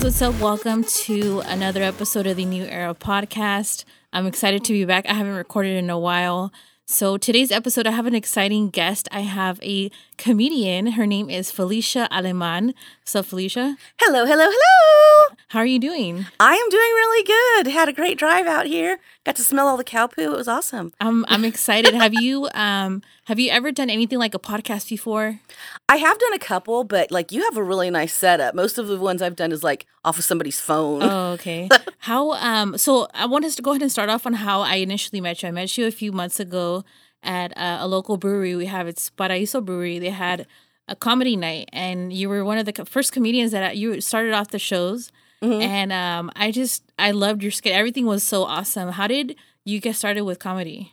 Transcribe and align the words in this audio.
Guys, 0.00 0.18
what's 0.18 0.22
up? 0.22 0.40
Welcome 0.40 0.84
to 0.84 1.40
another 1.40 1.82
episode 1.82 2.26
of 2.26 2.38
the 2.38 2.46
Neu 2.46 2.66
Era 2.66 2.94
podcast. 2.94 3.84
I'm 4.14 4.26
excited 4.26 4.64
to 4.64 4.72
be 4.72 4.86
back. 4.86 5.06
I 5.06 5.12
haven't 5.12 5.34
recorded 5.34 5.76
in 5.76 5.90
a 5.90 5.98
while. 5.98 6.54
So, 6.86 7.18
today's 7.18 7.52
episode, 7.52 7.86
I 7.86 7.90
have 7.90 8.06
an 8.06 8.14
exciting 8.14 8.70
guest. 8.70 9.10
I 9.12 9.20
have 9.20 9.62
a 9.62 9.90
comedian. 10.16 10.92
Her 10.92 11.04
name 11.04 11.28
is 11.28 11.50
Felicia 11.50 12.08
Aleman. 12.10 12.72
Up, 13.14 13.26
Felicia? 13.26 13.76
Hello, 13.98 14.24
hello, 14.24 14.46
hello. 14.48 15.36
How 15.48 15.58
are 15.58 15.66
you 15.66 15.80
doing? 15.80 16.26
I 16.38 16.54
am 16.54 16.68
doing 16.68 16.80
really 16.80 17.24
good. 17.24 17.72
Had 17.72 17.88
a 17.88 17.92
great 17.92 18.18
drive 18.18 18.46
out 18.46 18.66
here. 18.66 19.00
Got 19.24 19.36
to 19.36 19.42
smell 19.42 19.66
all 19.66 19.76
the 19.76 19.84
cow 19.84 20.06
poo. 20.06 20.32
It 20.32 20.36
was 20.36 20.46
awesome. 20.46 20.92
I'm 21.00 21.24
I'm 21.26 21.44
excited. 21.44 21.94
have 21.94 22.14
you 22.14 22.48
um 22.54 23.02
have 23.24 23.40
you 23.40 23.50
ever 23.50 23.72
done 23.72 23.90
anything 23.90 24.18
like 24.18 24.34
a 24.34 24.38
podcast 24.38 24.88
before? 24.88 25.40
I 25.88 25.96
have 25.96 26.18
done 26.18 26.32
a 26.34 26.38
couple, 26.38 26.84
but 26.84 27.10
like 27.10 27.32
you 27.32 27.42
have 27.42 27.56
a 27.56 27.64
really 27.64 27.90
nice 27.90 28.14
setup. 28.14 28.54
Most 28.54 28.78
of 28.78 28.86
the 28.86 28.98
ones 28.98 29.22
I've 29.22 29.36
done 29.36 29.50
is 29.50 29.64
like 29.64 29.86
off 30.04 30.18
of 30.18 30.24
somebody's 30.24 30.60
phone. 30.60 31.02
Oh, 31.02 31.32
okay. 31.32 31.68
how 31.98 32.32
um 32.32 32.78
so 32.78 33.08
I 33.12 33.26
want 33.26 33.44
us 33.44 33.56
to 33.56 33.62
go 33.62 33.72
ahead 33.72 33.82
and 33.82 33.90
start 33.90 34.08
off 34.08 34.26
on 34.26 34.34
how 34.34 34.60
I 34.60 34.76
initially 34.76 35.20
met 35.20 35.42
you. 35.42 35.48
I 35.48 35.52
met 35.52 35.76
you 35.76 35.86
a 35.86 35.90
few 35.90 36.12
months 36.12 36.38
ago 36.38 36.84
at 37.22 37.56
uh, 37.56 37.78
a 37.80 37.88
local 37.88 38.16
brewery. 38.16 38.54
We 38.54 38.66
have 38.66 38.86
it's 38.86 39.10
Paraíso 39.10 39.64
Brewery. 39.64 39.98
They 39.98 40.10
had 40.10 40.46
a 40.90 40.96
comedy 40.96 41.36
night, 41.36 41.70
and 41.72 42.12
you 42.12 42.28
were 42.28 42.44
one 42.44 42.58
of 42.58 42.66
the 42.66 42.84
first 42.84 43.12
comedians 43.12 43.52
that 43.52 43.76
you 43.78 44.00
started 44.00 44.34
off 44.34 44.48
the 44.48 44.58
shows. 44.58 45.10
Mhm. 45.42 45.62
And 45.62 45.92
um, 45.92 46.30
I 46.36 46.50
just 46.50 46.82
I 46.98 47.12
loved 47.12 47.42
your 47.42 47.52
skit. 47.52 47.72
Everything 47.72 48.04
was 48.04 48.22
so 48.22 48.42
awesome. 48.44 48.90
How 48.90 49.06
did 49.06 49.36
you 49.64 49.80
get 49.80 49.96
started 49.96 50.24
with 50.24 50.38
comedy? 50.38 50.92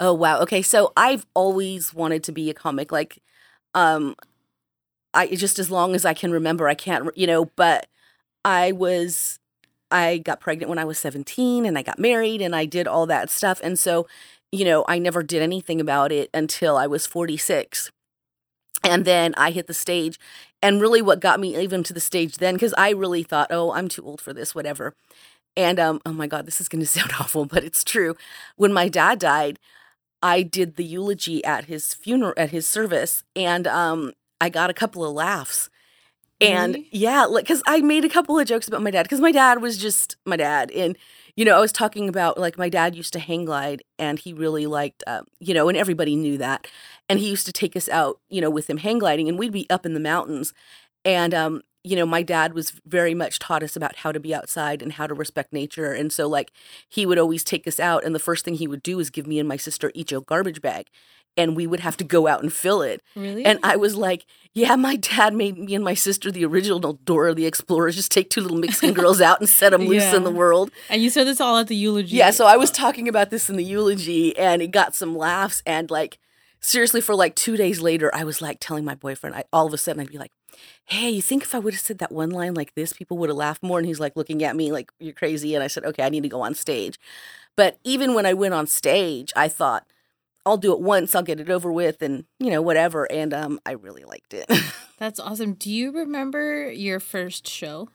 Oh 0.00 0.12
wow. 0.12 0.40
Okay, 0.40 0.62
so 0.62 0.92
I've 0.96 1.24
always 1.34 1.94
wanted 1.94 2.24
to 2.24 2.32
be 2.32 2.50
a 2.50 2.54
comic. 2.54 2.90
Like, 2.90 3.22
um, 3.74 4.16
I 5.14 5.28
just 5.28 5.58
as 5.58 5.70
long 5.70 5.94
as 5.94 6.04
I 6.04 6.14
can 6.14 6.32
remember, 6.32 6.68
I 6.68 6.74
can't, 6.74 7.16
you 7.16 7.26
know. 7.26 7.44
But 7.54 7.86
I 8.44 8.72
was, 8.72 9.38
I 9.90 10.18
got 10.18 10.40
pregnant 10.40 10.70
when 10.70 10.78
I 10.78 10.84
was 10.84 10.98
seventeen, 10.98 11.66
and 11.66 11.76
I 11.78 11.82
got 11.82 11.98
married, 11.98 12.40
and 12.40 12.56
I 12.56 12.64
did 12.64 12.88
all 12.88 13.06
that 13.06 13.30
stuff, 13.30 13.60
and 13.62 13.78
so, 13.78 14.08
you 14.50 14.64
know, 14.64 14.84
I 14.88 14.98
never 14.98 15.22
did 15.22 15.42
anything 15.42 15.80
about 15.80 16.10
it 16.10 16.30
until 16.34 16.76
I 16.76 16.86
was 16.88 17.06
forty 17.06 17.36
six, 17.36 17.92
and 18.84 19.04
then 19.04 19.34
I 19.36 19.50
hit 19.50 19.66
the 19.66 19.74
stage, 19.74 20.18
and 20.62 20.80
really, 20.80 21.02
what 21.02 21.20
got 21.20 21.40
me 21.40 21.56
even 21.60 21.82
to 21.84 21.92
the 21.92 22.00
stage 22.00 22.36
then, 22.38 22.54
because 22.54 22.74
I 22.78 22.90
really 22.90 23.22
thought, 23.22 23.48
oh, 23.50 23.72
I'm 23.72 23.88
too 23.88 24.04
old 24.04 24.20
for 24.20 24.32
this, 24.32 24.54
whatever. 24.54 24.94
And 25.56 25.80
um, 25.80 26.00
oh 26.06 26.12
my 26.12 26.26
God, 26.26 26.46
this 26.46 26.60
is 26.60 26.68
going 26.68 26.80
to 26.82 26.86
sound 26.86 27.12
awful, 27.20 27.44
but 27.46 27.64
it's 27.64 27.84
true. 27.84 28.16
When 28.56 28.72
my 28.72 28.88
dad 28.88 29.18
died, 29.18 29.58
I 30.22 30.42
did 30.42 30.76
the 30.76 30.84
eulogy 30.84 31.44
at 31.44 31.66
his 31.66 31.94
funeral 31.94 32.34
at 32.36 32.50
his 32.50 32.66
service 32.66 33.24
and 33.36 33.66
um 33.66 34.12
I 34.40 34.50
got 34.50 34.70
a 34.70 34.74
couple 34.74 35.04
of 35.04 35.12
laughs. 35.14 35.70
And 36.40 36.74
Really? 36.74 36.88
yeah, 36.92 37.24
like 37.26 37.46
cuz 37.46 37.62
I 37.66 37.80
made 37.82 38.04
a 38.04 38.08
couple 38.08 38.38
of 38.38 38.46
jokes 38.46 38.68
about 38.68 38.82
my 38.82 38.90
dad 38.90 39.08
cuz 39.08 39.20
my 39.20 39.32
dad 39.32 39.60
was 39.62 39.78
just 39.78 40.16
my 40.26 40.36
dad 40.36 40.70
and 40.70 40.96
you 41.36 41.44
know, 41.44 41.56
I 41.56 41.60
was 41.60 41.72
talking 41.72 42.08
about 42.08 42.38
like 42.38 42.58
my 42.58 42.68
dad 42.68 42.94
used 42.94 43.12
to 43.14 43.18
hang 43.18 43.44
glide 43.44 43.82
and 43.98 44.18
he 44.18 44.32
really 44.32 44.66
liked 44.66 45.02
uh, 45.06 45.22
you 45.38 45.54
know, 45.54 45.68
and 45.68 45.76
everybody 45.78 46.16
knew 46.16 46.38
that. 46.38 46.66
And 47.08 47.18
he 47.18 47.28
used 47.30 47.46
to 47.46 47.52
take 47.52 47.76
us 47.76 47.88
out, 47.88 48.20
you 48.28 48.40
know, 48.40 48.50
with 48.50 48.68
him 48.68 48.78
hang 48.78 48.98
gliding 48.98 49.28
and 49.28 49.38
we'd 49.38 49.52
be 49.52 49.68
up 49.70 49.86
in 49.86 49.94
the 49.94 50.00
mountains. 50.00 50.52
And 51.04 51.34
um 51.34 51.62
you 51.82 51.96
know, 51.96 52.04
my 52.04 52.22
dad 52.22 52.52
was 52.52 52.72
very 52.84 53.14
much 53.14 53.38
taught 53.38 53.62
us 53.62 53.74
about 53.74 53.96
how 53.96 54.12
to 54.12 54.20
be 54.20 54.34
outside 54.34 54.82
and 54.82 54.92
how 54.92 55.06
to 55.06 55.14
respect 55.14 55.50
nature. 55.50 55.92
And 55.92 56.12
so, 56.12 56.28
like, 56.28 56.52
he 56.90 57.06
would 57.06 57.18
always 57.18 57.42
take 57.42 57.66
us 57.66 57.80
out, 57.80 58.04
and 58.04 58.14
the 58.14 58.18
first 58.18 58.44
thing 58.44 58.54
he 58.54 58.68
would 58.68 58.82
do 58.82 59.00
is 59.00 59.08
give 59.08 59.26
me 59.26 59.38
and 59.38 59.48
my 59.48 59.56
sister 59.56 59.90
each 59.94 60.12
a 60.12 60.20
garbage 60.20 60.60
bag, 60.60 60.88
and 61.36 61.56
we 61.56 61.66
would 61.66 61.80
have 61.80 61.96
to 61.98 62.04
go 62.04 62.26
out 62.26 62.42
and 62.42 62.52
fill 62.52 62.82
it. 62.82 63.02
Really? 63.14 63.44
And 63.44 63.58
I 63.62 63.76
was 63.76 63.96
like, 63.96 64.26
"Yeah, 64.52 64.76
my 64.76 64.96
dad 64.96 65.34
made 65.34 65.58
me 65.58 65.74
and 65.74 65.84
my 65.84 65.94
sister 65.94 66.30
the 66.30 66.44
original 66.44 66.80
Dora 66.92 67.34
the 67.34 67.46
Explorer. 67.46 67.90
Just 67.90 68.12
take 68.12 68.30
two 68.30 68.40
little 68.40 68.58
Mexican 68.58 68.94
girls 69.00 69.20
out 69.20 69.40
and 69.40 69.48
set 69.48 69.70
them 69.70 69.86
loose 69.86 70.12
in 70.12 70.24
the 70.24 70.30
world." 70.30 70.70
and 70.88 71.02
you 71.02 71.10
said 71.10 71.26
this 71.26 71.40
all 71.40 71.56
at 71.58 71.68
the 71.68 71.76
eulogy. 71.76 72.16
Yeah, 72.16 72.30
so 72.30 72.46
I 72.46 72.56
was 72.56 72.70
talking 72.70 73.08
about 73.08 73.30
this 73.30 73.48
in 73.48 73.56
the 73.56 73.64
eulogy, 73.64 74.36
and 74.36 74.62
it 74.62 74.68
got 74.68 74.94
some 74.94 75.16
laughs. 75.16 75.62
And 75.66 75.90
like, 75.90 76.18
seriously, 76.60 77.00
for 77.00 77.14
like 77.14 77.34
two 77.34 77.56
days 77.56 77.80
later, 77.80 78.10
I 78.14 78.24
was 78.24 78.42
like 78.42 78.58
telling 78.60 78.84
my 78.84 78.94
boyfriend, 78.94 79.36
I, 79.36 79.44
all 79.52 79.66
of 79.66 79.74
a 79.74 79.78
sudden, 79.78 80.02
I'd 80.02 80.10
be 80.10 80.18
like, 80.18 80.32
"Hey, 80.84 81.10
you 81.10 81.22
think 81.22 81.42
if 81.42 81.54
I 81.54 81.58
would 81.58 81.74
have 81.74 81.80
said 81.80 81.98
that 81.98 82.12
one 82.12 82.30
line 82.30 82.54
like 82.54 82.74
this, 82.74 82.92
people 82.92 83.18
would 83.18 83.30
have 83.30 83.36
laughed 83.36 83.62
more?" 83.62 83.78
And 83.78 83.86
he's 83.86 84.00
like 84.00 84.16
looking 84.16 84.42
at 84.44 84.56
me 84.56 84.72
like, 84.72 84.90
"You're 84.98 85.14
crazy." 85.14 85.54
And 85.54 85.64
I 85.64 85.68
said, 85.68 85.84
"Okay, 85.84 86.02
I 86.02 86.08
need 86.08 86.22
to 86.22 86.28
go 86.28 86.42
on 86.42 86.54
stage." 86.54 86.98
But 87.56 87.78
even 87.84 88.14
when 88.14 88.26
I 88.26 88.32
went 88.32 88.54
on 88.54 88.66
stage, 88.66 89.32
I 89.36 89.48
thought, 89.48 89.86
"I'll 90.50 90.56
do 90.58 90.72
it 90.72 90.80
once, 90.80 91.14
I'll 91.14 91.22
get 91.22 91.40
it 91.40 91.48
over 91.48 91.72
with, 91.72 92.02
and 92.02 92.24
you 92.38 92.50
know, 92.50 92.60
whatever." 92.60 93.10
And 93.10 93.32
um, 93.32 93.60
I 93.64 93.72
really 93.72 94.04
liked 94.04 94.34
it. 94.34 94.46
That's 94.98 95.18
awesome. 95.18 95.54
Do 95.54 95.70
you 95.70 95.92
remember 95.92 96.70
your 96.70 97.00
first 97.00 97.48
show? 97.48 97.88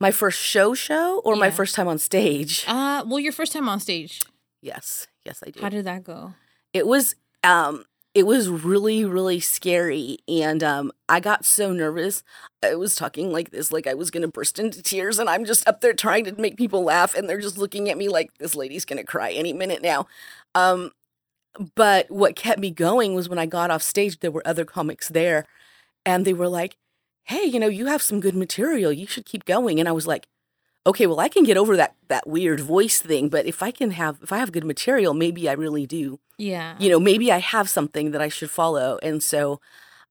my 0.00 0.10
first 0.10 0.40
show, 0.40 0.74
show, 0.74 1.20
or 1.24 1.36
my 1.36 1.48
first 1.50 1.76
time 1.76 1.86
on 1.86 1.96
stage. 1.96 2.64
Uh, 2.66 3.04
well, 3.06 3.20
your 3.20 3.30
first 3.30 3.52
time 3.52 3.68
on 3.68 3.78
stage. 3.78 4.20
yes, 4.60 5.06
yes, 5.24 5.44
I 5.46 5.50
do. 5.50 5.60
How 5.60 5.68
did 5.68 5.84
that 5.84 6.02
go? 6.02 6.34
it 6.72 6.86
was 6.86 7.14
um 7.44 7.84
it 8.14 8.26
was 8.26 8.48
really 8.48 9.04
really 9.04 9.38
scary 9.40 10.16
and 10.26 10.62
um 10.64 10.90
i 11.08 11.20
got 11.20 11.44
so 11.44 11.70
nervous 11.70 12.22
i 12.62 12.74
was 12.74 12.94
talking 12.94 13.30
like 13.30 13.50
this 13.50 13.70
like 13.70 13.86
i 13.86 13.92
was 13.92 14.10
gonna 14.10 14.26
burst 14.28 14.58
into 14.58 14.82
tears 14.82 15.18
and 15.18 15.28
i'm 15.28 15.44
just 15.44 15.68
up 15.68 15.82
there 15.82 15.92
trying 15.92 16.24
to 16.24 16.32
make 16.40 16.56
people 16.56 16.82
laugh 16.82 17.14
and 17.14 17.28
they're 17.28 17.40
just 17.40 17.58
looking 17.58 17.90
at 17.90 17.98
me 17.98 18.08
like 18.08 18.32
this 18.38 18.54
lady's 18.54 18.86
gonna 18.86 19.04
cry 19.04 19.30
any 19.32 19.52
minute 19.52 19.82
now 19.82 20.06
um 20.54 20.90
but 21.74 22.10
what 22.10 22.36
kept 22.36 22.60
me 22.60 22.70
going 22.70 23.14
was 23.14 23.28
when 23.28 23.38
i 23.38 23.46
got 23.46 23.70
off 23.70 23.82
stage 23.82 24.20
there 24.20 24.30
were 24.30 24.46
other 24.46 24.64
comics 24.64 25.08
there 25.08 25.44
and 26.06 26.24
they 26.24 26.32
were 26.32 26.48
like 26.48 26.76
hey 27.24 27.44
you 27.44 27.60
know 27.60 27.66
you 27.68 27.86
have 27.86 28.02
some 28.02 28.20
good 28.20 28.34
material 28.34 28.90
you 28.92 29.06
should 29.06 29.26
keep 29.26 29.44
going 29.44 29.78
and 29.78 29.88
i 29.88 29.92
was 29.92 30.06
like 30.06 30.26
okay 30.86 31.06
well 31.06 31.20
i 31.20 31.28
can 31.28 31.44
get 31.44 31.56
over 31.56 31.76
that 31.76 31.94
that 32.08 32.26
weird 32.26 32.60
voice 32.60 33.00
thing 33.00 33.28
but 33.28 33.46
if 33.46 33.62
i 33.62 33.70
can 33.70 33.90
have 33.92 34.18
if 34.22 34.32
i 34.32 34.38
have 34.38 34.50
good 34.52 34.64
material 34.64 35.14
maybe 35.14 35.48
i 35.48 35.52
really 35.52 35.86
do 35.86 36.18
Yeah. 36.38 36.74
you 36.78 36.88
know 36.90 36.98
maybe 36.98 37.30
i 37.30 37.38
have 37.38 37.68
something 37.68 38.10
that 38.12 38.20
i 38.22 38.28
should 38.28 38.50
follow 38.50 38.98
and 39.02 39.22
so 39.22 39.60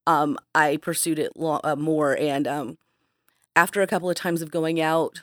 um 0.07 0.37
i 0.55 0.77
pursued 0.77 1.19
it 1.19 1.31
lo- 1.35 1.59
uh, 1.63 1.75
more 1.75 2.15
and 2.17 2.47
um 2.47 2.77
after 3.55 3.81
a 3.81 3.87
couple 3.87 4.09
of 4.09 4.15
times 4.15 4.41
of 4.41 4.51
going 4.51 4.79
out 4.79 5.21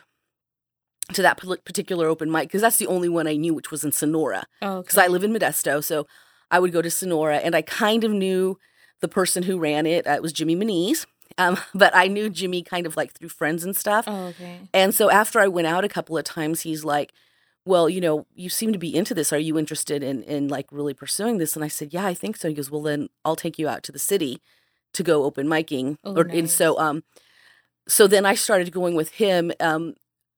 to 1.14 1.22
that 1.22 1.38
particular 1.64 2.06
open 2.08 2.30
mic 2.30 2.48
because 2.48 2.60
that's 2.62 2.76
the 2.76 2.86
only 2.86 3.08
one 3.08 3.26
i 3.26 3.34
knew 3.36 3.54
which 3.54 3.70
was 3.70 3.82
in 3.84 3.92
sonora 3.92 4.44
Oh, 4.60 4.82
because 4.82 4.98
i 4.98 5.06
live 5.06 5.24
in 5.24 5.32
modesto 5.32 5.82
so 5.82 6.06
i 6.50 6.58
would 6.58 6.72
go 6.72 6.82
to 6.82 6.91
sonora 6.91 7.38
and 7.38 7.54
i 7.54 7.62
kind 7.62 8.04
of 8.04 8.12
knew 8.12 8.58
the 9.00 9.08
person 9.08 9.44
who 9.44 9.58
ran 9.58 9.86
it 9.86 10.06
uh, 10.06 10.12
it 10.12 10.22
was 10.22 10.32
jimmy 10.32 10.54
Moniz. 10.54 11.06
um, 11.38 11.56
but 11.74 11.94
i 11.94 12.08
knew 12.08 12.28
jimmy 12.28 12.62
kind 12.62 12.84
of 12.86 12.96
like 12.96 13.12
through 13.14 13.30
friends 13.30 13.64
and 13.64 13.74
stuff 13.76 14.04
Oh, 14.06 14.26
okay. 14.28 14.60
and 14.74 14.94
so 14.94 15.10
after 15.10 15.41
I 15.41 15.48
went 15.48 15.66
out 15.66 15.84
a 15.84 15.88
couple 15.88 16.16
of 16.19 16.24
times, 16.24 16.60
he's 16.62 16.84
like, 16.84 17.12
"Well, 17.64 17.88
you 17.88 18.00
know, 18.00 18.26
you 18.34 18.48
seem 18.50 18.72
to 18.72 18.78
be 18.78 18.94
into 18.94 19.14
this. 19.14 19.32
Are 19.32 19.38
you 19.38 19.58
interested 19.58 20.02
in 20.02 20.22
in 20.25 20.48
like 20.48 20.66
really 20.70 20.94
pursuing 20.94 21.38
this?" 21.38 21.54
And 21.56 21.64
I 21.64 21.69
said, 21.69 21.92
"Yeah, 21.92 22.06
I 22.06 22.14
think 22.14 22.36
so." 22.36 22.48
He 22.48 22.54
goes, 22.54 22.70
"Well, 22.70 22.82
then 22.82 23.08
I'll 23.25 23.36
take 23.36 23.58
you 23.58 23.69
out 23.69 23.82
to 23.84 23.92
the 23.92 23.98
city 23.98 24.40
to 24.94 25.02
go 25.02 25.25
open 25.25 25.46
micing." 25.48 25.96
Oh, 26.04 26.14
or 26.16 26.26
and 26.38 26.48
so 26.50 26.78
um, 26.78 27.02
so 27.86 28.06
then 28.06 28.25
I 28.26 28.34
started 28.34 28.72
going 28.72 28.94
with 28.94 29.10
him. 29.14 29.52
Um, 29.60 29.94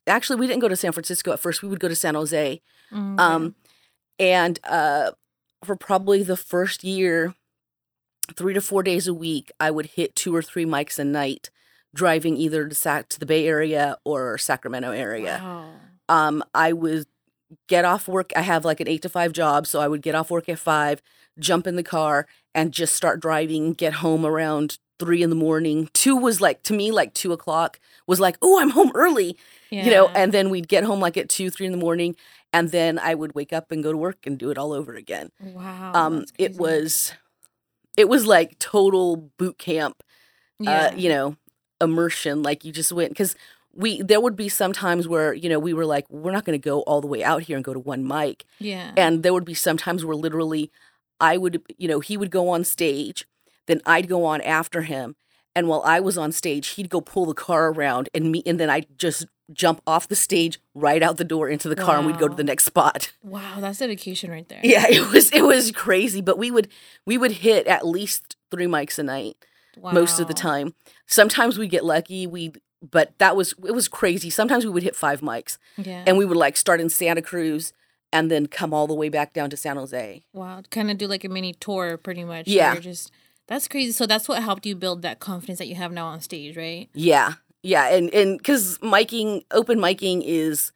actually, 0.07 0.41
we 0.41 0.47
didn't 0.47 0.61
go 0.61 0.69
to 0.69 0.77
San 0.77 0.93
Francisco 0.93 1.33
at 1.33 1.41
first. 1.41 1.63
We 1.63 1.69
would 1.69 1.81
go 1.81 1.89
to 1.89 1.97
San 1.97 2.15
Jose. 2.15 2.61
Mm, 2.93 3.15
okay. 3.15 3.23
Um, 3.23 3.55
and 4.19 4.61
uh, 4.65 5.13
for 5.65 5.77
probably 5.77 6.23
the 6.23 6.37
first 6.37 6.85
year, 6.85 7.35
three 8.37 8.55
to 8.55 8.61
four 8.61 8.83
days 8.83 9.07
a 9.07 9.15
week, 9.15 9.51
I 9.59 9.71
would 9.71 9.87
hit 9.87 10.15
two 10.15 10.35
or 10.35 10.43
three 10.43 10.65
mics 10.65 10.99
a 10.99 11.05
night, 11.05 11.51
driving 11.95 12.37
either 12.37 12.69
to 12.69 12.75
Sac 12.75 13.09
to 13.11 13.21
the 13.21 13.27
Bay 13.27 13.47
Area 13.47 13.97
or 14.05 14.39
Sacramento 14.39 14.91
area. 14.91 15.41
Wow. 15.43 15.71
Um, 16.09 16.45
I 16.55 16.73
would 16.73 17.07
get 17.69 17.85
off 17.85 18.09
work. 18.09 18.33
I 18.37 18.43
have 18.43 18.65
like 18.65 18.81
an 18.81 18.89
eight 18.89 19.03
to 19.03 19.09
five 19.09 19.33
job, 19.33 19.67
so 19.67 19.81
I 19.81 19.89
would 19.89 20.03
get 20.03 20.15
off 20.15 20.31
work 20.31 20.49
at 20.49 20.59
five, 20.59 21.03
jump 21.39 21.67
in 21.67 21.77
the 21.77 21.83
car, 21.83 22.27
and 22.55 22.73
just 22.73 22.95
start 22.95 23.21
driving. 23.21 23.73
Get 23.73 23.95
home 23.95 24.27
around 24.27 24.79
three 24.99 25.23
in 25.23 25.31
the 25.31 25.37
morning. 25.37 25.89
Two 25.95 26.17
was 26.17 26.41
like 26.41 26.63
to 26.65 26.75
me 26.75 26.91
like 26.91 27.15
two 27.15 27.33
o'clock 27.33 27.81
was 28.07 28.21
like, 28.21 28.37
oh, 28.43 28.61
I'm 28.61 28.71
home 28.71 28.93
early 28.95 29.37
Yeah. 29.71 29.85
you 29.85 29.91
know 29.91 30.09
and 30.09 30.33
then 30.33 30.51
we'd 30.51 30.69
get 30.69 30.85
home 30.85 31.01
like 31.01 31.17
at 31.17 31.29
two 31.29 31.51
three 31.51 31.67
in 31.67 31.73
the 31.73 31.79
morning 31.79 32.17
and 32.53 32.71
then 32.71 32.99
i 32.99 33.15
would 33.15 33.35
wake 33.35 33.53
up 33.53 33.71
and 33.71 33.83
go 33.83 33.93
to 33.93 33.99
work 33.99 34.27
and 34.27 34.39
do 34.39 34.51
it 34.51 34.59
all 34.59 34.73
over 34.73 34.95
again 34.95 35.31
wow. 35.41 35.93
um 35.95 36.25
it 36.39 36.57
was 36.57 37.13
it 37.97 38.09
was 38.09 38.27
like 38.27 38.59
total 38.59 39.17
boot 39.39 39.59
camp 39.59 40.03
Yeah. 40.59 40.89
uh 40.89 40.97
you 40.97 41.09
know 41.09 41.37
immersion 41.81 42.43
like 42.43 42.65
you 42.65 42.73
just 42.73 42.93
went 42.93 43.11
because 43.11 43.35
we 43.73 44.03
there 44.03 44.21
would 44.21 44.37
be 44.37 44.49
some 44.49 44.73
times 44.73 45.07
where 45.07 45.33
you 45.33 45.49
know 45.49 45.59
we 45.59 45.73
were 45.73 45.87
like 45.87 46.05
we're 46.11 46.33
not 46.33 46.45
going 46.45 46.59
to 46.61 46.65
go 46.65 46.81
all 46.83 47.01
the 47.01 47.07
way 47.07 47.23
out 47.23 47.43
here 47.43 47.57
and 47.57 47.65
go 47.65 47.73
to 47.73 47.79
one 47.79 48.07
mic 48.07 48.45
yeah. 48.59 48.93
and 48.97 49.23
there 49.23 49.33
would 49.33 49.45
be 49.45 49.55
some 49.55 49.77
times 49.77 50.05
where 50.05 50.17
literally 50.17 50.71
i 51.21 51.37
would 51.37 51.63
you 51.79 51.89
know 51.89 52.01
he 52.01 52.17
would 52.17 52.31
go 52.31 52.49
on 52.49 52.65
stage 52.65 53.27
then 53.67 53.81
i'd 53.87 54.09
go 54.09 54.25
on 54.25 54.41
after 54.43 54.83
him 54.83 55.15
and 55.55 55.69
while 55.69 55.83
i 55.85 56.01
was 56.01 56.19
on 56.19 56.33
stage 56.33 56.69
he'd 56.71 56.91
go 56.91 57.01
pull 57.01 57.25
the 57.27 57.35
car 57.35 57.69
around 57.71 58.09
and 58.13 58.33
me 58.33 58.43
and 58.45 58.59
then 58.59 58.69
i'd 58.69 58.87
just 58.99 59.27
jump 59.53 59.81
off 59.87 60.09
the 60.09 60.17
stage 60.17 60.59
right 60.75 61.03
out 61.03 61.17
the 61.17 61.25
door 61.25 61.49
into 61.49 61.69
the 61.69 61.77
car 61.77 61.97
and 61.99 62.07
we'd 62.07 62.19
go 62.19 62.29
to 62.29 62.35
the 62.37 62.45
next 62.45 62.65
spot 62.65 63.13
wow, 63.23 63.57
that's 63.59 63.79
dedication 63.79 64.31
right 64.31 64.49
there. 64.49 64.61
yeah 64.63 64.87
it 64.91 65.11
was 65.13 65.31
it 65.33 65.43
was 65.43 65.71
crazy 65.73 66.21
but 66.21 66.39
we 66.39 66.51
would 66.51 66.69
we 67.07 67.19
would 67.19 67.33
hit 67.33 67.67
at 67.67 67.87
least 67.87 68.37
three 68.51 68.67
mics 68.67 68.99
a 68.99 69.03
night 69.03 69.37
most 69.83 70.21
of 70.21 70.29
the 70.29 70.35
time 70.35 70.75
sometimes 71.07 71.59
we 71.59 71.67
get 71.67 71.85
lucky 71.85 72.27
we'd 72.27 72.61
but 72.83 73.13
that 73.19 73.37
was 73.37 73.53
it 73.67 73.73
was 73.75 73.89
crazy. 73.89 74.31
Sometimes 74.31 74.65
we 74.65 74.71
would 74.71 74.83
hit 74.83 74.97
five 74.97 75.21
mics, 75.21 75.59
Yeah. 75.77 76.03
and 76.07 76.17
we 76.17 76.25
would 76.25 76.39
like 76.39 76.57
start 76.57 76.81
in 76.81 76.89
Santa 76.89 77.21
Cruz 77.21 77.75
and 78.11 78.31
then 78.31 78.47
come 78.47 78.73
all 78.73 78.87
the 78.87 78.95
way 78.95 79.11
back 79.11 79.35
down 79.35 79.51
to 79.51 79.57
San 79.59 79.77
Jose. 79.77 80.23
wow. 80.33 80.63
Kind 80.71 80.91
of 80.91 80.97
do 80.97 81.07
like 81.07 81.23
a 81.23 81.29
mini 81.29 81.53
tour, 81.53 81.99
pretty 81.99 82.25
much. 82.25 82.49
Yeah. 82.49 82.77
Just 82.79 83.13
that's 83.49 83.69
crazy. 83.69 83.93
So 83.93 84.07
that's 84.07 84.31
what 84.31 84.43
helped 84.43 84.65
you 84.65 84.75
build 84.75 85.03
that 85.03 85.21
confidence 85.21 85.59
that 85.59 85.69
you 85.69 85.75
have 85.75 85.93
now 85.93 86.07
on 86.07 86.23
stage, 86.23 86.57
right? 86.57 86.89
Yeah, 86.95 87.35
yeah, 87.63 87.89
and 87.89 88.13
and 88.15 88.39
because 88.39 88.79
miking, 88.79 89.45
open 89.51 89.79
miking 89.79 90.23
is 90.25 90.73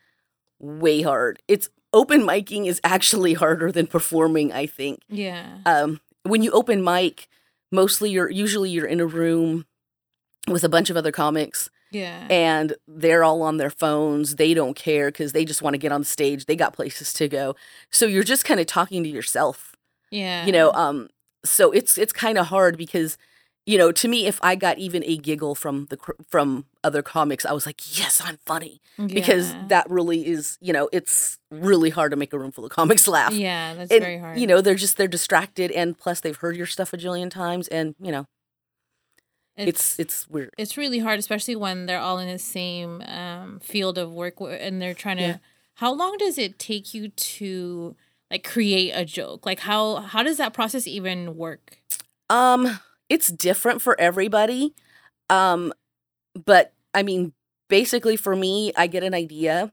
way 0.59 1.03
hard. 1.03 1.41
It's 1.49 1.69
open 1.93 2.23
miking 2.23 2.67
is 2.67 2.81
actually 2.85 3.35
harder 3.35 3.71
than 3.73 3.87
performing. 3.87 4.53
I 4.53 4.67
think. 4.67 5.01
Yeah. 5.09 5.59
um, 5.67 6.01
when 6.25 6.43
you 6.43 6.51
open 6.53 6.83
mic, 6.83 7.29
mostly 7.71 8.11
you're 8.11 8.31
usually 8.31 8.71
you're 8.71 8.87
in 8.87 9.01
a 9.01 9.07
room 9.07 9.67
with 10.49 10.65
a 10.65 10.69
bunch 10.69 10.91
of 10.91 10.97
other 10.97 11.13
comics 11.13 11.71
Yeah. 11.91 12.27
and 12.31 12.75
they're 12.87 13.25
all 13.25 13.41
on 13.43 13.57
their 13.57 13.71
phones. 13.71 14.37
They 14.37 14.53
don't 14.55 14.75
care 14.75 15.09
because 15.09 15.33
they 15.33 15.45
just 15.45 15.63
want 15.63 15.75
to 15.75 15.79
get 15.79 15.93
on 15.93 16.05
stage. 16.05 16.45
They 16.47 16.57
got 16.57 16.75
places 16.75 17.13
to 17.15 17.29
go. 17.29 17.57
So 17.91 18.05
you're 18.07 18.23
just 18.25 18.45
kind 18.45 18.61
of 18.61 18.67
talking 18.67 19.03
to 19.05 19.09
yourself, 19.09 19.75
yeah. 20.11 20.45
you 20.47 20.53
know. 20.53 20.71
Um, 20.73 21.09
so 21.45 21.71
it's 21.73 21.97
it's 21.99 22.13
kind 22.13 22.39
of 22.39 22.47
hard 22.47 22.77
because, 22.79 23.17
you 23.67 23.79
know, 23.79 23.93
to 23.93 24.09
me, 24.09 24.27
if 24.27 24.39
I 24.43 24.57
got 24.57 24.79
even 24.79 25.03
a 25.05 25.17
giggle 25.17 25.55
from 25.55 25.87
the 25.89 25.97
cr- 25.97 26.13
from 26.29 26.67
other 26.83 27.03
comics, 27.03 27.47
I 27.47 27.53
was 27.53 27.65
like, 27.65 27.99
yes, 27.99 28.21
I'm 28.23 28.39
funny 28.45 28.81
because 28.99 29.55
that 29.69 29.89
really 29.89 30.27
is, 30.27 30.59
you 30.61 30.73
know, 30.73 30.89
it's 30.93 31.39
really 31.51 31.91
hard 31.91 32.11
to 32.11 32.17
make 32.17 32.33
a 32.33 32.39
room 32.39 32.53
full 32.53 32.65
of 32.65 32.71
comics 32.71 33.09
laugh 33.09 33.33
Yeah, 33.33 33.75
that's 33.75 33.91
and, 33.91 34.01
very 34.01 34.19
hard. 34.19 34.39
You 34.39 34.47
know, 34.47 34.61
they're 34.61 34.75
just 34.75 34.97
they're 34.97 35.09
distracted, 35.09 35.71
and 35.71 35.97
plus 35.97 36.21
they've 36.21 36.37
heard 36.37 36.57
your 36.57 36.67
stuff 36.67 36.93
a 36.93 36.99
jillion 36.99 37.31
times, 37.31 37.69
and 37.69 37.95
you 38.01 38.13
know, 38.13 38.27
it's 39.57 39.99
it's, 39.99 40.29
weird. 40.29 40.51
it's 40.59 40.77
really 40.77 40.99
hard, 40.99 41.19
especially 41.19 41.57
when 41.57 41.87
they're 41.87 42.01
all 42.01 42.19
in 42.19 42.29
the 42.29 42.39
same 42.39 43.03
um, 43.03 43.61
field 43.61 43.99
of 43.99 44.13
work 44.13 44.35
and 44.41 44.83
they're 44.83 44.95
trying 44.95 45.19
to. 45.19 45.23
Yeah. 45.23 45.37
How 45.77 45.93
long 45.93 46.17
does 46.19 46.39
it 46.39 46.59
take 46.59 46.95
you 46.95 47.09
to 47.09 47.97
like 48.31 48.45
create 48.45 48.93
a 48.93 49.05
joke? 49.05 49.47
Like 49.47 49.61
how 49.61 49.97
how 49.97 50.23
does 50.23 50.37
that 50.39 50.53
process 50.53 50.87
even 50.87 51.37
work? 51.37 51.79
Um, 52.29 52.81
it's 53.15 53.29
different 53.29 53.81
for 53.81 53.99
everybody. 53.99 54.75
Um, 55.31 55.73
but 56.35 56.73
I 56.93 57.03
mean, 57.05 57.33
basically 57.69 58.17
for 58.17 58.35
me, 58.35 58.73
I 58.77 58.89
get 58.89 59.05
an 59.05 59.15
idea, 59.15 59.73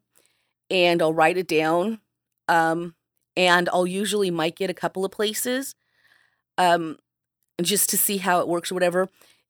and 0.70 1.02
I'll 1.02 1.14
write 1.14 1.38
it 1.38 1.48
down. 1.48 2.00
Um, 2.48 2.96
and 3.36 3.68
I'll 3.74 3.88
usually 3.88 4.30
mic 4.30 4.62
it 4.62 4.70
a 4.70 4.74
couple 4.74 5.04
of 5.04 5.12
places, 5.12 5.74
um, 6.58 6.98
just 7.62 7.90
to 7.90 7.98
see 7.98 8.18
how 8.18 8.40
it 8.42 8.48
works 8.48 8.72
or 8.72 8.76
whatever. 8.76 9.10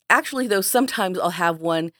Actually, 0.09 0.47
though, 0.47 0.61
sometimes 0.61 1.19
I'll 1.19 1.31
have 1.31 1.59
one 1.59 1.91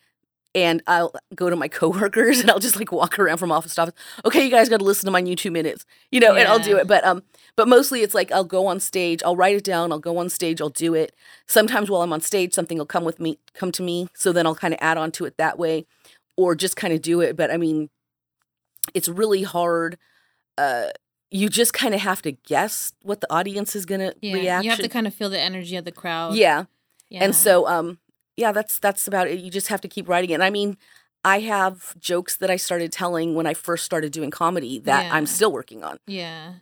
and 0.53 0.81
I'll 0.87 1.13
go 1.35 1.49
to 1.49 1.55
my 1.55 1.67
coworkers 1.79 2.39
and 2.39 2.51
I'll 2.51 2.59
just 2.59 2.75
like 2.75 2.91
walk 2.91 3.17
around 3.19 3.37
from 3.37 3.51
office 3.51 3.75
to 3.75 3.81
office. 3.83 3.93
Okay, 4.25 4.43
you 4.45 4.51
guys 4.51 4.69
got 4.69 4.77
to 4.79 4.83
listen 4.85 5.05
to 5.07 5.11
my 5.11 5.21
new 5.21 5.35
two 5.35 5.51
minutes, 5.51 5.85
you 6.11 6.19
know, 6.19 6.35
and 6.35 6.47
I'll 6.47 6.59
do 6.59 6.77
it. 6.77 6.87
But 6.87 7.03
um, 7.05 7.23
but 7.55 7.67
mostly 7.67 8.01
it's 8.01 8.13
like 8.13 8.31
I'll 8.31 8.43
go 8.43 8.67
on 8.67 8.79
stage, 8.79 9.21
I'll 9.23 9.35
write 9.35 9.55
it 9.55 9.63
down, 9.63 9.91
I'll 9.91 9.99
go 9.99 10.17
on 10.17 10.29
stage, 10.29 10.61
I'll 10.61 10.69
do 10.69 10.93
it. 10.93 11.15
Sometimes 11.47 11.89
while 11.89 12.01
I'm 12.01 12.13
on 12.13 12.21
stage, 12.21 12.53
something 12.53 12.77
will 12.77 12.85
come 12.85 13.03
with 13.03 13.19
me, 13.19 13.39
come 13.53 13.71
to 13.73 13.83
me, 13.83 14.07
so 14.13 14.31
then 14.31 14.45
I'll 14.45 14.55
kind 14.55 14.73
of 14.73 14.79
add 14.81 14.97
on 14.97 15.11
to 15.13 15.25
it 15.25 15.37
that 15.37 15.57
way, 15.57 15.85
or 16.37 16.55
just 16.55 16.75
kind 16.75 16.93
of 16.93 17.01
do 17.01 17.21
it. 17.21 17.35
But 17.37 17.51
I 17.51 17.57
mean, 17.57 17.89
it's 18.93 19.07
really 19.09 19.43
hard. 19.43 19.97
Uh, 20.57 20.87
you 21.29 21.47
just 21.47 21.73
kind 21.73 21.93
of 21.95 22.01
have 22.01 22.21
to 22.23 22.33
guess 22.33 22.91
what 23.03 23.21
the 23.21 23.31
audience 23.33 23.73
is 23.75 23.85
gonna 23.85 24.13
Yeah, 24.21 24.33
react. 24.33 24.63
you 24.65 24.69
have 24.69 24.79
to 24.79 24.89
kind 24.89 25.07
of 25.07 25.13
feel 25.13 25.29
the 25.29 25.39
energy 25.39 25.77
of 25.77 25.85
the 25.85 25.91
crowd. 25.91 26.35
yeah. 26.35 26.65
yeah. 27.09 27.23
And 27.23 27.33
so, 27.33 27.67
um, 27.67 27.99
yeah, 28.37 28.51
that's 28.51 28.79
that's 28.79 29.07
about 29.07 29.27
it. 29.27 29.39
You 29.39 29.51
just 29.51 29.67
have 29.67 29.81
to 29.81 29.87
keep 29.87 30.07
writing 30.07 30.29
it. 30.31 30.35
And 30.35 30.43
I 30.43 30.49
mean, 30.49 30.77
I 31.23 31.39
have 31.41 31.99
jokes 31.99 32.37
that 32.37 32.49
I 32.49 32.55
started 32.55 32.91
telling 32.91 33.35
when 33.35 33.45
I 33.45 33.53
first 33.53 33.85
started 33.85 34.11
doing 34.11 34.31
comedy 34.31 34.79
that 34.79 35.05
Yeah. 35.05 35.15
I'm 35.15 35.25
still 35.25 35.51
working 35.51 35.83
on. 35.83 35.97
Yeah. 36.07 36.55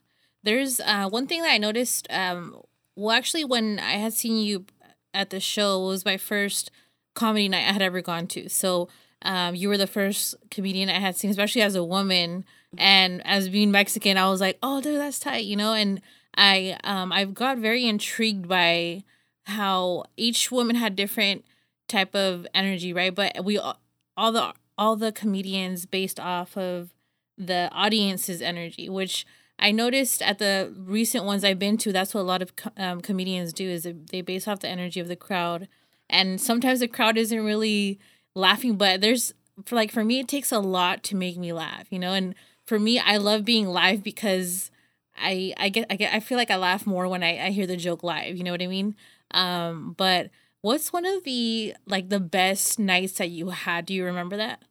There's 0.44 0.80
uh, 0.80 1.08
one 1.10 1.28
thing 1.28 1.42
that 1.42 1.52
I 1.52 1.58
noticed. 1.58 2.08
Um, 2.10 2.62
well, 2.96 3.16
actually, 3.16 3.46
when 3.46 3.80
I 3.80 3.94
had 3.94 4.14
seen 4.14 4.38
you 4.38 4.66
at 5.14 5.30
the 5.30 5.40
show, 5.40 5.84
it 5.84 5.88
was 5.88 6.06
my 6.06 6.18
first 6.18 6.72
comedy 7.14 7.50
night 7.50 7.68
I 7.68 7.74
had 7.74 7.82
ever 7.82 8.02
gone 8.02 8.28
to. 8.28 8.50
So 8.50 8.90
um, 9.22 9.56
you 9.56 9.70
were 9.70 9.78
the 9.78 9.88
first 9.88 10.36
comedian 10.52 10.90
I 10.90 11.00
had 11.00 11.16
seen, 11.16 11.30
especially 11.30 11.62
as 11.62 11.76
a 11.76 11.84
woman. 11.84 12.46
And 12.78 13.26
as 13.26 13.50
being 13.50 13.72
Mexican, 13.72 14.18
I 14.18 14.30
was 14.30 14.42
like, 14.42 14.58
oh, 14.62 14.80
dude, 14.82 15.00
that's 15.00 15.20
tight, 15.20 15.46
you 15.46 15.56
know? 15.56 15.74
And 15.74 16.02
I, 16.36 16.78
um, 16.84 17.12
I 17.12 17.26
got 17.26 17.58
very 17.58 17.86
intrigued 17.86 18.48
by 18.48 19.04
how 19.46 20.06
each 20.16 20.52
woman 20.52 20.76
had 20.76 20.96
different 20.96 21.44
type 21.90 22.16
of 22.16 22.48
energy, 22.54 22.94
right? 22.94 23.14
But 23.14 23.44
we 23.44 23.58
all 23.58 23.80
all 24.16 24.32
the 24.32 24.54
all 24.78 24.96
the 24.96 25.12
comedians 25.12 25.86
based 25.86 26.20
off 26.20 26.58
of 26.58 26.94
the 27.38 27.70
audience's 27.72 28.42
energy, 28.42 28.90
which 28.90 29.26
I 29.58 29.72
noticed 29.72 30.22
at 30.22 30.40
the 30.40 30.74
recent 30.78 31.26
ones 31.26 31.44
I've 31.44 31.60
been 31.60 31.78
to. 31.80 31.92
That's 31.92 32.14
what 32.14 32.22
a 32.22 32.24
lot 32.24 32.42
of 32.42 32.54
um, 32.78 33.02
comedians 33.02 33.52
do 33.52 33.70
is 33.70 33.88
they 34.12 34.22
base 34.22 34.48
off 34.48 34.62
the 34.62 34.70
energy 34.70 35.00
of 35.00 35.08
the 35.08 35.16
crowd, 35.16 35.68
and 36.10 36.40
sometimes 36.40 36.80
the 36.80 36.88
crowd 36.88 37.18
isn't 37.18 37.46
really 37.46 38.00
laughing, 38.36 38.76
but 38.78 39.02
there's 39.02 39.34
for 39.66 39.76
like 39.76 39.92
for 39.92 40.04
me 40.04 40.20
it 40.20 40.28
takes 40.28 40.52
a 40.52 40.60
lot 40.60 41.04
to 41.04 41.16
make 41.16 41.38
me 41.38 41.52
laugh, 41.52 41.88
you 41.90 42.00
know. 42.00 42.14
And 42.14 42.36
for 42.66 42.80
me, 42.80 43.00
I 43.00 43.18
love 43.18 43.44
being 43.46 43.68
live 43.68 44.04
because 44.04 44.72
I 45.18 45.54
I 45.58 45.70
get 45.70 45.88
I 45.90 45.96
get 45.96 46.14
I 46.14 46.20
feel 46.20 46.38
like 46.38 46.52
I 46.52 46.58
laugh 46.58 46.86
more 46.86 47.08
when 47.08 47.24
I 47.24 47.48
I 47.48 47.50
hear 47.52 47.68
the 47.68 47.78
joke 47.78 48.04
live. 48.04 48.38
You 48.38 48.44
know 48.44 48.52
what 48.52 48.62
I 48.62 48.68
mean? 48.68 48.96
Um, 49.32 49.94
but 49.98 50.30
what's 50.62 50.92
one 50.94 51.06
of 51.06 51.24
the 51.24 51.76
like 51.86 52.10
the 52.10 52.20
best 52.20 52.80
nights 52.80 53.14
that 53.14 53.30
you 53.30 53.50
had? 53.50 53.86
Do 53.86 53.94
you 53.94 54.06
remember 54.06 54.38
that? 54.38 54.64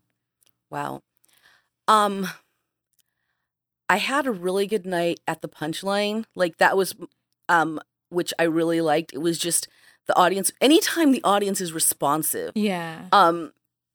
Wow. 0.70 1.02
Um, 1.87 2.29
I 3.88 3.96
had 3.96 4.26
a 4.26 4.31
really 4.31 4.67
good 4.67 4.85
night 4.87 5.20
at 5.26 5.40
the 5.40 5.49
Punchline. 5.49 6.25
Like 6.35 6.58
that 6.58 6.76
was, 6.76 6.94
um, 7.49 7.81
which 8.11 8.35
I 8.38 8.43
really 8.44 8.81
liked. 8.81 9.12
It 9.14 9.19
was 9.19 9.38
just 9.38 9.69
the 10.06 10.17
audience. 10.17 10.52
Anytime 10.61 11.12
the 11.12 11.23
audience 11.25 11.61
is 11.61 11.73
responsive, 11.73 12.52
Yeah. 12.55 13.06
um 13.12 13.52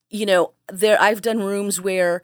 you 0.09 0.27
know 0.27 0.51
there 0.71 1.01
i've 1.01 1.23
done 1.23 1.39
rooms 1.41 1.81
where 1.81 2.23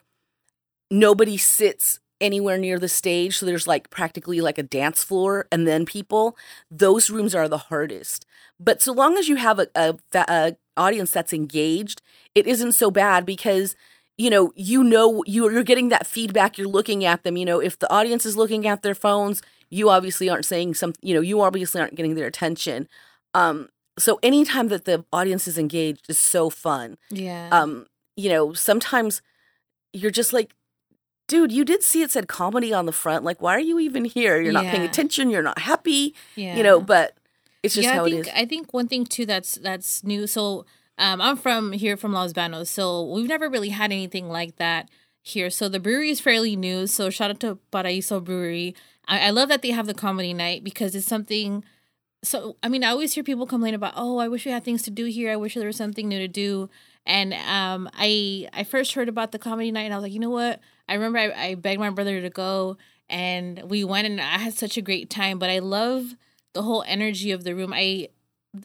nobody 0.92 1.36
sits 1.36 1.98
anywhere 2.20 2.58
near 2.58 2.78
the 2.78 2.88
stage 2.88 3.38
so 3.38 3.46
there's 3.46 3.66
like 3.66 3.88
practically 3.90 4.40
like 4.40 4.58
a 4.58 4.62
dance 4.62 5.02
floor 5.02 5.46
and 5.50 5.66
then 5.66 5.84
people 5.86 6.36
those 6.70 7.10
rooms 7.10 7.34
are 7.34 7.48
the 7.48 7.58
hardest. 7.70 8.26
But 8.58 8.82
so 8.82 8.92
long 8.92 9.16
as 9.16 9.28
you 9.28 9.36
have 9.36 9.58
a, 9.58 9.66
a, 9.74 9.94
a 10.14 10.56
audience 10.76 11.10
that's 11.10 11.32
engaged 11.32 12.02
it 12.34 12.46
isn't 12.46 12.72
so 12.72 12.90
bad 12.90 13.24
because 13.26 13.74
you 14.18 14.28
know 14.30 14.52
you 14.54 14.82
know 14.84 15.22
you- 15.26 15.50
you're 15.50 15.62
getting 15.64 15.88
that 15.90 16.06
feedback 16.06 16.58
you're 16.58 16.68
looking 16.68 17.04
at 17.04 17.22
them 17.24 17.36
you 17.36 17.44
know 17.44 17.60
if 17.60 17.78
the 17.78 17.90
audience 17.92 18.24
is 18.26 18.36
looking 18.36 18.66
at 18.66 18.82
their 18.82 18.94
phones 18.94 19.40
you 19.70 19.88
obviously 19.88 20.28
aren't 20.28 20.44
saying 20.44 20.74
some 20.74 20.92
you 21.00 21.14
know 21.14 21.20
you 21.20 21.40
obviously 21.40 21.80
aren't 21.80 21.94
getting 21.94 22.14
their 22.16 22.26
attention. 22.26 22.88
Um 23.34 23.68
so 23.98 24.18
anytime 24.22 24.68
that 24.68 24.84
the 24.84 25.04
audience 25.12 25.46
is 25.48 25.58
engaged 25.58 26.06
is 26.08 26.18
so 26.18 26.50
fun. 26.50 26.96
Yeah. 27.10 27.48
um 27.52 27.86
you 28.16 28.28
know 28.28 28.52
sometimes 28.52 29.22
you're 29.92 30.10
just 30.10 30.32
like 30.32 30.54
dude 31.30 31.52
you 31.52 31.64
did 31.64 31.82
see 31.82 32.02
it 32.02 32.10
said 32.10 32.26
comedy 32.26 32.72
on 32.72 32.86
the 32.86 32.92
front 32.92 33.24
like 33.24 33.40
why 33.40 33.54
are 33.54 33.60
you 33.60 33.78
even 33.78 34.04
here 34.04 34.40
you're 34.40 34.52
not 34.52 34.64
paying 34.64 34.82
attention 34.82 35.30
you're 35.30 35.42
not 35.42 35.58
happy 35.60 36.14
yeah. 36.34 36.56
you 36.56 36.62
know 36.62 36.80
but 36.80 37.16
it's 37.62 37.74
just 37.74 37.84
yeah, 37.84 37.94
how 37.94 38.04
I 38.04 38.10
think 38.10 38.26
it 38.26 38.28
is 38.28 38.32
I 38.34 38.46
think 38.46 38.72
one 38.72 38.88
thing 38.88 39.04
too 39.04 39.26
that's 39.26 39.56
that's 39.56 40.02
new. 40.02 40.26
So 40.26 40.64
um, 40.98 41.20
I'm 41.20 41.36
from 41.36 41.72
here 41.72 41.96
from 41.96 42.12
Los 42.12 42.32
Banos, 42.32 42.70
so 42.70 43.04
we've 43.10 43.28
never 43.28 43.48
really 43.48 43.70
had 43.70 43.92
anything 43.92 44.28
like 44.28 44.56
that 44.56 44.88
here. 45.22 45.50
So 45.50 45.68
the 45.68 45.80
brewery 45.80 46.10
is 46.10 46.20
fairly 46.20 46.56
new. 46.56 46.86
So 46.86 47.10
shout 47.10 47.30
out 47.30 47.40
to 47.40 47.58
Paraíso 47.72 48.22
Brewery. 48.22 48.74
I, 49.08 49.26
I 49.26 49.30
love 49.30 49.48
that 49.48 49.62
they 49.62 49.70
have 49.70 49.86
the 49.86 49.94
comedy 49.94 50.34
night 50.34 50.64
because 50.64 50.94
it's 50.94 51.06
something. 51.06 51.64
So 52.22 52.56
I 52.62 52.68
mean, 52.68 52.84
I 52.84 52.88
always 52.88 53.14
hear 53.14 53.24
people 53.24 53.46
complain 53.46 53.74
about, 53.74 53.94
oh, 53.96 54.18
I 54.18 54.28
wish 54.28 54.44
we 54.44 54.52
had 54.52 54.64
things 54.64 54.82
to 54.82 54.90
do 54.90 55.06
here. 55.06 55.30
I 55.30 55.36
wish 55.36 55.54
there 55.54 55.66
was 55.66 55.76
something 55.76 56.08
new 56.08 56.18
to 56.18 56.28
do. 56.28 56.70
And 57.06 57.34
um, 57.34 57.90
I 57.94 58.48
I 58.52 58.64
first 58.64 58.94
heard 58.94 59.08
about 59.08 59.32
the 59.32 59.38
comedy 59.38 59.72
night, 59.72 59.82
and 59.82 59.94
I 59.94 59.96
was 59.96 60.04
like, 60.04 60.12
you 60.12 60.20
know 60.20 60.30
what? 60.30 60.60
I 60.90 60.94
remember 60.94 61.18
I, 61.18 61.32
I 61.50 61.54
begged 61.54 61.80
my 61.80 61.90
brother 61.90 62.20
to 62.20 62.30
go, 62.30 62.76
and 63.08 63.62
we 63.64 63.84
went, 63.84 64.08
and 64.08 64.20
I 64.20 64.38
had 64.38 64.54
such 64.54 64.76
a 64.76 64.82
great 64.82 65.08
time. 65.08 65.38
But 65.38 65.48
I 65.48 65.60
love 65.60 66.16
the 66.52 66.62
whole 66.62 66.84
energy 66.86 67.30
of 67.30 67.44
the 67.44 67.54
room. 67.54 67.72
I 67.72 68.08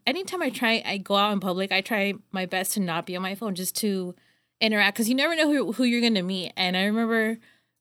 anytime 0.07 0.41
I 0.41 0.49
try 0.49 0.81
I 0.85 0.97
go 0.97 1.15
out 1.15 1.31
in 1.31 1.39
public, 1.39 1.71
I 1.71 1.81
try 1.81 2.15
my 2.31 2.45
best 2.47 2.73
to 2.73 2.79
not 2.79 3.05
be 3.05 3.15
on 3.15 3.21
my 3.21 3.35
phone 3.35 3.53
just 3.53 3.75
to 3.77 4.15
interact 4.59 4.95
because 4.95 5.07
you 5.07 5.15
never 5.15 5.35
know 5.35 5.51
who, 5.51 5.73
who 5.73 5.83
you're 5.83 6.01
gonna 6.01 6.23
meet. 6.23 6.51
And 6.57 6.75
I 6.75 6.85
remember 6.85 7.37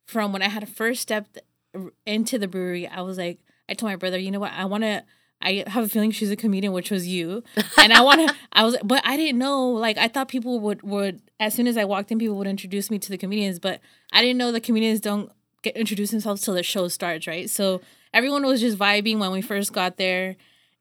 from 0.06 0.32
when 0.32 0.42
I 0.42 0.48
had 0.48 0.68
first 0.68 1.00
stepped 1.00 1.38
into 2.04 2.38
the 2.38 2.46
brewery, 2.46 2.86
I 2.86 3.00
was 3.00 3.16
like, 3.16 3.40
I 3.68 3.74
told 3.74 3.90
my 3.90 3.96
brother, 3.96 4.18
you 4.18 4.30
know 4.30 4.40
what, 4.40 4.52
I 4.52 4.66
want 4.66 4.84
to. 4.84 5.04
I 5.44 5.64
have 5.66 5.84
a 5.84 5.88
feeling 5.88 6.10
she's 6.10 6.30
a 6.30 6.36
comedian, 6.36 6.72
which 6.72 6.90
was 6.90 7.06
you, 7.06 7.44
and 7.78 7.92
I 7.92 8.00
want 8.00 8.28
to. 8.28 8.34
I 8.52 8.64
was, 8.64 8.76
but 8.82 9.02
I 9.04 9.16
didn't 9.16 9.38
know. 9.38 9.70
Like 9.70 9.98
I 9.98 10.08
thought 10.08 10.28
people 10.28 10.60
would 10.60 10.82
would 10.82 11.20
as 11.38 11.54
soon 11.54 11.66
as 11.66 11.76
I 11.76 11.84
walked 11.84 12.10
in, 12.10 12.18
people 12.18 12.36
would 12.36 12.46
introduce 12.46 12.90
me 12.90 12.98
to 12.98 13.10
the 13.10 13.18
comedians, 13.18 13.58
but 13.58 13.80
I 14.12 14.22
didn't 14.22 14.38
know 14.38 14.52
the 14.52 14.60
comedians 14.60 15.00
don't 15.00 15.30
get 15.62 15.76
introduce 15.76 16.10
themselves 16.10 16.42
till 16.42 16.54
the 16.54 16.62
show 16.62 16.88
starts, 16.88 17.26
right? 17.26 17.48
So 17.50 17.80
everyone 18.12 18.44
was 18.46 18.60
just 18.60 18.78
vibing 18.78 19.18
when 19.18 19.30
we 19.32 19.42
first 19.42 19.72
got 19.72 19.96
there, 19.96 20.36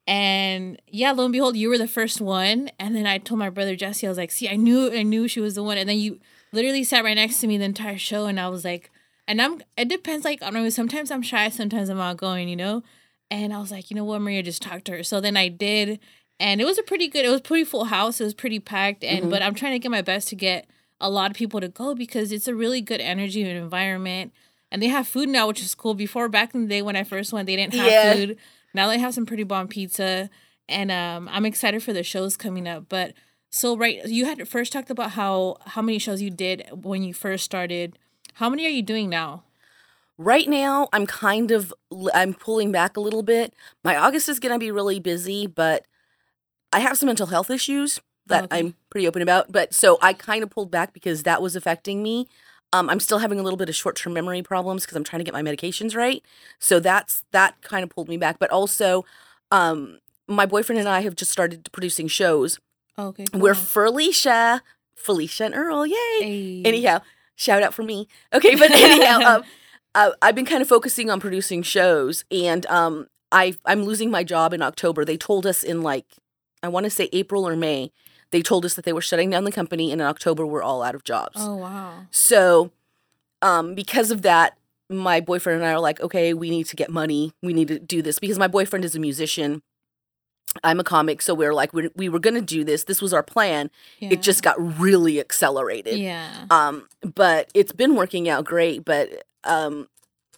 And 0.06 0.82
yeah, 0.88 1.12
lo 1.14 1.24
and 1.26 1.32
behold, 1.32 1.56
you 1.56 1.70
were 1.70 1.78
the 1.78 1.88
first 1.88 2.20
one. 2.20 2.70
And 2.78 2.96
then 2.96 3.06
I 3.08 3.18
told 3.20 3.40
my 3.40 3.50
brother 3.50 3.76
Jesse, 3.76 4.06
I 4.06 4.10
was 4.10 4.18
like, 4.18 4.32
see, 4.32 4.50
I 4.50 4.56
knew 4.58 4.92
I 4.92 5.04
knew 5.04 5.28
she 5.28 5.40
was 5.40 5.56
the 5.56 5.64
one. 5.64 5.78
And 5.78 5.88
then 5.88 5.98
you 5.98 6.20
literally 6.52 6.84
sat 6.84 7.04
right 7.04 7.16
next 7.16 7.40
to 7.42 7.48
me 7.48 7.58
the 7.58 7.64
entire 7.66 7.98
show 7.98 8.26
and 8.26 8.40
I 8.40 8.50
was 8.50 8.66
like, 8.66 8.92
and 9.28 9.42
I'm 9.42 9.62
it 9.78 9.88
depends 9.88 10.26
like 10.26 10.44
I 10.44 10.50
don't 10.52 10.64
know, 10.64 10.70
sometimes 10.70 11.10
I'm 11.12 11.22
shy, 11.22 11.50
sometimes 11.50 11.90
I'm 11.90 12.00
outgoing, 12.00 12.50
you 12.50 12.56
know? 12.58 12.84
And 13.32 13.54
I 13.54 13.60
was 13.60 13.72
like, 13.72 13.90
you 13.90 13.96
know 13.96 14.04
what, 14.04 14.22
Maria, 14.22 14.44
just 14.44 14.62
talk 14.62 14.84
to 14.86 14.92
her. 14.94 15.04
So 15.04 15.20
then 15.20 15.36
I 15.36 15.48
did, 15.48 16.00
and 16.40 16.62
it 16.62 16.66
was 16.66 16.78
a 16.78 16.84
pretty 16.84 17.08
good, 17.08 17.26
it 17.26 17.30
was 17.30 17.42
pretty 17.42 17.64
full 17.64 17.86
house. 17.86 18.22
It 18.22 18.26
was 18.26 18.34
pretty 18.34 18.60
packed. 18.60 19.04
And 19.04 19.26
Mhm. 19.26 19.30
but 19.30 19.42
I'm 19.42 19.56
trying 19.56 19.74
to 19.74 19.80
get 19.80 19.92
my 19.92 20.02
best 20.02 20.28
to 20.30 20.36
get 20.36 20.68
a 21.02 21.10
lot 21.10 21.32
of 21.32 21.38
people 21.38 21.60
to 21.60 21.68
go 21.68 21.96
because 21.96 22.32
it's 22.32 22.48
a 22.48 22.56
really 22.56 22.80
good 22.82 23.02
energy 23.02 23.42
and 23.42 23.58
environment. 23.58 24.32
And 24.72 24.82
they 24.82 24.88
have 24.88 25.08
food 25.08 25.30
now, 25.30 25.48
which 25.48 25.62
is 25.62 25.76
cool. 25.76 25.94
Before 25.94 26.30
back 26.30 26.54
in 26.56 26.62
the 26.64 26.68
day 26.68 26.82
when 26.82 26.96
I 26.96 27.04
first 27.04 27.34
went, 27.34 27.46
they 27.48 27.56
didn't 27.56 27.74
have 27.76 27.92
Yeah. 27.92 28.14
food. 28.16 28.38
Now 28.74 28.88
they 28.88 29.00
have 29.00 29.14
some 29.14 29.26
pretty 29.26 29.44
bomb 29.44 29.68
pizza. 29.68 30.30
And 30.70 30.92
um 30.92 31.28
I'm 31.32 31.46
excited 31.46 31.84
for 31.84 31.94
the 31.94 32.04
shows 32.04 32.38
coming 32.38 32.68
up. 32.68 32.86
But 32.90 33.14
so 33.50 33.76
right 33.78 34.06
you 34.08 34.26
had 34.26 34.48
first 34.48 34.72
talked 34.74 34.90
about 34.90 35.12
how 35.12 35.58
how 35.66 35.82
many 35.82 36.00
shows 36.00 36.22
you 36.22 36.30
did 36.32 36.66
when 36.72 37.04
you 37.04 37.14
first 37.14 37.44
started. 37.44 37.98
How 38.36 38.50
many 38.50 38.66
are 38.66 38.70
you 38.70 38.82
doing 38.82 39.10
now? 39.10 39.44
Right 40.24 40.48
now, 40.48 40.88
I'm 40.94 41.06
kind 41.06 41.52
of 41.52 41.74
I'm 42.14 42.34
pulling 42.34 42.72
back 42.72 42.96
a 42.98 43.00
little 43.02 43.24
bit. 43.24 43.54
My 43.84 43.98
August 43.98 44.30
is 44.30 44.40
going 44.40 44.54
to 44.54 44.60
be 44.60 44.72
really 44.72 45.00
busy, 45.00 45.48
but 45.48 45.86
I 46.72 46.80
have 46.80 46.98
some 46.98 47.08
mental 47.08 47.28
health 47.28 47.50
issues 47.50 48.00
that 48.28 48.46
Okay. 48.46 48.60
I'm 48.60 48.76
pretty 48.90 49.08
open 49.08 49.22
about. 49.22 49.52
But 49.52 49.74
so 49.74 49.98
I 50.02 50.14
kind 50.14 50.44
of 50.44 50.50
pulled 50.50 50.72
back 50.72 50.94
because 50.94 51.24
that 51.24 51.42
was 51.42 51.56
affecting 51.56 52.02
me. 52.02 52.28
Um, 52.72 52.90
I'm 52.90 53.00
still 53.00 53.20
having 53.20 53.40
a 53.40 53.44
little 53.44 53.58
bit 53.58 53.70
of 53.70 53.76
short-term 53.76 54.14
memory 54.14 54.42
problems 54.42 54.84
because 54.84 54.96
I'm 54.96 55.04
trying 55.04 55.20
to 55.20 55.24
get 55.26 55.34
my 55.34 55.44
medications 55.44 55.96
right. 55.96 56.24
So 56.58 56.80
that's 56.80 57.24
that 57.32 57.62
kind 57.62 57.84
of 57.84 57.90
pulled 57.90 58.08
me 58.10 58.18
back. 58.18 58.40
But 58.40 58.50
also, 58.50 59.06
um, 59.52 60.00
my 60.28 60.46
boyfriend 60.46 60.80
and 60.80 60.88
I 60.90 61.02
have 61.02 61.16
just 61.16 61.32
started 61.32 61.70
producing 61.74 62.08
shows. 62.08 62.60
Okay. 62.98 63.26
We're 63.34 63.54
cool. 63.54 63.64
Felicia, 63.64 64.64
Felicia 64.96 65.46
and 65.46 65.54
Earl, 65.56 65.86
yay! 65.86 65.96
Hey. 66.22 66.62
anyhow 66.66 67.02
shout 67.36 67.64
out 67.64 67.74
for 67.74 67.82
me 67.82 68.08
okay 68.32 68.56
but 68.56 68.70
anyhow 68.76 69.20
um, 69.38 69.44
uh, 69.96 70.12
i've 70.22 70.36
been 70.36 70.46
kind 70.46 70.62
of 70.62 70.68
focusing 70.68 71.10
on 71.10 71.20
producing 71.20 71.62
shows 71.62 72.24
and 72.32 72.66
um, 72.68 73.08
I, 73.32 73.56
i'm 73.66 73.84
losing 73.84 74.10
my 74.12 74.24
job 74.24 74.54
in 74.54 74.62
october 74.62 75.04
they 75.06 75.18
told 75.18 75.46
us 75.46 75.64
in 75.64 75.82
like 75.82 76.06
i 76.62 76.68
want 76.68 76.86
to 76.86 76.90
say 76.90 77.10
april 77.14 77.48
or 77.48 77.56
may 77.56 77.92
they 78.32 78.42
told 78.42 78.66
us 78.66 78.74
that 78.76 78.86
they 78.86 78.94
were 78.94 79.02
shutting 79.02 79.30
down 79.30 79.44
the 79.44 79.52
company 79.52 79.92
and 79.92 80.02
in 80.02 80.08
october 80.08 80.46
we're 80.46 80.64
all 80.64 80.82
out 80.84 80.96
of 80.96 81.04
jobs 81.04 81.38
Oh 81.38 81.56
wow. 81.56 82.06
so 82.12 82.72
um, 83.42 83.76
because 83.76 84.10
of 84.12 84.22
that 84.24 84.58
my 84.90 85.20
boyfriend 85.20 85.62
and 85.62 85.66
i 85.68 85.74
are 85.74 85.80
like 85.80 86.00
okay 86.02 86.34
we 86.34 86.50
need 86.50 86.66
to 86.68 86.76
get 86.76 86.90
money 86.90 87.34
we 87.42 87.54
need 87.54 87.68
to 87.70 87.80
do 87.80 88.02
this 88.02 88.20
because 88.20 88.38
my 88.38 88.48
boyfriend 88.48 88.86
is 88.86 88.96
a 88.96 89.00
musician 89.00 89.62
i'm 90.64 90.80
a 90.80 90.84
comic 90.84 91.22
so 91.22 91.34
we're 91.34 91.54
like 91.54 91.74
we 91.74 91.90
we 91.96 92.10
were 92.10 92.20
going 92.20 92.36
to 92.36 92.42
do 92.42 92.64
this 92.64 92.84
this 92.84 93.02
was 93.02 93.12
our 93.14 93.24
plan 93.24 93.72
Yeah. 94.00 94.10
it 94.12 94.22
just 94.22 94.44
got 94.44 94.56
really 94.80 95.20
accelerated 95.20 95.98
Yeah. 95.98 96.46
um, 96.52 96.88
but 97.16 97.50
it's 97.56 97.72
been 97.72 97.96
working 97.96 98.30
out 98.30 98.46
great. 98.46 98.86
But 98.86 99.24
um, 99.44 99.88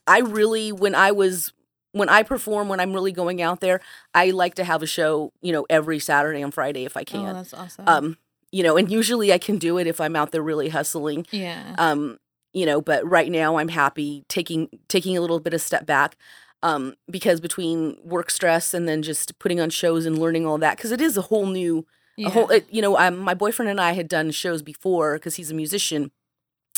I 0.08 0.20
really, 0.20 0.72
when 0.72 0.96
I 0.96 1.12
was, 1.12 1.52
when 1.92 2.10
I 2.10 2.24
perform, 2.24 2.68
when 2.70 2.80
I'm 2.80 2.94
really 2.94 3.12
going 3.12 3.42
out 3.42 3.62
there, 3.62 3.82
I 4.14 4.32
like 4.32 4.56
to 4.56 4.64
have 4.64 4.84
a 4.84 4.88
show, 4.88 5.32
you 5.42 5.52
know, 5.52 5.66
every 5.70 6.00
Saturday 6.00 6.42
and 6.42 6.54
Friday 6.54 6.86
if 6.86 6.96
I 6.98 7.02
Oh, 7.02 7.06
can. 7.06 7.34
that's 7.34 7.54
awesome. 7.54 7.88
um, 7.88 8.18
you 8.52 8.64
know, 8.64 8.78
and 8.78 8.90
usually 8.92 9.34
I 9.34 9.38
can 9.38 9.58
do 9.58 9.78
it 9.78 9.88
if 9.88 10.00
I'm 10.00 10.16
out 10.16 10.32
there 10.32 10.42
really 10.42 10.70
hustling. 10.70 11.26
yeah. 11.32 11.76
Um, 11.78 12.20
you 12.54 12.66
know, 12.66 12.80
but 12.80 13.06
right 13.06 13.30
now 13.30 13.58
I'm 13.58 13.68
happy 13.68 14.24
taking 14.30 14.70
taking 14.88 15.18
a 15.18 15.22
little 15.22 15.42
bit 15.42 15.54
of 15.54 15.60
step 15.62 15.86
back. 15.86 16.16
Um, 16.64 16.96
because 17.12 17.42
between 17.42 17.98
work 18.04 18.30
stress 18.32 18.74
and 18.74 18.88
then 18.88 19.02
just 19.04 19.38
putting 19.40 19.60
on 19.60 19.70
shows 19.70 20.06
and 20.06 20.18
learning 20.18 20.48
all 20.48 20.58
that, 20.60 20.78
because 20.78 20.94
it 20.94 21.02
is 21.02 21.18
a 21.18 21.22
whole 21.24 21.48
new 21.48 21.86
yeah. 22.18 22.28
a 22.28 22.32
whole 22.32 22.50
it, 22.50 22.66
you 22.72 22.82
know 22.82 22.98
um, 22.98 23.18
my 23.18 23.34
boyfriend 23.34 23.70
and 23.70 23.80
i 23.82 23.92
had 23.92 24.08
done 24.08 24.32
shows 24.32 24.62
before 24.62 25.16
because 25.16 25.36
he's 25.36 25.52
a 25.52 25.54
musician 25.54 26.12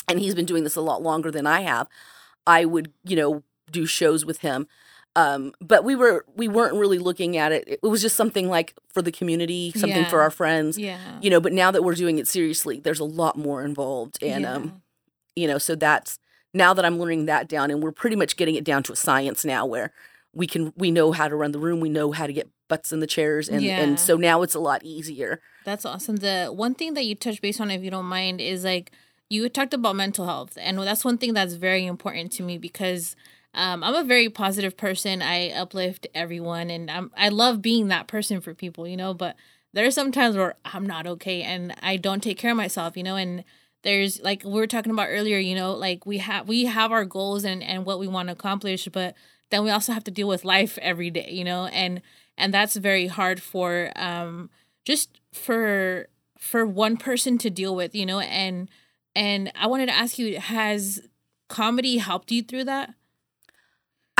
and 0.08 0.18
he's 0.18 0.34
been 0.34 0.44
doing 0.46 0.64
this 0.64 0.74
a 0.74 0.80
lot 0.80 1.00
longer 1.00 1.30
than 1.30 1.46
i 1.46 1.60
have 1.60 1.86
i 2.48 2.64
would 2.64 2.92
you 3.04 3.14
know 3.14 3.42
do 3.70 3.86
shows 3.86 4.24
with 4.24 4.40
him 4.40 4.66
um, 5.16 5.52
but 5.60 5.82
we 5.82 5.96
were 5.96 6.24
we 6.36 6.46
weren't 6.46 6.74
really 6.74 6.98
looking 6.98 7.36
at 7.36 7.50
it 7.50 7.64
it 7.66 7.82
was 7.82 8.02
just 8.02 8.14
something 8.14 8.48
like 8.48 8.74
for 8.92 9.02
the 9.02 9.10
community 9.10 9.72
something 9.74 10.04
for 10.04 10.20
our 10.20 10.30
friends 10.30 10.78
yeah. 10.78 11.18
you 11.20 11.28
know 11.30 11.40
but 11.40 11.52
now 11.52 11.70
that 11.72 11.82
we're 11.82 11.94
doing 11.94 12.18
it 12.18 12.28
seriously 12.28 12.78
there's 12.78 13.00
a 13.00 13.04
lot 13.04 13.36
more 13.36 13.64
involved 13.64 14.22
and 14.22 14.42
yeah. 14.42 14.52
um 14.54 14.82
you 15.34 15.48
know 15.48 15.58
so 15.58 15.74
that's 15.74 16.18
now 16.54 16.72
that 16.72 16.84
i'm 16.84 16.98
learning 17.00 17.26
that 17.26 17.48
down 17.48 17.70
and 17.70 17.82
we're 17.82 17.90
pretty 17.90 18.16
much 18.16 18.36
getting 18.36 18.54
it 18.54 18.64
down 18.64 18.82
to 18.82 18.92
a 18.92 18.96
science 18.96 19.44
now 19.44 19.66
where 19.66 19.92
we 20.32 20.46
can 20.46 20.72
we 20.76 20.90
know 20.90 21.10
how 21.10 21.26
to 21.26 21.34
run 21.34 21.50
the 21.52 21.58
room 21.58 21.80
we 21.80 21.88
know 21.88 22.12
how 22.12 22.26
to 22.26 22.32
get 22.32 22.48
butts 22.68 22.92
in 22.92 23.00
the 23.00 23.06
chairs 23.06 23.48
and 23.48 23.62
Yeah. 23.62 23.80
and 23.80 23.98
so 23.98 24.16
now 24.16 24.42
it's 24.42 24.54
a 24.54 24.60
lot 24.60 24.84
easier 24.84 25.40
That's 25.64 25.84
awesome. 25.84 26.16
The 26.16 26.46
one 26.46 26.74
thing 26.74 26.94
that 26.94 27.04
you 27.04 27.14
touched 27.14 27.42
base 27.42 27.60
on, 27.60 27.70
if 27.70 27.82
you 27.82 27.90
don't 27.90 28.06
mind, 28.06 28.40
is 28.40 28.62
like 28.64 28.92
you 29.30 29.48
talked 29.48 29.74
about 29.74 29.96
mental 29.96 30.26
health, 30.26 30.56
and 30.60 30.78
that's 30.78 31.04
one 31.04 31.18
thing 31.18 31.34
that's 31.34 31.54
very 31.54 31.86
important 31.86 32.32
to 32.32 32.42
me 32.42 32.58
because 32.58 33.14
um, 33.54 33.82
I'm 33.82 33.94
a 33.94 34.04
very 34.04 34.28
positive 34.28 34.76
person. 34.76 35.22
I 35.22 35.50
uplift 35.50 36.06
everyone, 36.14 36.70
and 36.70 36.90
I'm 36.90 37.10
I 37.16 37.28
love 37.28 37.60
being 37.62 37.88
that 37.88 38.06
person 38.06 38.40
for 38.40 38.54
people, 38.54 38.86
you 38.88 38.96
know. 38.96 39.14
But 39.14 39.36
there 39.72 39.86
are 39.86 39.90
some 39.90 40.12
times 40.12 40.36
where 40.36 40.54
I'm 40.64 40.86
not 40.86 41.06
okay, 41.06 41.42
and 41.42 41.74
I 41.82 41.96
don't 41.96 42.22
take 42.22 42.38
care 42.38 42.52
of 42.52 42.56
myself, 42.56 42.96
you 42.96 43.02
know. 43.02 43.16
And 43.16 43.44
there's 43.82 44.20
like 44.22 44.44
we 44.44 44.52
were 44.52 44.66
talking 44.66 44.92
about 44.92 45.08
earlier, 45.08 45.38
you 45.38 45.54
know, 45.54 45.72
like 45.74 46.06
we 46.06 46.18
have 46.18 46.48
we 46.48 46.64
have 46.64 46.92
our 46.92 47.04
goals 47.04 47.44
and 47.44 47.62
and 47.62 47.84
what 47.84 47.98
we 47.98 48.08
want 48.08 48.28
to 48.28 48.32
accomplish, 48.32 48.88
but 48.92 49.14
then 49.50 49.64
we 49.64 49.70
also 49.70 49.92
have 49.92 50.04
to 50.04 50.10
deal 50.10 50.28
with 50.28 50.44
life 50.44 50.78
every 50.82 51.10
day, 51.10 51.28
you 51.30 51.44
know, 51.44 51.66
and 51.66 52.00
and 52.36 52.52
that's 52.54 52.76
very 52.76 53.06
hard 53.08 53.42
for 53.42 53.92
um 53.96 54.50
just 54.84 55.20
for 55.32 56.08
for 56.38 56.64
one 56.66 56.96
person 56.96 57.36
to 57.38 57.50
deal 57.50 57.74
with 57.74 57.94
you 57.94 58.06
know 58.06 58.20
and 58.20 58.68
and 59.18 59.50
i 59.54 59.66
wanted 59.66 59.86
to 59.86 59.94
ask 60.02 60.18
you 60.18 60.38
has 60.38 61.00
comedy 61.48 61.98
helped 61.98 62.30
you 62.30 62.42
through 62.42 62.64
that 62.64 62.94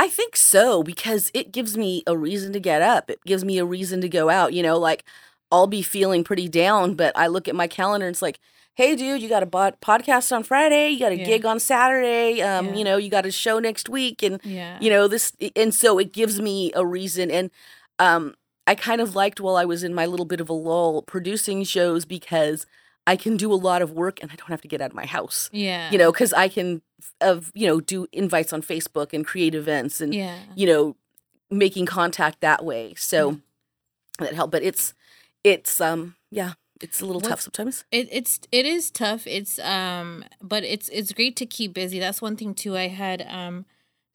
I 0.01 0.07
think 0.07 0.37
so 0.37 0.81
because 0.81 1.29
it 1.33 1.51
gives 1.51 1.77
me 1.77 2.03
a 2.07 2.15
reason 2.17 2.53
to 2.53 2.59
get 2.61 2.81
up. 2.81 3.09
It 3.09 3.19
gives 3.25 3.43
me 3.43 3.57
a 3.57 3.65
reason 3.65 3.99
to 3.99 4.07
go 4.07 4.29
out. 4.29 4.53
You 4.53 4.63
know, 4.63 4.77
like 4.77 5.03
I'll 5.51 5.67
be 5.67 5.81
feeling 5.81 6.23
pretty 6.23 6.47
down, 6.47 6.95
but 6.95 7.11
I 7.17 7.27
look 7.27 7.49
at 7.49 7.55
my 7.55 7.67
calendar 7.67 8.07
and 8.07 8.13
it's 8.13 8.21
like, 8.21 8.39
hey, 8.75 8.95
dude, 8.95 9.21
you 9.21 9.27
got 9.27 9.43
a 9.43 9.45
bod- 9.45 9.75
podcast 9.81 10.33
on 10.33 10.43
Friday, 10.43 10.89
you 10.91 10.99
got 10.99 11.11
a 11.11 11.17
Yeah. 11.17 11.25
gig 11.25 11.45
on 11.45 11.59
Saturday, 11.59 12.41
um, 12.41 12.67
Yeah. 12.67 12.75
you 12.75 12.83
know, 12.85 12.95
you 12.95 13.09
got 13.09 13.25
a 13.25 13.31
show 13.31 13.59
next 13.59 13.89
week, 13.89 14.23
and 14.23 14.39
yeah 14.45 14.77
you 14.79 14.89
know 14.89 15.09
this, 15.09 15.33
and 15.53 15.73
so 15.75 15.99
it 15.99 16.13
gives 16.13 16.39
me 16.39 16.71
a 16.75 16.85
reason. 16.85 17.29
And 17.29 17.51
um, 17.99 18.35
I 18.65 18.75
kind 18.75 19.01
of 19.01 19.15
liked 19.15 19.41
while 19.41 19.57
I 19.57 19.65
was 19.65 19.83
in 19.83 19.93
my 19.93 20.05
little 20.05 20.25
bit 20.25 20.39
of 20.39 20.47
a 20.49 20.53
lull 20.53 21.01
producing 21.01 21.65
shows 21.65 22.05
because 22.05 22.65
I 23.09 23.15
can 23.15 23.37
do 23.37 23.51
a 23.51 23.55
lot 23.55 23.81
of 23.81 23.91
work 23.91 24.21
and 24.21 24.31
I 24.31 24.35
don't 24.35 24.49
have 24.49 24.61
to 24.61 24.67
get 24.67 24.81
out 24.81 24.91
of 24.91 24.95
my 24.95 25.07
house. 25.07 25.49
Yeah. 25.51 25.89
You 25.91 25.97
know 25.97 26.11
because 26.11 26.31
i 26.31 26.47
can 26.47 26.83
of 27.21 27.51
you 27.55 27.65
know 27.65 27.79
do 27.81 28.05
invites 28.11 28.53
on 28.53 28.61
facebook 28.61 29.13
and 29.13 29.25
create 29.25 29.55
events 29.55 29.99
and 29.99 30.13
yeah. 30.13 30.37
you 30.55 30.67
know 30.67 30.95
making 31.49 31.87
contact 31.87 32.41
that 32.41 32.63
way. 32.63 32.93
So 32.95 33.39
that 34.19 34.35
helped 34.35 34.51
but 34.51 34.61
it's 34.61 34.93
it's 35.43 35.81
um 35.81 36.15
yeah 36.29 36.53
it's 36.81 37.01
a 37.01 37.05
little 37.05 37.21
tough 37.21 37.41
sometimes. 37.41 37.83
It, 37.91 38.07
it's 38.11 38.41
it 38.51 38.65
is 38.67 38.91
tough. 38.91 39.25
It's 39.25 39.57
um 39.59 40.23
but 40.39 40.63
it's 40.63 40.87
it's 40.89 41.11
great 41.11 41.35
to 41.37 41.47
keep 41.47 41.73
busy. 41.73 41.97
That's 41.97 42.21
one 42.21 42.35
thing 42.35 42.53
too 42.53 42.77
i 42.77 42.89
had 42.89 43.25
um 43.27 43.65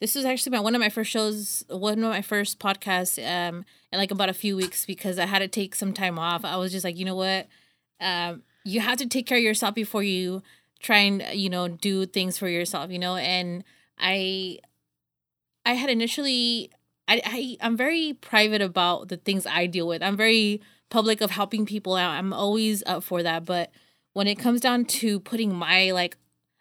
this 0.00 0.14
was 0.14 0.24
actually 0.24 0.52
my 0.56 0.60
one 0.60 0.76
of 0.76 0.80
my 0.80 0.88
first 0.88 1.10
shows 1.10 1.64
one 1.68 1.94
of 2.04 2.10
my 2.10 2.22
first 2.22 2.60
podcasts 2.60 3.18
um 3.18 3.64
in 3.90 3.98
like 3.98 4.12
about 4.12 4.28
a 4.28 4.34
few 4.34 4.54
weeks 4.56 4.86
because 4.86 5.18
i 5.18 5.26
had 5.26 5.40
to 5.40 5.48
take 5.48 5.74
some 5.74 5.92
time 5.92 6.16
off. 6.16 6.44
I 6.44 6.56
was 6.58 6.70
just 6.70 6.84
like 6.84 6.96
you 6.96 7.04
know 7.04 7.16
what? 7.16 7.48
Um 8.00 8.42
you 8.64 8.80
have 8.80 8.98
to 8.98 9.06
take 9.06 9.26
care 9.26 9.38
of 9.38 9.44
yourself 9.44 9.74
before 9.74 10.02
you 10.02 10.42
try 10.80 10.98
and 10.98 11.22
you 11.32 11.48
know 11.48 11.68
do 11.68 12.06
things 12.06 12.38
for 12.38 12.48
yourself 12.48 12.90
you 12.90 12.98
know? 12.98 13.16
And 13.16 13.64
i 13.98 14.58
i 15.64 15.74
had 15.74 15.90
initially 15.90 16.70
I, 17.08 17.20
I 17.24 17.56
i'm 17.60 17.76
very 17.76 18.14
private 18.14 18.62
about 18.62 19.08
the 19.08 19.16
things 19.16 19.46
i 19.46 19.66
deal 19.66 19.86
with. 19.86 20.02
I'm 20.02 20.16
very 20.16 20.60
public 20.90 21.20
of 21.20 21.30
helping 21.30 21.66
people 21.66 21.96
out. 21.96 22.10
I'm 22.12 22.32
always 22.32 22.82
up 22.86 23.02
for 23.02 23.22
that. 23.22 23.44
But 23.44 23.70
when 24.12 24.28
it 24.28 24.36
comes 24.38 24.60
down 24.60 24.84
to 24.84 25.20
putting 25.20 25.54
my 25.54 25.90
like 25.90 26.16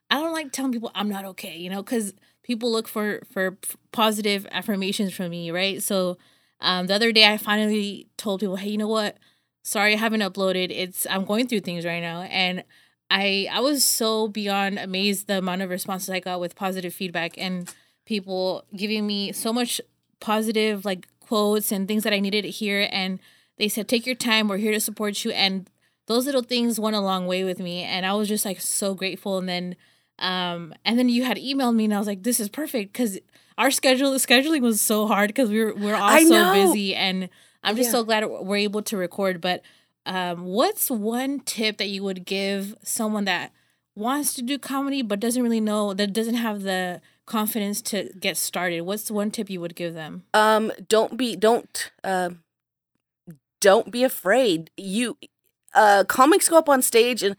i 0.10 0.15
don't 0.15 0.33
like 0.33 0.51
telling 0.51 0.72
people 0.72 0.91
i'm 0.95 1.10
not 1.10 1.25
okay 1.25 1.57
you 1.57 1.69
know? 1.69 1.81
Because 1.83 2.13
people 2.43 2.72
look 2.72 2.88
for 2.88 3.22
for 3.31 3.57
positive 3.91 4.45
affirmations 4.51 5.13
from 5.13 5.29
me 5.29 5.51
right? 5.51 5.81
So 5.81 6.17
um 6.62 6.88
the 6.88 6.95
other 6.95 7.12
day 7.12 7.25
i 7.25 7.38
finally 7.38 8.07
told 8.17 8.39
people 8.41 8.55
hey 8.57 8.69
you 8.69 8.77
know 8.77 8.88
what 8.88 9.17
sorry 9.63 9.93
i 9.93 9.98
haven't 9.98 10.22
uploaded 10.22 10.67
it's 10.70 11.08
i'm 11.10 11.25
going 11.25 11.48
through 11.48 11.62
things 11.62 11.86
right 11.86 12.01
now 12.01 12.22
and 12.24 12.63
i 13.10 13.48
i 13.51 13.60
was 13.60 13.84
so 13.84 14.27
beyond 14.27 14.77
amazed 14.77 15.27
the 15.27 15.38
amount 15.38 15.62
of 15.62 15.70
responses 15.70 16.10
i 16.10 16.20
got 16.20 16.39
with 16.39 16.55
positive 16.55 16.93
feedback 16.93 17.38
and 17.38 17.74
people 18.05 18.65
giving 18.75 19.08
me 19.08 19.32
so 19.32 19.51
much 19.53 19.79
positive 20.20 20.86
like 20.86 21.08
quotes 21.20 21.72
and 21.72 21.88
things 21.88 22.03
that 22.03 22.13
i 22.13 22.20
needed 22.20 22.43
to 22.43 22.50
hear 22.50 22.88
and 22.91 23.20
they 23.58 23.70
said 23.70 23.88
take 23.88 24.05
your 24.05 24.15
time 24.15 24.48
we're 24.48 24.58
here 24.58 24.74
to 24.74 24.79
support 24.79 25.24
you 25.24 25.32
and 25.32 25.70
those 26.08 26.25
little 26.25 26.43
things 26.43 26.79
went 26.79 26.96
a 26.96 27.00
long 27.00 27.25
way 27.25 27.43
with 27.43 27.60
me 27.60 27.82
and 27.84 28.05
i 28.05 28.13
was 28.13 28.27
just 28.27 28.46
like 28.46 28.60
so 28.60 28.93
grateful 28.93 29.38
and 29.38 29.48
then 29.48 29.75
um 30.20 30.74
and 30.84 31.00
then 31.00 31.10
you 31.10 31.24
had 31.24 31.38
emailed 31.38 31.75
me 31.75 31.86
and 31.86 31.93
i 31.93 31.98
was 31.98 32.08
like 32.08 32.24
this 32.24 32.39
is 32.39 32.50
perfect 32.50 32.91
because 32.91 33.17
our 33.57 33.72
schedule 33.72 34.12
the 34.12 34.17
scheduling 34.17 34.62
was 34.62 34.81
so 34.81 35.07
hard 35.07 35.29
because 35.29 35.50
we 35.50 35.63
were 35.63 35.74
we 35.74 35.86
we're 35.86 35.95
all 35.95 36.19
so 36.19 36.51
busy 36.53 36.95
and 36.95 37.29
I'm 37.63 37.75
just 37.75 37.88
Yeah. 37.88 37.91
so 38.00 38.03
glad 38.03 38.25
we're 38.27 38.57
able 38.57 38.81
to 38.83 38.98
record. 38.98 39.39
But 39.41 39.62
um, 40.05 40.45
what's 40.45 40.89
one 40.91 41.39
tip 41.39 41.77
that 41.77 41.88
you 41.88 42.03
would 42.03 42.25
give 42.25 42.75
someone 42.83 43.25
that 43.25 43.51
wants 43.95 44.33
to 44.33 44.41
do 44.41 44.57
comedy 44.57 45.01
but 45.01 45.19
doesn't 45.19 45.41
really 45.41 45.62
know 45.62 45.93
that 45.93 46.12
doesn't 46.13 46.36
have 46.36 46.63
the 46.63 47.00
confidence 47.25 47.81
to 47.83 48.12
get 48.19 48.36
started? 48.36 48.81
What's 48.81 49.10
one 49.10 49.31
tip 49.31 49.50
you 49.50 49.62
would 49.62 49.75
give 49.75 49.93
them? 49.93 50.24
um 50.33 50.72
don't 50.89 51.15
be 51.17 51.36
don't 51.36 51.91
um 52.03 52.39
don't 53.62 53.91
be 53.91 54.03
afraid 54.03 54.69
you 54.77 55.17
uh 55.74 56.03
comics 56.07 56.50
go 56.50 56.57
up 56.57 56.67
on 56.69 56.81
stage 56.81 57.24
and 57.24 57.36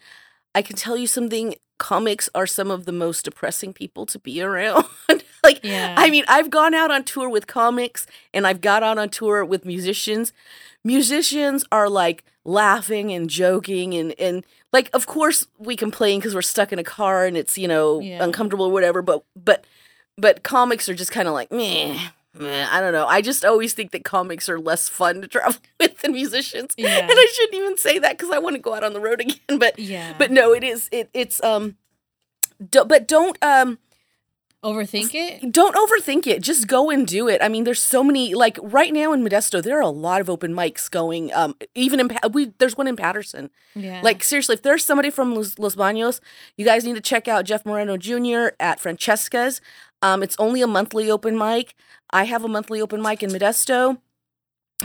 i 0.54 0.62
can 0.62 0.76
tell 0.76 0.96
you 0.96 1.06
something 1.06 1.54
comics 1.78 2.28
are 2.34 2.46
some 2.46 2.70
of 2.70 2.86
the 2.86 2.92
most 2.92 3.24
depressing 3.24 3.72
people 3.72 4.06
to 4.06 4.18
be 4.18 4.40
around 4.40 4.84
like 5.44 5.60
Yeah. 5.62 5.94
i 5.96 6.10
mean 6.10 6.24
i've 6.28 6.50
gone 6.50 6.74
out 6.74 6.90
on 6.90 7.04
tour 7.04 7.28
with 7.28 7.46
comics 7.46 8.06
and 8.32 8.46
i've 8.46 8.60
got 8.60 8.82
out 8.82 8.98
on 8.98 9.08
tour 9.10 9.44
with 9.44 9.64
musicians 9.64 10.32
musicians 10.82 11.64
are 11.72 11.88
like 11.88 12.24
laughing 12.44 13.12
and 13.12 13.30
joking 13.30 13.94
and 13.94 14.14
and 14.18 14.44
like 14.72 14.90
of 14.92 15.06
course 15.06 15.46
we 15.58 15.76
complain 15.76 16.18
because 16.20 16.34
we're 16.34 16.42
stuck 16.42 16.72
in 16.72 16.78
a 16.78 16.84
car 16.84 17.24
and 17.24 17.36
it's 17.36 17.56
you 17.56 17.66
know 17.68 18.00
Yeah. 18.00 18.22
uncomfortable 18.22 18.66
or 18.66 18.72
whatever 18.72 19.00
but 19.02 19.24
but 19.34 19.64
but 20.18 20.42
comics 20.42 20.88
are 20.88 20.94
just 20.94 21.10
kind 21.10 21.26
of 21.26 21.32
like 21.34 21.50
meh, 21.50 21.98
meh 22.38 22.66
i 22.70 22.80
don't 22.80 22.92
know 22.92 23.06
i 23.06 23.22
just 23.22 23.44
always 23.46 23.72
think 23.72 23.92
that 23.92 24.04
comics 24.04 24.48
are 24.48 24.60
less 24.60 24.88
fun 24.90 25.22
to 25.22 25.28
travel 25.28 25.56
with 25.80 25.98
than 26.02 26.12
musicians 26.12 26.74
Yeah. 26.76 26.98
and 26.98 27.10
i 27.12 27.32
shouldn't 27.34 27.54
even 27.54 27.78
say 27.78 27.98
that 27.98 28.18
because 28.18 28.30
i 28.30 28.38
want 28.38 28.56
to 28.56 28.60
go 28.62 28.74
out 28.74 28.84
on 28.84 28.92
the 28.92 29.00
road 29.00 29.20
again 29.24 29.58
but 29.58 29.78
Yeah. 29.78 30.12
but 30.18 30.30
no 30.30 30.52
it 30.52 30.62
is 30.64 30.88
it 30.92 31.08
it's 31.14 31.42
um 31.42 31.76
do, 32.70 32.84
but 32.84 33.08
don't 33.08 33.42
um 33.42 33.78
Overthink 34.64 35.14
it? 35.14 35.52
don't 35.52 35.76
overthink 35.76 36.26
it. 36.26 36.42
Just 36.42 36.66
go 36.66 36.90
and 36.90 37.06
do 37.06 37.28
it. 37.28 37.42
I 37.42 37.48
mean, 37.48 37.64
there's 37.64 37.82
so 37.82 38.02
many. 38.02 38.34
Like 38.34 38.58
right 38.62 38.92
now 38.92 39.12
in 39.12 39.22
Modesto, 39.22 39.62
there 39.62 39.76
are 39.78 39.82
a 39.82 39.88
lot 39.88 40.20
of 40.22 40.30
open 40.30 40.54
mics 40.54 40.90
going. 40.90 41.32
Um, 41.34 41.54
even 41.74 42.00
in 42.00 42.10
we 42.32 42.52
there's 42.58 42.76
one 42.76 42.86
in 42.86 42.96
Patterson. 42.96 43.50
Yeah. 43.74 44.00
Like 44.02 44.24
seriously, 44.24 44.54
if 44.54 44.62
there's 44.62 44.84
somebody 44.84 45.10
from 45.10 45.34
Los, 45.34 45.58
Los 45.58 45.76
Baños, 45.76 46.20
you 46.56 46.64
guys 46.64 46.84
need 46.84 46.94
to 46.94 47.02
check 47.02 47.28
out 47.28 47.44
Jeff 47.44 47.66
Moreno 47.66 47.96
Jr. 47.96 48.54
at 48.58 48.80
Francesca's. 48.80 49.60
Um, 50.00 50.22
it's 50.22 50.36
only 50.38 50.62
a 50.62 50.66
monthly 50.66 51.10
open 51.10 51.36
mic. 51.36 51.74
I 52.10 52.24
have 52.24 52.44
a 52.44 52.48
monthly 52.48 52.80
open 52.80 53.02
mic 53.02 53.22
in 53.22 53.30
Modesto. 53.30 53.98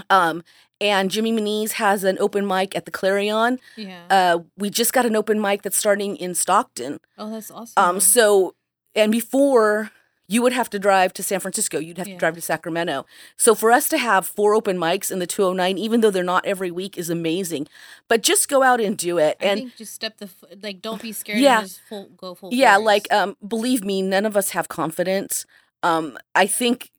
Um, 0.09 0.43
and 0.81 1.11
Jimmy 1.11 1.31
Moniz 1.31 1.73
has 1.73 2.03
an 2.03 2.17
open 2.19 2.47
mic 2.47 2.75
at 2.75 2.85
the 2.85 2.91
Clarion. 2.91 3.59
yeah. 3.75 4.03
Uh, 4.09 4.39
we 4.57 4.69
just 4.69 4.93
got 4.93 5.05
an 5.05 5.15
open 5.15 5.41
mic 5.41 5.61
that's 5.61 5.77
starting 5.77 6.15
in 6.15 6.35
Stockton. 6.35 6.99
oh, 7.17 7.31
that's 7.31 7.51
awesome. 7.51 7.73
Um, 7.77 7.99
so 7.99 8.55
and 8.95 9.11
before 9.11 9.91
you 10.31 10.43
would 10.43 10.53
have 10.53 10.69
to 10.69 10.77
drive 10.77 11.11
to 11.13 11.23
San 11.23 11.39
Francisco, 11.39 11.79
you'd 11.79 11.97
have 11.97 12.07
Yeah. 12.07 12.13
to 12.13 12.19
drive 12.19 12.35
to 12.35 12.41
Sacramento. 12.41 13.05
So 13.35 13.55
for 13.55 13.71
us 13.71 13.89
to 13.89 13.97
have 13.97 14.27
four 14.27 14.53
open 14.53 14.77
mics 14.77 15.11
in 15.11 15.17
the 15.17 15.25
209, 15.25 15.79
even 15.79 16.01
though 16.01 16.11
they're 16.11 16.23
not 16.23 16.45
every 16.45 16.69
week, 16.69 16.99
is 16.99 17.09
amazing. 17.09 17.67
But 18.07 18.21
just 18.21 18.47
go 18.47 18.61
out 18.61 18.79
and 18.79 18.95
do 18.95 19.17
it. 19.17 19.37
I 19.41 19.45
and 19.45 19.59
think 19.61 19.75
just 19.75 19.93
step 19.95 20.17
the 20.19 20.29
like. 20.61 20.83
Don't 20.83 21.01
be 21.01 21.13
scared. 21.13 21.39
Yeah. 21.39 21.59
And 21.61 21.67
just 21.67 21.81
full, 21.89 22.09
go 22.15 22.35
full. 22.35 22.49
yeah, 22.53 22.75
force. 22.75 22.85
like 22.85 23.11
um, 23.11 23.37
believe 23.47 23.83
me, 23.83 24.03
none 24.03 24.25
of 24.25 24.37
us 24.37 24.51
have 24.51 24.67
confidence. 24.67 25.47
Um, 25.81 26.15
I 26.35 26.45
think 26.45 26.91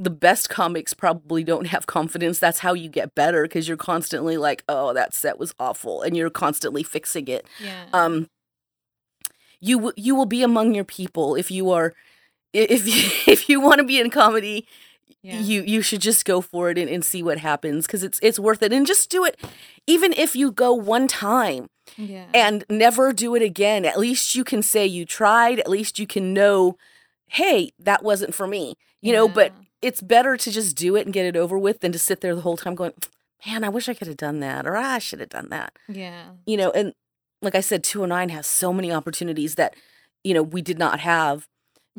the 0.00 0.10
best 0.10 0.48
comics 0.48 0.94
probably 0.94 1.42
don't 1.42 1.66
have 1.66 1.88
confidence. 1.88 2.38
That's 2.38 2.60
how 2.60 2.74
you 2.74 2.88
get 2.88 3.16
better 3.16 3.42
because 3.42 3.66
you're 3.66 3.76
constantly 3.76 4.36
like, 4.36 4.62
oh, 4.68 4.92
that 4.94 5.12
set 5.14 5.36
was 5.40 5.52
awful, 5.58 6.02
and 6.02 6.16
you're 6.16 6.30
constantly 6.30 6.84
fixing 6.84 7.26
it. 7.26 7.44
yeah. 7.60 7.86
um 7.92 8.28
you 9.60 9.76
w- 9.76 9.94
you 9.96 10.14
will 10.14 10.26
be 10.26 10.42
among 10.42 10.74
your 10.74 10.84
people 10.84 11.34
if 11.34 11.50
you 11.50 11.70
are 11.70 11.94
if 12.52 12.86
you, 12.86 13.10
if 13.32 13.48
you 13.48 13.60
want 13.60 13.78
to 13.78 13.84
be 13.84 14.00
in 14.00 14.10
comedy 14.10 14.66
yeah. 15.22 15.40
you 15.40 15.62
you 15.62 15.82
should 15.82 16.00
just 16.00 16.24
go 16.24 16.40
for 16.40 16.70
it 16.70 16.78
and, 16.78 16.88
and 16.88 17.04
see 17.04 17.22
what 17.22 17.38
happens 17.38 17.86
because 17.86 18.02
it's 18.02 18.18
it's 18.22 18.38
worth 18.38 18.62
it 18.62 18.72
and 18.72 18.86
just 18.86 19.10
do 19.10 19.24
it 19.24 19.38
even 19.86 20.12
if 20.12 20.36
you 20.36 20.50
go 20.50 20.72
one 20.72 21.08
time 21.08 21.68
yeah. 21.96 22.26
and 22.34 22.64
never 22.70 23.12
do 23.12 23.34
it 23.34 23.42
again 23.42 23.84
at 23.84 23.98
least 23.98 24.34
you 24.34 24.44
can 24.44 24.62
say 24.62 24.86
you 24.86 25.04
tried 25.04 25.58
at 25.58 25.68
least 25.68 25.98
you 25.98 26.06
can 26.06 26.32
know 26.32 26.76
hey 27.28 27.70
that 27.78 28.02
wasn't 28.02 28.34
for 28.34 28.46
me 28.46 28.74
you 29.00 29.12
know 29.12 29.28
but 29.28 29.52
it's 29.82 30.00
better 30.00 30.36
to 30.36 30.50
just 30.50 30.76
do 30.76 30.96
it 30.96 31.04
and 31.04 31.14
get 31.14 31.26
it 31.26 31.36
over 31.36 31.58
with 31.58 31.80
than 31.80 31.92
to 31.92 31.98
sit 31.98 32.20
there 32.20 32.34
the 32.34 32.42
whole 32.42 32.56
time 32.56 32.74
going 32.74 32.92
man 33.46 33.64
i 33.64 33.68
wish 33.68 33.88
i 33.88 33.94
could 33.94 34.08
have 34.08 34.16
done 34.16 34.40
that 34.40 34.66
or 34.66 34.76
"Ah, 34.76 34.94
i 34.94 34.98
should 34.98 35.20
have 35.20 35.28
done 35.28 35.48
that 35.50 35.76
yeah. 35.88 36.30
you 36.46 36.56
know, 36.56 36.70
and 36.70 36.94
like 37.42 37.54
I 37.54 37.60
said, 37.60 37.84
209 37.84 38.28
has 38.30 38.46
so 38.46 38.72
many 38.72 38.90
opportunities 38.92 39.54
that, 39.56 39.74
you 40.24 40.34
know, 40.34 40.42
we 40.42 40.62
did 40.62 40.78
not 40.78 41.00
have 41.00 41.46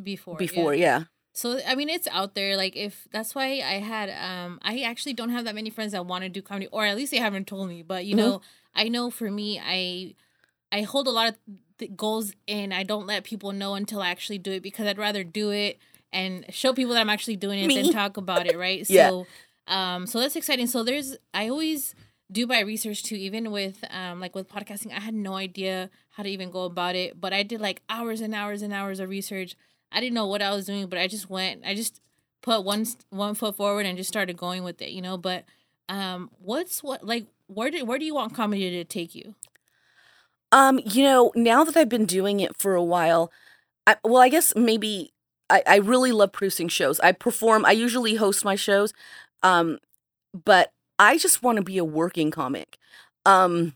Before. 0.02 0.36
before. 0.38 0.74
Yeah. 0.74 1.00
Yeah. 1.00 1.04
So 1.34 1.60
I 1.66 1.76
mean, 1.76 1.90
it's 1.90 2.08
out 2.08 2.36
there. 2.36 2.58
Like 2.58 2.76
if 2.76 3.08
that's 3.12 3.34
why 3.36 3.62
I 3.64 3.80
had 3.80 4.10
um, 4.10 4.60
I 4.62 4.82
actually 4.82 5.14
don't 5.14 5.30
have 5.30 5.46
that 5.46 5.56
many 5.56 5.70
friends 5.70 5.92
that 5.94 6.06
want 6.06 6.24
to 6.24 6.30
do 6.30 6.42
comedy, 6.42 6.68
or 6.72 6.86
at 6.86 6.98
least 6.98 7.12
they 7.12 7.18
haven't 7.18 7.48
told 7.48 7.70
me. 7.70 7.82
But 7.84 8.06
you 8.06 8.14
Mhm. 8.16 8.18
know, 8.18 8.42
I 8.76 8.90
know 8.90 9.10
for 9.10 9.30
me, 9.32 9.60
I 9.64 10.16
I 10.72 10.82
hold 10.82 11.08
a 11.08 11.12
lot 11.12 11.30
of 11.30 11.36
th- 11.78 11.96
goals 11.96 12.34
and 12.48 12.74
I 12.74 12.84
don't 12.84 13.08
let 13.08 13.24
people 13.24 13.52
know 13.54 13.76
until 13.76 14.02
I 14.02 14.10
actually 14.10 14.40
do 14.40 14.52
it 14.52 14.62
because 14.64 14.86
I'd 14.86 14.98
rather 14.98 15.24
do 15.24 15.52
it 15.52 15.78
and 16.12 16.46
show 16.50 16.74
people 16.74 16.94
that 16.94 17.00
I'm 17.02 17.10
actually 17.10 17.38
doing 17.38 17.60
it 17.60 17.68
Me. 17.68 17.82
than 17.82 17.92
talk 17.94 18.18
about 18.18 18.46
it, 18.48 18.58
right? 18.58 18.86
Yeah. 18.90 19.10
So 19.10 19.28
um 19.68 20.08
so 20.08 20.20
that's 20.20 20.36
exciting. 20.36 20.68
So 20.68 20.84
there's 20.84 21.16
I 21.34 21.48
always 21.48 21.96
do 22.32 22.46
my 22.46 22.60
research 22.62 23.04
too, 23.04 23.16
even 23.16 23.52
with 23.52 23.84
um 23.90 24.20
like 24.20 24.36
with 24.36 24.48
podcasting, 24.50 24.92
I 24.96 25.00
had 25.00 25.14
no 25.14 25.36
idea 25.36 25.90
how 26.12 26.24
to 26.24 26.30
even 26.30 26.52
go 26.52 26.64
about 26.64 26.96
it. 26.96 27.20
But 27.20 27.34
I 27.34 27.44
did 27.44 27.62
like 27.62 27.82
hours 27.90 28.22
and 28.22 28.34
hours 28.36 28.62
and 28.62 28.74
hours 28.74 29.00
of 29.00 29.10
research. 29.10 29.56
I 29.92 30.00
didn't 30.00 30.14
know 30.16 30.28
what 30.28 30.42
I 30.42 30.52
was 30.52 30.66
doing, 30.66 30.88
but 30.88 31.00
I 31.00 31.08
just 31.08 31.30
went 31.30 31.64
I 31.66 31.76
just 31.76 32.02
put 32.42 32.64
one 32.64 32.86
one 33.10 33.36
foot 33.36 33.56
forward 33.58 33.86
and 33.86 33.98
just 33.98 34.10
started 34.10 34.38
going 34.38 34.64
with 34.64 34.82
it, 34.82 34.92
you 34.92 35.02
know. 35.02 35.18
But 35.18 35.46
um 35.90 36.30
what's 36.40 36.84
what 36.84 37.04
like 37.06 37.28
where 37.48 37.72
do 37.72 37.84
where 37.86 38.00
do 38.00 38.06
you 38.06 38.14
want 38.16 38.36
comedy 38.36 38.70
to 38.70 38.84
take 38.84 39.16
you? 39.16 39.36
Um, 40.52 40.80
you 40.84 41.04
know, 41.04 41.32
now 41.36 41.64
that 41.64 41.78
I've 41.78 41.90
been 41.90 42.06
doing 42.06 42.40
it 42.40 42.56
for 42.58 42.74
a 42.74 42.84
while, 42.84 43.32
I, 43.86 43.98
well, 44.04 44.22
I 44.22 44.30
guess 44.30 44.56
maybe 44.56 45.14
I, 45.50 45.64
I 45.68 45.76
really 45.78 46.12
love 46.12 46.32
producing 46.32 46.68
shows. 46.68 47.00
I 47.02 47.12
perform, 47.12 47.66
I 47.66 47.72
usually 47.72 48.16
host 48.16 48.44
my 48.44 48.56
shows, 48.56 48.94
um, 49.44 49.78
but 50.46 50.72
I 51.00 51.18
just 51.18 51.42
want 51.42 51.58
to 51.58 51.64
be 51.64 51.78
a 51.78 51.86
working 51.86 52.32
comic. 52.32 52.78
Um, 53.26 53.74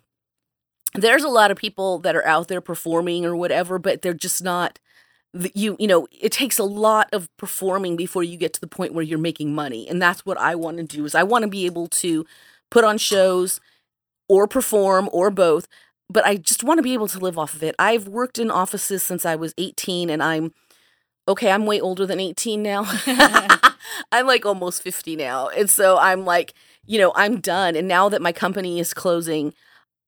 there's 0.95 1.23
a 1.23 1.29
lot 1.29 1.51
of 1.51 1.57
people 1.57 1.99
that 1.99 2.15
are 2.15 2.25
out 2.25 2.49
there 2.49 2.61
performing 2.61 3.25
or 3.25 3.35
whatever, 3.35 3.79
but 3.79 4.01
they're 4.01 4.13
just 4.13 4.43
not. 4.43 4.79
You 5.55 5.75
you 5.79 5.87
know, 5.87 6.07
it 6.11 6.31
takes 6.31 6.59
a 6.59 6.63
lot 6.63 7.09
of 7.11 7.27
performing 7.37 7.95
before 7.97 8.23
you 8.23 8.37
get 8.37 8.53
to 8.53 8.61
the 8.61 8.67
point 8.67 8.93
where 8.93 9.03
you're 9.03 9.17
making 9.19 9.55
money, 9.55 9.87
and 9.89 10.01
that's 10.01 10.25
what 10.25 10.37
I 10.37 10.55
want 10.55 10.77
to 10.77 10.83
do. 10.83 11.05
Is 11.05 11.15
I 11.15 11.23
want 11.23 11.43
to 11.43 11.49
be 11.49 11.65
able 11.65 11.87
to 11.87 12.25
put 12.69 12.83
on 12.83 12.99
shows 12.99 13.59
or 14.29 14.47
perform 14.47 15.09
or 15.13 15.31
both 15.31 15.67
but 16.09 16.25
I 16.25 16.37
just 16.37 16.63
want 16.63 16.77
to 16.77 16.83
be 16.83 16.93
able 16.93 17.07
to 17.07 17.19
live 17.19 17.37
off 17.39 17.55
of 17.55 17.63
it. 17.63 17.75
I've 17.79 18.07
worked 18.07 18.37
in 18.37 18.51
offices 18.51 19.03
since 19.03 19.25
I 19.25 19.35
was 19.35 19.53
18 19.57 20.09
and 20.09 20.21
I'm 20.21 20.53
okay, 21.27 21.51
I'm 21.51 21.65
way 21.65 21.79
older 21.79 22.05
than 22.05 22.19
18 22.19 22.61
now. 22.63 22.85
I'm 24.11 24.27
like 24.27 24.45
almost 24.45 24.81
50 24.83 25.15
now. 25.15 25.49
And 25.49 25.69
so 25.69 25.97
I'm 25.97 26.25
like, 26.25 26.53
you 26.85 26.99
know, 26.99 27.11
I'm 27.15 27.39
done 27.39 27.75
and 27.75 27.87
now 27.87 28.09
that 28.09 28.21
my 28.21 28.31
company 28.31 28.79
is 28.79 28.93
closing, 28.93 29.53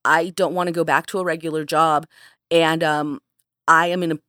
I 0.04 0.30
don't 0.30 0.54
want 0.54 0.68
to 0.68 0.74
go 0.74 0.84
back 0.84 1.08
to 1.08 1.20
a 1.20 1.24
regular 1.24 1.66
job 1.66 2.06
and 2.52 2.84
um 2.84 3.20
I 3.68 3.88
am 3.88 4.04
in 4.04 4.12
a 4.12 4.20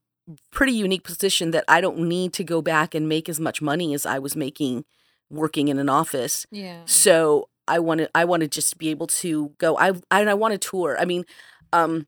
pretty 0.51 0.73
unique 0.73 1.05
position 1.05 1.51
that 1.53 1.65
I 1.69 1.81
don't 1.81 1.99
need 1.99 2.33
to 2.35 2.45
go 2.45 2.61
back 2.63 2.95
and 2.95 3.09
make 3.09 3.29
as 3.29 3.39
much 3.39 3.63
money 3.63 3.95
as 3.95 4.07
I 4.07 4.19
was 4.19 4.35
making 4.35 4.85
working 5.31 5.69
in 5.69 5.79
an 5.79 5.89
office. 5.89 6.47
Yeah. 6.51 6.81
So 6.87 7.49
I 7.69 7.79
want 7.79 7.99
to 7.99 8.11
I 8.15 8.25
want 8.25 8.43
to 8.43 8.49
just 8.49 8.79
be 8.79 8.89
able 8.89 9.07
to 9.09 9.53
go 9.59 9.77
I 9.77 9.89
and 10.11 10.31
I 10.31 10.35
want 10.35 10.53
to 10.53 10.59
tour. 10.59 10.97
I 10.99 11.05
mean, 11.05 11.25
um 11.73 12.07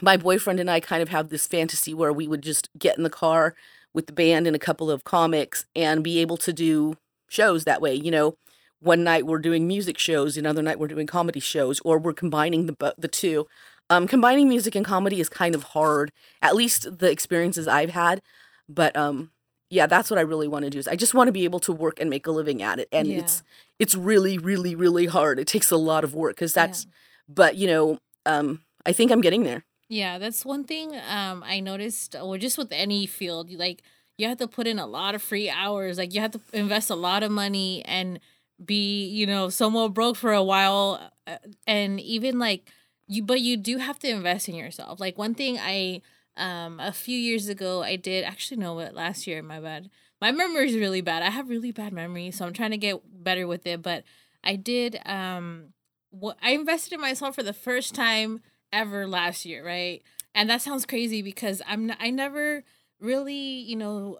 my 0.00 0.16
boyfriend 0.16 0.60
and 0.60 0.70
I 0.70 0.80
kind 0.80 1.02
of 1.02 1.08
have 1.08 1.28
this 1.28 1.46
fantasy 1.46 1.92
where 1.92 2.12
we 2.12 2.28
would 2.28 2.42
just 2.42 2.68
get 2.78 2.96
in 2.96 3.02
the 3.02 3.10
car 3.10 3.54
with 3.92 4.06
the 4.06 4.12
band 4.12 4.46
and 4.46 4.54
a 4.54 4.60
couple 4.60 4.90
of 4.90 5.04
comics 5.04 5.64
and 5.74 6.04
be 6.04 6.18
able 6.20 6.36
to 6.38 6.52
do 6.52 6.96
shows 7.28 7.64
that 7.64 7.80
way, 7.82 7.94
you 7.94 8.10
know. 8.10 8.36
One 8.82 9.04
night 9.04 9.26
we're 9.26 9.38
doing 9.38 9.68
music 9.68 9.96
shows, 9.96 10.36
another 10.36 10.60
night 10.60 10.78
we're 10.80 10.88
doing 10.88 11.06
comedy 11.06 11.38
shows 11.38 11.80
or 11.84 11.98
we're 11.98 12.12
combining 12.14 12.66
the 12.66 12.94
the 12.98 13.08
two. 13.08 13.46
Um 13.88 14.08
combining 14.08 14.48
music 14.48 14.74
and 14.74 14.84
comedy 14.84 15.20
is 15.20 15.28
kind 15.28 15.54
of 15.54 15.62
hard, 15.62 16.10
at 16.42 16.56
least 16.56 16.98
the 16.98 17.10
experiences 17.10 17.68
I've 17.68 17.90
had, 17.90 18.22
but 18.68 18.96
um 18.96 19.30
yeah, 19.70 19.86
that's 19.86 20.10
what 20.10 20.18
I 20.18 20.22
really 20.22 20.48
want 20.48 20.64
to 20.64 20.70
do. 20.70 20.78
Is 20.80 20.88
I 20.88 20.96
just 20.96 21.14
want 21.14 21.28
to 21.28 21.32
be 21.32 21.44
able 21.44 21.60
to 21.60 21.72
work 21.72 22.00
and 22.00 22.10
make 22.10 22.26
a 22.26 22.32
living 22.32 22.60
at 22.60 22.80
it, 22.80 22.88
and 22.92 23.06
Yeah. 23.08 23.20
it's 23.20 23.42
it's 23.78 23.94
really, 23.94 24.36
really, 24.36 24.74
really 24.74 25.06
hard. 25.06 25.38
It 25.38 25.46
takes 25.46 25.70
a 25.70 25.76
lot 25.76 26.02
of 26.04 26.14
work 26.14 26.34
because 26.34 26.54
Yeah. 26.56 26.66
that's. 26.66 26.86
But 27.28 27.56
you 27.56 27.68
know, 27.68 27.98
um, 28.26 28.62
I 28.84 28.92
think 28.92 29.12
I'm 29.12 29.20
getting 29.20 29.44
there. 29.44 29.64
Yeah, 29.88 30.18
that's 30.18 30.44
one 30.44 30.64
thing 30.64 30.94
um 31.08 31.42
I 31.46 31.60
noticed 31.60 32.16
or 32.16 32.36
just 32.36 32.58
with 32.58 32.72
any 32.72 33.06
field, 33.06 33.52
like 33.52 33.82
you 34.18 34.26
have 34.28 34.38
to 34.38 34.48
put 34.48 34.66
in 34.66 34.78
a 34.78 34.86
lot 34.86 35.14
of 35.14 35.22
free 35.22 35.48
hours. 35.48 35.98
Like 35.98 36.12
you 36.14 36.20
have 36.20 36.32
to 36.32 36.40
invest 36.52 36.90
a 36.90 36.94
lot 36.96 37.22
of 37.22 37.30
money 37.30 37.84
and 37.84 38.18
be, 38.66 39.06
you 39.08 39.26
know, 39.26 39.48
somewhat 39.48 39.94
broke 39.94 40.16
for 40.16 40.32
a 40.32 40.42
while 40.42 41.10
uh, 41.26 41.36
and 41.66 42.00
even 42.00 42.38
like 42.38 42.70
you 43.06 43.22
but 43.22 43.40
you 43.40 43.56
do 43.56 43.78
have 43.78 43.98
to 44.00 44.08
invest 44.08 44.48
in 44.48 44.54
yourself. 44.54 45.00
Like 45.00 45.18
one 45.18 45.34
thing 45.34 45.58
I 45.60 46.02
um 46.36 46.80
a 46.80 46.92
few 46.92 47.18
years 47.18 47.48
ago 47.48 47.82
I 47.82 47.96
did 47.96 48.24
actually 48.24 48.56
no 48.58 48.74
what 48.74 48.94
last 48.94 49.26
year 49.26 49.42
my 49.42 49.60
bad. 49.60 49.90
My 50.20 50.30
memory 50.32 50.68
is 50.70 50.76
really 50.76 51.00
bad. 51.00 51.22
I 51.22 51.30
have 51.30 51.48
really 51.48 51.72
bad 51.72 51.92
memory, 51.92 52.30
so 52.30 52.46
I'm 52.46 52.52
trying 52.52 52.70
to 52.70 52.76
get 52.76 53.00
better 53.24 53.46
with 53.46 53.66
it, 53.66 53.82
but 53.82 54.04
I 54.44 54.56
did 54.56 55.00
um 55.04 55.72
what 56.10 56.36
I 56.42 56.50
invested 56.52 56.94
in 56.94 57.00
myself 57.00 57.34
for 57.34 57.42
the 57.42 57.52
first 57.52 57.94
time 57.94 58.40
ever 58.72 59.06
last 59.06 59.44
year, 59.44 59.64
right? 59.64 60.02
And 60.34 60.48
that 60.50 60.62
sounds 60.62 60.86
crazy 60.86 61.22
because 61.22 61.60
I'm 61.66 61.90
n- 61.90 61.96
I 62.00 62.10
never 62.10 62.64
really, 63.00 63.34
you 63.34 63.76
know, 63.76 64.18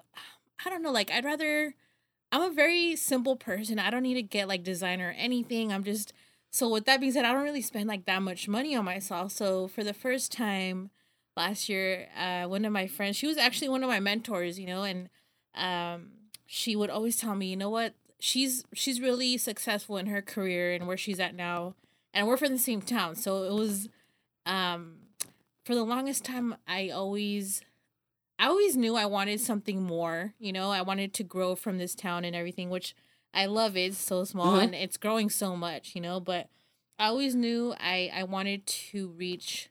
I 0.64 0.70
don't 0.70 0.82
know, 0.82 0.92
like 0.92 1.10
I'd 1.10 1.24
rather 1.24 1.74
I'm 2.32 2.42
a 2.42 2.50
very 2.50 2.96
simple 2.96 3.36
person. 3.36 3.78
I 3.78 3.90
don't 3.90 4.02
need 4.02 4.14
to 4.14 4.22
get 4.22 4.48
like 4.48 4.64
designer 4.64 5.10
or 5.10 5.12
anything. 5.18 5.72
I'm 5.72 5.84
just 5.84 6.12
so 6.50 6.68
with 6.68 6.86
that 6.86 7.00
being 7.00 7.12
said, 7.12 7.24
I 7.24 7.32
don't 7.32 7.44
really 7.44 7.62
spend 7.62 7.88
like 7.88 8.06
that 8.06 8.22
much 8.22 8.48
money 8.48 8.74
on 8.74 8.84
myself. 8.84 9.32
So 9.32 9.68
for 9.68 9.84
the 9.84 9.94
first 9.94 10.32
time 10.32 10.90
last 11.36 11.68
year, 11.68 12.08
uh 12.18 12.44
one 12.48 12.64
of 12.64 12.72
my 12.72 12.86
friends, 12.88 13.16
she 13.16 13.26
was 13.26 13.36
actually 13.38 13.68
one 13.68 13.84
of 13.84 13.88
my 13.88 14.00
mentors, 14.00 14.58
you 14.58 14.66
know, 14.66 14.82
and 14.82 15.08
um 15.54 16.12
she 16.46 16.74
would 16.74 16.90
always 16.90 17.16
tell 17.16 17.34
me, 17.36 17.46
you 17.46 17.56
know 17.56 17.70
what, 17.70 17.94
she's 18.22 18.64
she's 18.72 19.00
really 19.00 19.36
successful 19.36 19.96
in 19.96 20.06
her 20.06 20.22
career 20.22 20.72
and 20.72 20.86
where 20.86 20.96
she's 20.96 21.18
at 21.18 21.34
now 21.34 21.74
and 22.14 22.28
we're 22.28 22.36
from 22.36 22.52
the 22.52 22.58
same 22.58 22.80
town 22.80 23.16
so 23.16 23.42
it 23.42 23.52
was 23.52 23.88
um 24.46 24.94
for 25.64 25.74
the 25.74 25.82
longest 25.82 26.24
time 26.24 26.54
i 26.68 26.88
always 26.88 27.62
i 28.42 28.46
always 28.48 28.76
knew 28.76 28.94
i 28.96 29.06
wanted 29.06 29.40
something 29.40 29.82
more 29.82 30.34
you 30.38 30.52
know 30.52 30.70
i 30.70 30.82
wanted 30.82 31.10
to 31.14 31.22
grow 31.34 31.54
from 31.54 31.78
this 31.78 31.94
town 31.94 32.24
and 32.24 32.34
everything 32.36 32.68
which 32.70 32.94
i 33.32 33.46
love 33.46 33.76
it 33.76 33.82
it's 33.90 33.98
so 34.12 34.24
small 34.24 34.52
Mhm. 34.56 34.62
and 34.64 34.74
it's 34.74 34.96
growing 35.04 35.30
so 35.30 35.56
much 35.56 35.94
you 35.94 36.00
know 36.06 36.18
but 36.20 36.48
i 36.98 37.06
always 37.06 37.34
knew 37.34 37.74
i 37.78 38.10
i 38.20 38.22
wanted 38.24 38.66
to 38.66 39.08
reach 39.24 39.70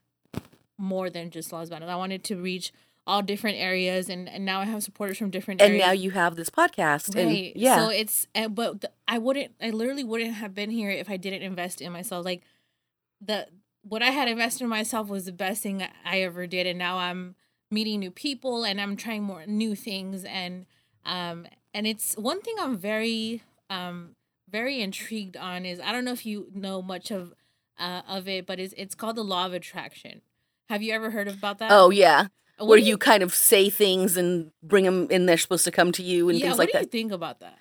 more 0.77 1.09
than 1.09 1.29
just 1.29 1.51
los 1.53 1.69
Banos. 1.69 1.89
i 1.89 1.95
wanted 1.95 2.23
to 2.29 2.35
reach 2.49 2.71
all 3.07 3.21
different 3.21 3.57
areas 3.57 4.09
and, 4.09 4.29
and 4.29 4.45
now 4.45 4.59
i 4.61 4.65
have 4.65 4.81
supporters 4.83 5.17
from 5.17 5.29
different 5.31 5.59
And 5.61 5.71
areas 5.73 5.85
now 5.87 5.91
you 5.91 6.11
have 6.11 6.35
this 6.35 6.49
podcast. 6.49 7.15
And 7.15 7.29
Right. 7.29 7.51
yeah. 7.55 7.77
So 7.77 7.89
it's, 7.89 8.27
uh, 8.35 8.47
but 8.47 8.85
I 9.07 9.17
wouldn't, 9.17 9.51
I 9.59 9.71
literally 9.71 10.03
wouldn't 10.03 10.35
have 10.35 10.53
been 10.53 10.69
here 10.69 10.91
if 10.91 11.09
I 11.09 11.17
didn't 11.17 11.41
invest 11.41 11.81
in 11.81 11.91
myself. 11.91 12.23
Like 12.23 12.43
the, 13.19 13.47
what 13.81 14.01
I 14.03 14.11
had 14.11 14.27
invested 14.27 14.61
in 14.63 14.69
myself 14.69 15.07
was 15.09 15.25
the 15.25 15.31
best 15.31 15.63
thing 15.63 15.83
I 16.05 16.21
ever 16.21 16.45
did. 16.45 16.67
And 16.67 16.77
now 16.77 16.99
I'm 16.99 17.35
meeting 17.71 17.99
new 17.99 18.11
people 18.11 18.63
and 18.63 18.79
I'm 18.79 18.95
trying 18.95 19.23
more 19.23 19.45
new 19.45 19.75
things. 19.75 20.23
And, 20.25 20.65
um, 21.05 21.47
and 21.73 21.87
it's 21.87 22.15
one 22.15 22.41
thing 22.41 22.55
I'm 22.59 22.77
very, 22.77 23.43
um, 23.69 24.15
very 24.49 24.81
intrigued 24.81 25.37
on 25.37 25.65
is 25.65 25.79
I 25.79 25.91
don't 25.91 26.05
know 26.05 26.11
if 26.11 26.25
you 26.25 26.47
know 26.53 26.81
much 26.81 27.11
of, 27.11 27.33
uh, 27.79 28.01
of 28.07 28.27
it, 28.27 28.45
but 28.45 28.59
it's, 28.59 28.73
it's 28.77 28.95
called 28.95 29.15
the 29.15 29.23
law 29.23 29.45
of 29.45 29.53
attraction. 29.53 30.21
Have 30.69 30.81
you 30.81 30.93
ever 30.93 31.09
heard 31.11 31.27
about 31.27 31.59
that? 31.59 31.71
oh, 31.71 31.89
yeah. 31.89 32.27
What 32.57 32.67
Where 32.67 32.79
do 32.79 32.85
you 32.85 32.97
kind 32.97 33.23
of 33.23 33.33
say 33.33 33.69
things 33.71 34.17
and 34.17 34.51
bring 34.61 34.85
them 34.85 35.07
and 35.09 35.27
they're 35.27 35.37
supposed 35.37 35.63
to 35.65 35.71
come 35.71 35.91
to 35.93 36.03
you 36.03 36.29
and 36.29 36.37
yeah, 36.37 36.45
things 36.45 36.57
what 36.57 36.59
like 36.59 36.67
do 36.69 36.73
that. 36.73 36.83
you 36.83 36.89
think 36.89 37.11
about 37.11 37.39
that? 37.39 37.57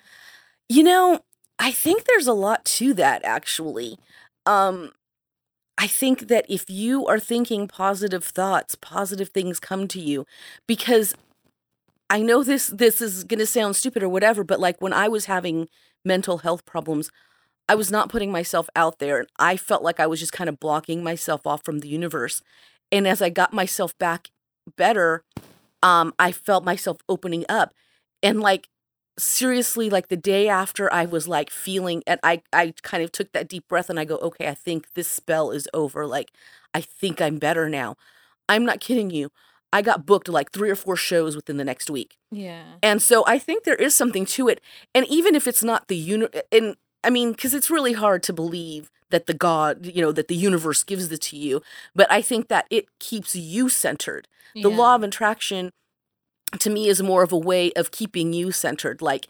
You 0.69 0.83
know, 0.83 1.21
I 1.57 1.71
think 1.71 2.05
there's 2.05 2.27
a 2.27 2.33
lot 2.33 2.65
to 2.65 2.93
that 2.93 3.23
actually. 3.23 3.97
Um 4.45 4.91
I 5.77 5.87
think 5.87 6.27
that 6.27 6.45
if 6.49 6.69
you 6.69 7.07
are 7.07 7.19
thinking 7.19 7.67
positive 7.67 8.23
thoughts, 8.23 8.75
positive 8.75 9.29
things 9.29 9.59
come 9.59 9.87
to 9.89 9.99
you 9.99 10.25
because 10.67 11.15
I 12.09 12.21
know 12.21 12.43
this 12.43 12.67
this 12.67 13.01
is 13.01 13.23
going 13.23 13.39
to 13.39 13.45
sound 13.45 13.75
stupid 13.75 14.03
or 14.03 14.09
whatever, 14.09 14.43
but 14.43 14.59
like 14.59 14.81
when 14.81 14.93
I 14.93 15.07
was 15.07 15.25
having 15.25 15.69
mental 16.05 16.39
health 16.39 16.65
problems, 16.65 17.09
I 17.69 17.75
was 17.75 17.89
not 17.89 18.09
putting 18.09 18.31
myself 18.31 18.69
out 18.75 18.99
there 18.99 19.19
and 19.19 19.29
I 19.39 19.57
felt 19.57 19.81
like 19.83 19.99
I 19.99 20.07
was 20.07 20.19
just 20.19 20.33
kind 20.33 20.49
of 20.49 20.59
blocking 20.59 21.03
myself 21.03 21.47
off 21.47 21.63
from 21.63 21.79
the 21.79 21.87
universe. 21.87 22.41
And 22.91 23.07
as 23.07 23.21
I 23.21 23.29
got 23.29 23.53
myself 23.53 23.97
back 23.97 24.29
better, 24.77 25.23
um 25.81 26.13
I 26.19 26.31
felt 26.31 26.65
myself 26.65 26.97
opening 27.09 27.45
up. 27.49 27.73
And 28.21 28.41
like 28.41 28.67
seriously 29.17 29.89
like 29.89 30.07
the 30.07 30.17
day 30.17 30.47
after 30.47 30.91
I 30.91 31.05
was 31.05 31.27
like 31.27 31.49
feeling 31.49 32.03
and 32.07 32.19
I 32.23 32.41
I 32.53 32.73
kind 32.81 33.03
of 33.03 33.11
took 33.11 33.31
that 33.33 33.47
deep 33.47 33.67
breath 33.67 33.89
and 33.89 33.99
I 33.99 34.05
go, 34.05 34.17
"Okay, 34.17 34.47
I 34.47 34.53
think 34.53 34.93
this 34.93 35.07
spell 35.07 35.51
is 35.51 35.67
over. 35.73 36.05
Like 36.05 36.31
I 36.73 36.81
think 36.81 37.21
I'm 37.21 37.37
better 37.37 37.69
now." 37.69 37.95
I'm 38.49 38.65
not 38.65 38.81
kidding 38.81 39.09
you. 39.09 39.31
I 39.73 39.81
got 39.81 40.05
booked 40.05 40.27
like 40.27 40.51
3 40.51 40.69
or 40.69 40.75
4 40.75 40.97
shows 40.97 41.35
within 41.35 41.55
the 41.55 41.63
next 41.63 41.89
week. 41.89 42.17
Yeah. 42.29 42.63
And 42.83 43.01
so 43.01 43.23
I 43.25 43.39
think 43.39 43.63
there 43.63 43.75
is 43.75 43.95
something 43.95 44.25
to 44.25 44.49
it. 44.49 44.59
And 44.93 45.05
even 45.07 45.35
if 45.35 45.47
it's 45.47 45.63
not 45.63 45.87
the 45.87 45.95
uni 45.95 46.27
and 46.51 46.75
I 47.03 47.09
mean, 47.09 47.31
because 47.31 47.53
it's 47.53 47.71
really 47.71 47.93
hard 47.93 48.23
to 48.23 48.33
believe 48.33 48.91
that 49.09 49.25
the 49.25 49.33
God, 49.33 49.85
you 49.85 50.01
know, 50.01 50.11
that 50.11 50.27
the 50.27 50.35
universe 50.35 50.83
gives 50.83 51.11
it 51.11 51.21
to 51.21 51.37
you. 51.37 51.61
But 51.95 52.11
I 52.11 52.21
think 52.21 52.47
that 52.47 52.65
it 52.69 52.87
keeps 52.99 53.35
you 53.35 53.69
centered. 53.69 54.27
The 54.53 54.69
law 54.69 54.95
of 54.95 55.03
attraction 55.03 55.71
to 56.59 56.69
me 56.69 56.87
is 56.87 57.01
more 57.01 57.23
of 57.23 57.31
a 57.31 57.37
way 57.37 57.71
of 57.73 57.91
keeping 57.91 58.33
you 58.33 58.51
centered. 58.51 59.01
Like, 59.01 59.27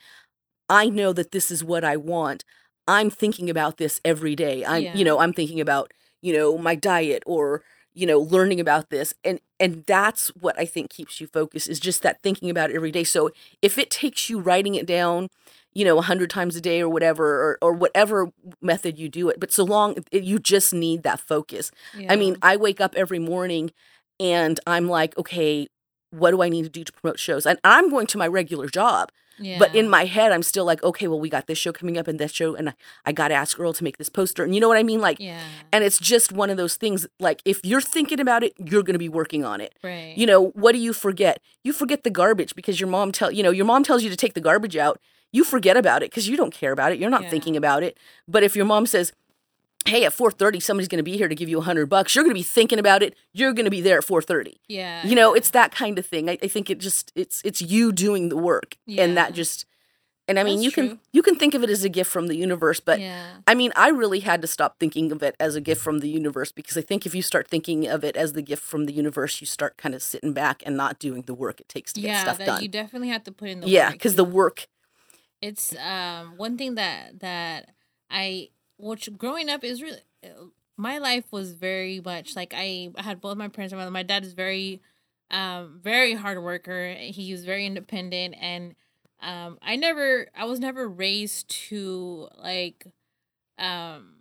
I 0.69 0.89
know 0.89 1.13
that 1.13 1.31
this 1.31 1.51
is 1.51 1.63
what 1.63 1.83
I 1.83 1.97
want. 1.97 2.43
I'm 2.87 3.09
thinking 3.09 3.49
about 3.49 3.77
this 3.77 4.01
every 4.03 4.35
day. 4.35 4.63
I, 4.63 4.77
Yeah. 4.79 4.95
you 4.97 5.03
know, 5.03 5.19
I'm 5.19 5.33
thinking 5.33 5.59
about, 5.59 5.93
you 6.21 6.33
know, 6.33 6.57
my 6.57 6.75
diet 6.75 7.23
or, 7.25 7.63
you 7.93 8.07
know, 8.07 8.19
learning 8.19 8.59
about 8.59 8.89
this. 8.89 9.13
And 9.23 9.39
and 9.59 9.83
that's 9.85 10.29
what 10.29 10.57
I 10.59 10.65
think 10.65 10.89
keeps 10.89 11.21
you 11.21 11.27
focused 11.27 11.69
is 11.69 11.79
just 11.79 12.01
that 12.01 12.21
thinking 12.23 12.49
about 12.49 12.71
it 12.71 12.75
every 12.75 12.91
day. 12.91 13.03
So 13.03 13.29
if 13.61 13.77
it 13.77 13.91
takes 13.91 14.29
you 14.29 14.39
writing 14.39 14.73
it 14.75 14.87
down, 14.87 15.27
you 15.73 15.85
know, 15.85 15.99
a 15.99 16.01
hundred 16.01 16.29
times 16.31 16.55
a 16.55 16.61
day 16.61 16.81
or 16.81 16.89
whatever, 16.89 17.25
or, 17.43 17.57
or 17.61 17.73
whatever 17.73 18.31
method 18.61 18.97
you 18.97 19.07
do 19.09 19.29
it, 19.29 19.39
but 19.39 19.51
so 19.51 19.63
long 19.63 19.97
it, 20.11 20.23
you 20.23 20.39
just 20.39 20.73
need 20.73 21.03
that 21.03 21.19
focus. 21.19 21.69
I 22.09 22.15
mean, 22.15 22.37
I 22.41 22.55
wake 22.57 22.81
up 22.81 22.95
every 22.95 23.19
morning 23.19 23.71
and 24.19 24.59
I'm 24.65 24.87
like, 24.87 25.15
okay, 25.17 25.67
what 26.11 26.31
do 26.31 26.41
I 26.41 26.49
need 26.49 26.63
to 26.63 26.69
do 26.69 26.83
to 26.83 26.91
promote 26.91 27.19
shows? 27.19 27.45
And 27.45 27.59
I'm 27.63 27.89
going 27.89 28.07
to 28.07 28.17
my 28.17 28.27
regular 28.27 28.67
job, 28.67 29.11
yeah. 29.39 29.57
but 29.57 29.73
in 29.73 29.89
my 29.89 30.05
head, 30.05 30.31
I'm 30.31 30.43
still 30.43 30.65
like, 30.65 30.83
okay, 30.83 31.07
well, 31.07 31.19
we 31.19 31.29
got 31.29 31.47
this 31.47 31.57
show 31.57 31.71
coming 31.71 31.97
up 31.97 32.07
and 32.07 32.19
this 32.19 32.31
show, 32.31 32.53
and 32.55 32.69
I, 32.69 32.73
I 33.05 33.11
got 33.11 33.29
to 33.29 33.33
ask 33.33 33.59
Earl 33.59 33.73
to 33.73 33.83
make 33.83 33.97
this 33.97 34.09
poster. 34.09 34.43
And 34.43 34.53
you 34.53 34.61
know 34.61 34.67
what 34.67 34.77
I 34.77 34.83
mean? 34.83 34.99
Like, 35.01 35.19
yeah, 35.19 35.41
and 35.71 35.83
it's 35.83 35.97
just 35.97 36.31
one 36.31 36.49
of 36.49 36.57
those 36.57 36.75
things. 36.75 37.07
Like, 37.19 37.41
if 37.45 37.63
you're 37.65 37.81
thinking 37.81 38.19
about 38.19 38.43
it, 38.43 38.53
you're 38.57 38.83
going 38.83 38.93
to 38.93 38.99
be 38.99 39.09
working 39.09 39.43
on 39.43 39.61
it. 39.61 39.73
right. 39.83 40.13
You 40.17 40.25
know, 40.27 40.47
what 40.49 40.73
do 40.73 40.77
you 40.79 40.93
forget? 40.93 41.41
You 41.63 41.73
forget 41.73 42.03
the 42.03 42.09
garbage 42.11 42.55
because 42.55 42.79
your 42.79 42.89
mom 42.89 43.11
tell 43.11 43.31
you 43.31 43.41
know 43.43 43.51
your 43.51 43.65
mom 43.65 43.83
tells 43.83 44.03
you 44.03 44.09
to 44.09 44.15
take 44.17 44.33
the 44.33 44.41
garbage 44.41 44.75
out. 44.77 44.99
You 45.33 45.45
forget 45.45 45.77
about 45.77 46.03
it 46.03 46.11
because 46.11 46.27
you 46.27 46.35
don't 46.35 46.53
care 46.53 46.73
about 46.73 46.91
it. 46.91 46.99
You're 46.99 47.09
not 47.09 47.23
Yeah. 47.23 47.29
thinking 47.29 47.55
about 47.55 47.83
it. 47.83 47.97
But 48.27 48.43
if 48.43 48.53
your 48.53 48.65
mom 48.65 48.85
says, 48.85 49.13
"Hey, 49.85 50.05
at 50.05 50.13
4:30, 50.13 50.59
somebody's 50.61 50.87
going 50.87 50.97
to 50.99 51.03
be 51.11 51.17
here 51.17 51.27
to 51.27 51.35
give 51.35 51.49
you 51.49 51.59
a 51.59 51.63
hundred 51.63 51.87
bucks," 51.87 52.13
you're 52.15 52.23
going 52.23 52.33
to 52.35 52.39
be 52.39 52.43
thinking 52.43 52.79
about 52.79 53.01
it. 53.03 53.15
You're 53.33 53.53
going 53.53 53.65
to 53.65 53.71
be 53.71 53.81
there 53.81 53.97
at 53.97 54.05
4:30. 54.05 54.55
yeah, 54.67 55.05
You 55.05 55.15
know, 55.15 55.33
it's 55.33 55.49
that 55.51 55.71
kind 55.73 55.97
of 55.99 56.05
thing. 56.05 56.29
I, 56.29 56.37
I 56.41 56.47
think 56.47 56.69
it 56.69 56.79
just 56.79 57.11
it's 57.15 57.41
it's 57.43 57.61
you 57.61 57.91
doing 57.91 58.29
the 58.29 58.37
work, 58.37 58.77
and 58.97 59.17
that 59.17 59.33
just 59.33 59.65
and 60.27 60.39
I 60.39 60.43
mean 60.43 60.57
That's 60.57 60.65
you 60.65 60.71
true. 60.71 60.87
can 60.89 60.99
you 61.11 61.21
can 61.23 61.35
think 61.35 61.53
of 61.55 61.63
it 61.63 61.69
as 61.69 61.83
a 61.83 61.89
gift 61.89 62.09
from 62.11 62.27
the 62.27 62.35
universe, 62.35 62.79
but 62.79 62.99
yeah, 62.99 63.37
I 63.47 63.55
mean, 63.55 63.71
I 63.75 63.89
really 63.89 64.19
had 64.21 64.41
to 64.43 64.47
stop 64.47 64.79
thinking 64.79 65.11
of 65.11 65.23
it 65.23 65.35
as 65.39 65.55
a 65.55 65.61
gift 65.61 65.81
from 65.81 65.99
the 65.99 66.07
universe 66.09 66.51
because 66.51 66.77
I 66.77 66.81
think 66.81 67.05
if 67.05 67.13
you 67.15 67.21
start 67.23 67.47
thinking 67.49 67.87
of 67.87 68.03
it 68.03 68.15
as 68.15 68.33
the 68.33 68.41
gift 68.43 68.63
from 68.63 68.85
the 68.85 68.93
universe, 68.93 69.41
you 69.41 69.47
start 69.47 69.77
kind 69.77 69.95
of 69.95 70.01
sitting 70.03 70.31
back 70.31 70.61
and 70.65 70.77
not 70.77 70.99
doing 70.99 71.23
the 71.23 71.33
work 71.33 71.59
it 71.59 71.67
takes 71.67 71.91
to 71.93 72.01
get 72.01 72.21
stuff 72.21 72.37
That 72.37 72.45
done. 72.45 72.61
you 72.63 72.69
definitely 72.69 73.09
have 73.09 73.23
to 73.25 73.31
put 73.31 73.49
in 73.49 73.61
the 73.61 73.67
yeah, 73.67 73.91
because 73.91 74.15
the 74.15 74.23
work. 74.23 74.67
it's 75.41 75.75
um 75.77 76.37
one 76.37 76.55
thing 76.57 76.75
that 76.75 77.19
that 77.21 77.71
I 78.09 78.49
which 78.81 79.09
growing 79.17 79.49
up 79.49 79.63
is 79.63 79.81
really 79.81 79.99
my 80.77 80.97
life 80.97 81.25
was 81.31 81.53
very 81.53 82.01
much 82.03 82.35
like 82.35 82.53
I 82.55 82.91
had 82.97 83.21
both 83.21 83.37
my 83.37 83.47
parents 83.47 83.73
and 83.73 83.81
my 83.81 83.89
my 83.89 84.03
dad 84.03 84.23
is 84.23 84.33
very 84.33 84.81
um 85.29 85.79
very 85.81 86.15
hard 86.15 86.41
worker. 86.43 86.93
He 86.93 87.31
was 87.31 87.45
very 87.45 87.65
independent 87.65 88.35
and 88.39 88.75
um 89.21 89.59
I 89.61 89.75
never 89.75 90.27
I 90.35 90.45
was 90.45 90.59
never 90.59 90.87
raised 90.87 91.49
to 91.69 92.27
like 92.37 92.87
um 93.59 94.15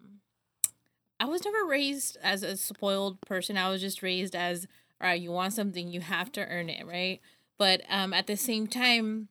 I 1.18 1.27
was 1.27 1.44
never 1.44 1.64
raised 1.66 2.16
as 2.23 2.42
a 2.42 2.57
spoiled 2.57 3.20
person. 3.23 3.57
I 3.57 3.70
was 3.70 3.81
just 3.81 4.03
raised 4.03 4.35
as 4.35 4.66
all 5.01 5.09
right 5.09 5.20
you 5.20 5.31
want 5.33 5.55
something 5.55 5.88
you 5.88 6.01
have 6.01 6.31
to 6.33 6.46
earn 6.46 6.68
it 6.68 6.87
right? 6.87 7.20
But 7.59 7.83
um 7.88 8.12
at 8.12 8.27
the 8.27 8.37
same 8.37 8.66
time 8.66 9.29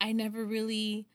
I 0.00 0.12
never 0.12 0.44
really 0.44 1.06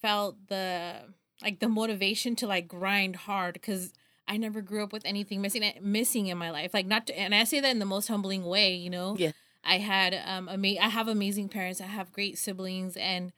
felt 0.00 0.48
the 0.48 1.14
like 1.42 1.60
the 1.60 1.68
motivation 1.68 2.36
to 2.36 2.46
like 2.46 2.68
grind 2.68 3.16
hard 3.16 3.54
because 3.54 3.92
I 4.28 4.36
never 4.36 4.60
grew 4.62 4.82
up 4.82 4.92
with 4.92 5.02
anything 5.04 5.40
missing 5.40 5.72
missing 5.80 6.26
in 6.28 6.38
my 6.38 6.50
life. 6.50 6.72
Like 6.72 6.86
not 6.86 7.06
to, 7.08 7.18
and 7.18 7.34
I 7.34 7.44
say 7.44 7.60
that 7.60 7.70
in 7.70 7.78
the 7.78 7.84
most 7.84 8.08
humbling 8.08 8.44
way, 8.44 8.74
you 8.74 8.90
know. 8.90 9.16
Yeah. 9.18 9.32
I 9.64 9.78
had 9.78 10.14
um 10.26 10.48
ama- 10.48 10.80
I 10.80 10.88
have 10.88 11.08
amazing 11.08 11.48
parents. 11.48 11.80
I 11.80 11.86
have 11.86 12.12
great 12.12 12.38
siblings 12.38 12.96
and 12.96 13.32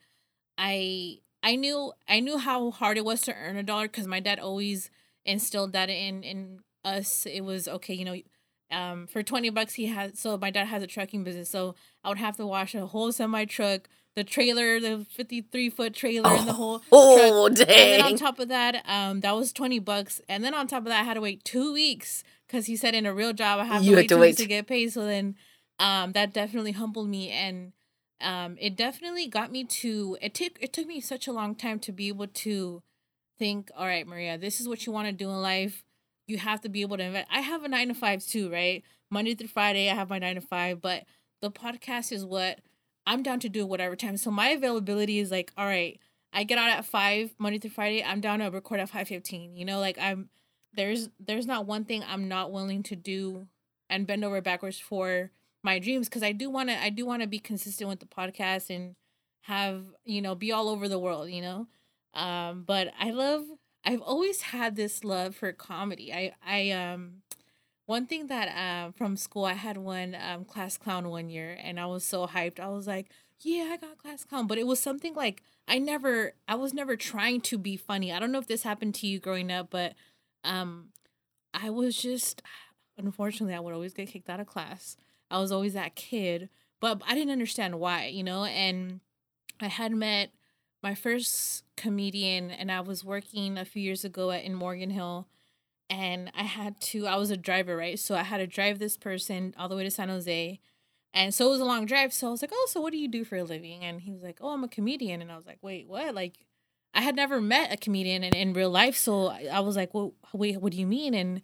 I 0.57 1.19
I 1.43 1.55
knew 1.55 1.93
I 2.07 2.19
knew 2.19 2.37
how 2.37 2.71
hard 2.71 2.97
it 2.97 3.05
was 3.05 3.21
to 3.21 3.35
earn 3.35 3.57
a 3.57 3.63
dollar 3.63 3.87
cuz 3.87 4.07
my 4.07 4.19
dad 4.19 4.39
always 4.39 4.89
instilled 5.25 5.73
that 5.73 5.89
in 5.89 6.23
in 6.23 6.59
us. 6.83 7.25
It 7.25 7.41
was 7.41 7.67
okay, 7.67 7.93
you 7.93 8.05
know, 8.05 8.17
um 8.71 9.07
for 9.07 9.21
20 9.21 9.49
bucks 9.51 9.75
he 9.75 9.85
had 9.87 10.17
so 10.17 10.37
my 10.37 10.49
dad 10.49 10.67
has 10.67 10.81
a 10.83 10.87
trucking 10.87 11.23
business. 11.23 11.49
So 11.49 11.75
I 12.03 12.09
would 12.09 12.17
have 12.17 12.37
to 12.37 12.45
wash 12.47 12.73
a 12.75 12.87
whole 12.87 13.11
semi 13.11 13.45
truck, 13.45 13.87
the 14.15 14.23
trailer, 14.23 14.79
the 14.79 15.05
53 15.11 15.69
foot 15.69 15.93
trailer 15.93 16.29
and 16.29 16.47
the 16.47 16.53
whole 16.53 16.79
truck. 16.79 16.89
Oh 16.91 17.47
And 17.47 17.57
then 17.57 18.01
on 18.01 18.15
top 18.15 18.39
of 18.39 18.47
that, 18.49 18.83
um, 18.87 19.19
that 19.21 19.35
was 19.35 19.51
twenty 19.51 19.79
bucks. 19.79 20.21
And 20.29 20.43
then 20.43 20.53
on 20.53 20.67
top 20.67 20.79
of 20.83 20.85
that, 20.85 21.01
I 21.01 21.03
had 21.03 21.15
to 21.15 21.21
wait 21.21 21.43
two 21.43 21.73
weeks 21.73 22.23
because 22.47 22.65
he 22.67 22.75
said 22.75 22.95
in 22.95 23.05
a 23.05 23.13
real 23.13 23.33
job 23.33 23.59
I 23.59 23.65
have 23.65 23.81
to 23.81 23.87
You 23.89 23.95
wait 23.95 24.03
to 24.09 24.15
two 24.15 24.21
weeks 24.21 24.37
wait. 24.39 24.43
to 24.43 24.47
get 24.47 24.67
paid. 24.67 24.91
So 24.93 25.05
then, 25.05 25.35
um, 25.79 26.13
that 26.13 26.33
definitely 26.33 26.71
humbled 26.71 27.09
me, 27.09 27.29
and 27.29 27.73
um, 28.21 28.57
it 28.59 28.75
definitely 28.77 29.27
got 29.27 29.51
me 29.51 29.65
to. 29.65 30.17
It 30.21 30.33
took 30.33 30.53
it 30.61 30.71
took 30.71 30.87
me 30.87 31.01
such 31.01 31.27
a 31.27 31.33
long 31.33 31.55
time 31.55 31.79
to 31.79 31.91
be 31.91 32.07
able 32.07 32.27
to 32.27 32.81
think, 33.37 33.69
all 33.75 33.85
right, 33.85 34.07
Maria, 34.07 34.37
this 34.37 34.61
is 34.61 34.67
what 34.67 34.85
you 34.85 34.93
want 34.93 35.07
to 35.07 35.11
do 35.11 35.29
in 35.29 35.41
life. 35.41 35.83
You 36.27 36.37
have 36.37 36.61
to 36.61 36.69
be 36.69 36.81
able 36.81 36.97
to 36.97 37.03
invest. 37.03 37.27
I 37.31 37.41
have 37.41 37.63
a 37.63 37.67
nine 37.67 37.89
to 37.89 37.93
five 37.93 38.25
too, 38.25 38.49
right? 38.51 38.81
Monday 39.11 39.35
through 39.35 39.49
Friday, 39.49 39.89
I 39.89 39.95
have 39.95 40.09
my 40.09 40.19
nine 40.19 40.35
to 40.35 40.41
five, 40.41 40.81
but 40.81 41.03
the 41.41 41.51
podcast 41.51 42.11
is 42.11 42.25
what 42.25 42.59
I'm 43.07 43.23
down 43.23 43.39
to 43.41 43.49
do 43.49 43.65
whatever 43.65 43.95
time. 43.95 44.17
So 44.17 44.31
my 44.31 44.49
availability 44.49 45.19
is 45.19 45.31
like, 45.31 45.51
all 45.57 45.65
right, 45.65 45.99
I 46.33 46.43
get 46.43 46.57
out 46.57 46.69
at 46.69 46.85
five 46.85 47.33
Monday 47.37 47.59
through 47.59 47.71
Friday. 47.71 48.03
I'm 48.03 48.21
down 48.21 48.39
to 48.39 48.47
record 48.47 48.79
at 48.79 48.89
five 48.89 49.07
fifteen. 49.07 49.55
You 49.55 49.65
know, 49.65 49.79
like 49.79 49.97
I'm 49.99 50.29
there's 50.73 51.09
there's 51.19 51.45
not 51.45 51.65
one 51.65 51.85
thing 51.85 52.03
I'm 52.07 52.27
not 52.27 52.51
willing 52.51 52.83
to 52.83 52.95
do 52.95 53.47
and 53.89 54.07
bend 54.07 54.25
over 54.25 54.41
backwards 54.41 54.79
for 54.79 55.31
my 55.63 55.79
dreams 55.79 56.07
because 56.09 56.23
I 56.23 56.31
do 56.31 56.49
want 56.49 56.69
to 56.69 56.81
I 56.81 56.89
do 56.89 57.05
want 57.05 57.21
to 57.21 57.27
be 57.27 57.39
consistent 57.39 57.89
with 57.89 57.99
the 57.99 58.05
podcast 58.05 58.69
and 58.69 58.95
have 59.41 59.85
you 60.03 60.21
know 60.21 60.35
be 60.35 60.51
all 60.51 60.69
over 60.69 60.87
the 60.87 60.99
world. 60.99 61.29
You 61.29 61.41
know, 61.41 61.67
um, 62.13 62.63
but 62.65 62.91
I 62.99 63.11
love 63.11 63.43
I've 63.85 64.01
always 64.01 64.41
had 64.41 64.75
this 64.75 65.03
love 65.03 65.35
for 65.35 65.51
comedy. 65.53 66.11
I 66.13 66.33
I 66.45 66.71
um 66.71 67.21
one 67.85 68.05
thing 68.07 68.27
that 68.27 68.47
um 68.55 68.93
from 68.93 69.17
school 69.17 69.45
I 69.45 69.53
had 69.53 69.77
one 69.77 70.15
um 70.15 70.45
class 70.45 70.77
clown 70.77 71.09
one 71.09 71.29
year 71.29 71.57
and 71.61 71.79
I 71.79 71.85
was 71.85 72.03
so 72.03 72.27
hyped. 72.27 72.59
I 72.59 72.69
was 72.69 72.87
like, 72.87 73.09
yeah, 73.39 73.69
I 73.71 73.77
got 73.77 73.97
class 73.97 74.23
clown, 74.23 74.47
but 74.47 74.57
it 74.57 74.67
was 74.67 74.79
something 74.79 75.13
like 75.13 75.41
I 75.67 75.79
never 75.79 76.33
I 76.47 76.55
was 76.55 76.73
never 76.73 76.95
trying 76.95 77.41
to 77.41 77.57
be 77.57 77.77
funny. 77.77 78.11
I 78.11 78.19
don't 78.19 78.31
know 78.31 78.39
if 78.39 78.47
this 78.47 78.63
happened 78.63 78.95
to 78.95 79.07
you 79.07 79.19
growing 79.19 79.51
up, 79.51 79.69
but 79.69 79.93
um 80.43 80.89
I 81.53 81.69
was 81.69 82.01
just 82.01 82.41
unfortunately 82.97 83.55
I 83.55 83.59
would 83.59 83.73
always 83.73 83.93
get 83.93 84.09
kicked 84.09 84.29
out 84.29 84.39
of 84.39 84.47
class. 84.47 84.97
I 85.29 85.39
was 85.39 85.51
always 85.51 85.73
that 85.73 85.95
kid, 85.95 86.49
but 86.79 87.01
I 87.07 87.13
didn't 87.15 87.31
understand 87.31 87.79
why, 87.79 88.07
you 88.07 88.23
know, 88.23 88.45
and 88.45 88.99
I 89.59 89.67
had 89.67 89.91
met 89.91 90.31
my 90.83 90.93
first 90.93 91.63
comedian 91.77 92.51
and 92.51 92.71
I 92.71 92.81
was 92.81 93.03
working 93.03 93.57
a 93.57 93.65
few 93.65 93.81
years 93.81 94.05
ago 94.05 94.31
at 94.31 94.43
in 94.43 94.53
Morgan 94.53 94.91
Hill 94.91 95.27
and 95.89 96.31
I 96.35 96.43
had 96.43 96.79
to 96.81 97.07
I 97.07 97.15
was 97.17 97.31
a 97.31 97.37
driver, 97.37 97.75
right? 97.77 97.99
So 97.99 98.15
I 98.15 98.23
had 98.23 98.37
to 98.37 98.47
drive 98.47 98.79
this 98.79 98.97
person 98.97 99.53
all 99.57 99.69
the 99.69 99.75
way 99.75 99.83
to 99.83 99.91
San 99.91 100.09
Jose. 100.09 100.59
And 101.13 101.33
so 101.33 101.47
it 101.47 101.51
was 101.51 101.61
a 101.61 101.65
long 101.65 101.85
drive. 101.85 102.13
So 102.13 102.27
I 102.27 102.31
was 102.31 102.41
like, 102.41 102.51
"Oh, 102.53 102.67
so 102.69 102.81
what 102.81 102.91
do 102.91 102.97
you 102.97 103.07
do 103.07 103.23
for 103.23 103.37
a 103.37 103.43
living?" 103.43 103.83
And 103.83 104.01
he 104.01 104.11
was 104.11 104.21
like, 104.21 104.39
"Oh, 104.41 104.49
I'm 104.49 104.63
a 104.63 104.67
comedian." 104.67 105.21
And 105.21 105.31
I 105.31 105.37
was 105.37 105.45
like, 105.45 105.59
"Wait, 105.61 105.87
what?" 105.87 106.13
Like 106.15 106.45
I 106.93 107.01
had 107.01 107.15
never 107.15 107.41
met 107.41 107.71
a 107.73 107.77
comedian 107.77 108.23
in, 108.23 108.35
in 108.35 108.53
real 108.53 108.69
life, 108.69 108.95
so 108.97 109.27
I 109.29 109.59
was 109.61 109.75
like, 109.75 109.93
"Well, 109.93 110.13
wait, 110.33 110.61
what 110.61 110.73
do 110.73 110.79
you 110.79 110.87
mean?" 110.87 111.13
And 111.13 111.41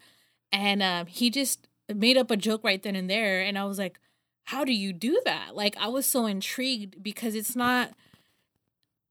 and 0.52 0.84
um, 0.84 1.08
he 1.08 1.30
just 1.30 1.68
made 1.94 2.18
up 2.18 2.32
a 2.32 2.38
joke 2.38 2.64
right 2.64 2.82
then 2.84 2.96
and 2.96 3.10
there, 3.10 3.42
and 3.42 3.58
I 3.58 3.66
was 3.66 3.78
like, 3.80 4.00
"How 4.46 4.66
do 4.66 4.74
you 4.74 4.94
do 4.94 5.22
that?" 5.26 5.56
Like 5.56 5.78
I 5.78 5.88
was 5.88 6.06
so 6.06 6.26
intrigued 6.26 7.02
because 7.04 7.36
it's 7.36 7.56
not 7.56 7.92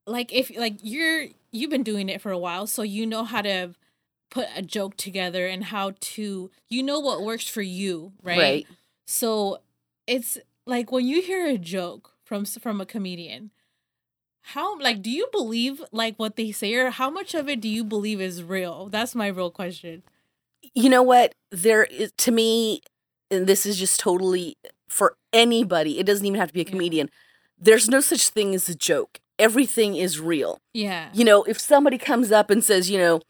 like 0.05 0.31
if 0.33 0.55
like 0.55 0.77
you're 0.81 1.27
you've 1.51 1.69
been 1.69 1.83
doing 1.83 2.09
it 2.09 2.21
for 2.21 2.31
a 2.31 2.37
while 2.37 2.65
so 2.67 2.81
you 2.81 3.05
know 3.05 3.23
how 3.23 3.41
to 3.41 3.73
put 4.31 4.47
a 4.55 4.61
joke 4.63 4.97
together 4.97 5.45
and 5.45 5.65
how 5.65 5.91
to 5.99 6.49
you 6.69 6.81
know 6.81 6.99
what 6.99 7.21
works 7.21 7.47
for 7.47 7.61
you 7.61 8.13
right, 8.23 8.39
Right. 8.39 8.67
so 9.05 9.59
it's 10.07 10.37
like 10.65 10.91
when 10.91 11.05
you 11.05 11.21
hear 11.21 11.45
a 11.47 11.57
joke 11.59 12.13
from 12.23 12.45
from 12.45 12.81
a 12.81 12.85
comedian 12.85 13.51
how 14.43 14.79
like 14.79 15.01
do 15.03 15.11
you 15.11 15.27
believe 15.31 15.83
like 15.91 16.15
what 16.17 16.35
they 16.35 16.51
say 16.51 16.73
or 16.73 16.89
how 16.89 17.09
much 17.11 17.35
of 17.35 17.47
it 17.47 17.61
do 17.61 17.67
you 17.69 17.83
believe 17.83 18.19
is 18.19 18.41
real? 18.43 18.87
That's 18.89 19.13
my 19.13 19.27
real 19.27 19.51
question. 19.51 20.01
You 20.73 20.89
know 20.89 21.03
what? 21.03 21.35
There 21.51 21.83
is 21.83 22.11
to 22.17 22.31
me 22.31 22.81
and 23.29 23.45
this 23.45 23.65
is 23.67 23.77
just 23.77 23.99
totally 23.99 24.57
for 24.89 25.15
anybody 25.31 25.99
it 25.99 26.05
doesn't 26.07 26.25
even 26.25 26.39
have 26.39 26.47
to 26.49 26.53
be 26.53 26.61
a 26.61 26.63
Yeah. 26.63 26.69
comedian 26.71 27.09
there's 27.59 27.87
no 27.87 27.99
such 28.01 28.29
thing 28.29 28.55
as 28.55 28.67
a 28.67 28.73
joke. 28.75 29.19
Everything 29.37 29.95
is 29.95 30.19
real. 30.19 30.57
Yeah. 30.73 31.09
You 31.13 31.23
know 31.25 31.43
if 31.43 31.59
somebody 31.59 31.99
comes 31.99 32.31
up 32.31 32.49
and 32.49 32.63
says 32.63 32.89
you 32.89 32.97
know 32.97 33.21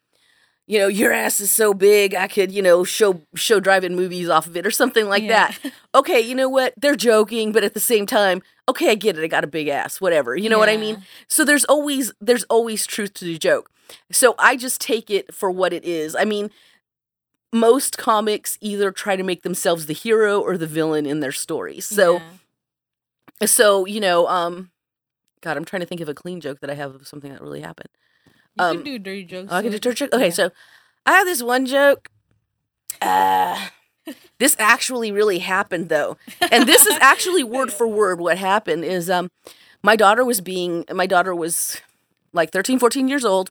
you 0.68 0.80
know 0.80 0.88
your 0.88 1.12
ass 1.12 1.40
is 1.42 1.52
so 1.52 1.74
big 1.74 2.14
i 2.16 2.28
could 2.28 2.52
you 2.52 2.62
know 2.62 2.84
show 2.84 3.22
show 3.36 3.60
driving 3.60 3.96
movies 3.96 4.30
off 4.30 4.48
of 4.48 4.56
it 4.56 4.66
or 4.66 4.72
something 4.72 5.08
like 5.10 5.24
Yeah. 5.24 5.52
that. 5.64 5.74
Okay 5.96 6.20
you 6.22 6.36
know 6.36 6.48
what? 6.50 6.74
They're 6.78 6.96
joking 6.96 7.52
but 7.52 7.64
at 7.64 7.74
the 7.74 7.80
same 7.80 8.06
time 8.06 8.42
okay 8.70 8.92
i 8.92 8.96
get 8.96 9.18
it 9.18 9.24
i 9.24 9.28
got 9.28 9.44
a 9.44 9.48
big 9.48 9.68
ass 9.68 10.00
whatever 10.00 10.36
you 10.36 10.50
know 10.50 10.60
what 10.60 10.70
i 10.70 10.78
mean? 10.78 11.04
So 11.28 11.44
there's 11.44 11.66
always 11.66 12.14
there's 12.22 12.44
always 12.46 12.86
truth 12.86 13.14
to 13.16 13.26
the 13.26 13.38
joke. 13.38 13.70
So 14.12 14.36
i 14.40 14.56
just 14.56 14.80
take 14.80 15.10
it 15.10 15.34
for 15.34 15.50
what 15.52 15.74
it 15.74 15.84
is. 15.84 16.16
I 16.16 16.26
mean 16.26 16.50
most 17.54 17.98
comics 17.98 18.58
either 18.62 18.92
try 18.92 19.18
to 19.18 19.24
make 19.24 19.44
themselves 19.44 19.86
the 19.88 19.94
hero 19.94 20.40
or 20.40 20.58
the 20.58 20.68
villain 20.68 21.06
in 21.06 21.20
their 21.20 21.34
stories 21.34 21.86
so 21.86 22.22
Yeah. 23.42 23.48
so 23.48 23.86
you 23.86 24.00
know 24.00 24.26
um 24.28 24.72
god 25.42 25.58
i'm 25.58 25.66
trying 25.66 25.82
to 25.82 25.86
think 25.86 26.00
of 26.02 26.08
a 26.08 26.14
clean 26.14 26.40
joke 26.40 26.60
that 26.62 26.70
i 26.70 26.76
have 26.76 26.96
of 26.96 27.06
something 27.08 27.30
that 27.32 27.42
really 27.42 27.60
happened 27.62 27.90
you 28.58 28.64
um, 28.66 28.76
can 28.78 28.84
do 28.86 29.00
dirty 29.00 29.24
jokes 29.24 29.50
Oh, 29.52 29.58
I 29.58 29.62
can 29.62 29.72
do 29.72 29.80
church 29.80 30.00
joke? 30.00 30.14
Okay, 30.14 30.26
Yeah. 30.26 30.30
so 30.32 30.52
I 31.06 31.14
have 31.14 31.26
this 31.26 31.42
one 31.44 31.66
joke. 31.66 32.10
Uh, 33.02 33.70
this 34.40 34.56
actually 34.60 35.12
really 35.12 35.40
happened 35.40 35.90
though, 35.90 36.18
and 36.52 36.68
this 36.68 36.86
is 36.86 36.98
actually 37.02 37.44
word 37.44 37.72
for 37.72 37.88
word 37.88 38.20
what 38.20 38.38
happened. 38.38 38.84
Is 38.84 39.10
um, 39.10 39.30
my 39.82 39.96
daughter 39.96 40.24
was 40.26 40.42
being 40.42 40.86
my 40.94 41.06
daughter 41.06 41.34
was 41.34 41.80
like 42.34 42.52
13, 42.52 42.80
14 42.80 43.08
years 43.08 43.24
old, 43.26 43.50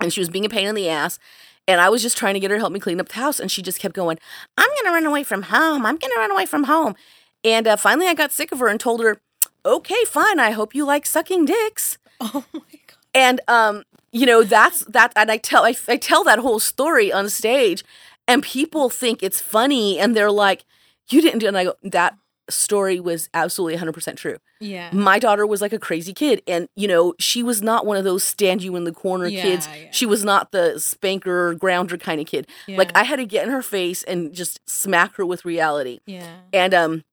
and 0.00 0.12
she 0.12 0.20
was 0.20 0.28
being 0.28 0.44
a 0.44 0.48
pain 0.48 0.66
in 0.68 0.74
the 0.74 0.88
ass. 0.88 1.18
And 1.66 1.80
I 1.80 1.88
was 1.88 2.02
just 2.02 2.18
trying 2.18 2.34
to 2.34 2.40
get 2.40 2.50
her 2.50 2.56
to 2.56 2.60
help 2.60 2.72
me 2.72 2.80
clean 2.80 3.00
up 3.00 3.08
the 3.08 3.14
house, 3.14 3.40
and 3.40 3.50
she 3.50 3.62
just 3.62 3.80
kept 3.80 3.94
going, 3.94 4.18
"I'm 4.58 4.68
gonna 4.82 4.94
run 4.94 5.06
away 5.06 5.24
from 5.24 5.42
home. 5.44 5.86
I'm 5.86 5.96
gonna 5.96 6.16
run 6.16 6.30
away 6.30 6.44
from 6.46 6.64
home." 6.64 6.94
And 7.42 7.66
uh, 7.66 7.76
finally, 7.76 8.06
I 8.06 8.14
got 8.14 8.32
sick 8.32 8.52
of 8.52 8.58
her 8.58 8.68
and 8.68 8.78
told 8.78 9.00
her, 9.02 9.18
"Okay, 9.64 10.04
fine. 10.04 10.38
I 10.38 10.50
hope 10.50 10.74
you 10.74 10.84
like 10.84 11.06
sucking 11.06 11.46
dicks." 11.46 11.96
oh 12.20 12.44
my 12.52 12.60
god 12.86 12.96
and 13.16 13.40
um 13.48 13.82
you 14.14 14.24
know 14.26 14.42
that's 14.42 14.80
that 14.86 15.12
and 15.16 15.30
i 15.30 15.36
tell 15.36 15.64
I, 15.64 15.74
I 15.88 15.96
tell 15.96 16.24
that 16.24 16.38
whole 16.38 16.60
story 16.60 17.12
on 17.12 17.28
stage 17.28 17.84
and 18.28 18.42
people 18.42 18.88
think 18.88 19.22
it's 19.22 19.40
funny 19.40 19.98
and 19.98 20.16
they're 20.16 20.30
like 20.30 20.64
you 21.10 21.20
didn't 21.20 21.40
do 21.40 21.46
it 21.46 21.48
and 21.48 21.58
i 21.58 21.64
go 21.64 21.74
that 21.82 22.16
story 22.50 23.00
was 23.00 23.30
absolutely 23.32 23.78
100% 23.78 24.18
true. 24.18 24.36
Yeah. 24.60 24.90
My 24.92 25.18
daughter 25.18 25.46
was 25.46 25.62
like 25.62 25.72
a 25.72 25.78
crazy 25.78 26.12
kid 26.12 26.42
and 26.46 26.68
you 26.76 26.86
know 26.86 27.14
she 27.18 27.42
was 27.42 27.62
not 27.62 27.86
one 27.86 27.96
of 27.96 28.04
those 28.04 28.22
stand 28.22 28.62
you 28.62 28.76
in 28.76 28.84
the 28.84 28.92
corner 28.92 29.26
Yeah, 29.26 29.40
kids. 29.40 29.66
yeah. 29.66 29.88
she 29.90 30.04
was 30.04 30.24
not 30.26 30.52
the 30.52 30.78
spanker 30.78 31.54
grounder 31.54 31.96
kind 31.96 32.20
of 32.20 32.26
kid. 32.26 32.46
Yeah. 32.66 32.76
like 32.76 32.92
i 32.94 33.02
had 33.02 33.16
to 33.16 33.24
get 33.24 33.46
in 33.46 33.50
her 33.50 33.62
face 33.62 34.02
and 34.02 34.34
just 34.34 34.60
smack 34.68 35.16
her 35.16 35.24
with 35.24 35.46
reality. 35.46 36.00
Yeah. 36.04 36.36
And 36.52 36.74
um 36.74 37.04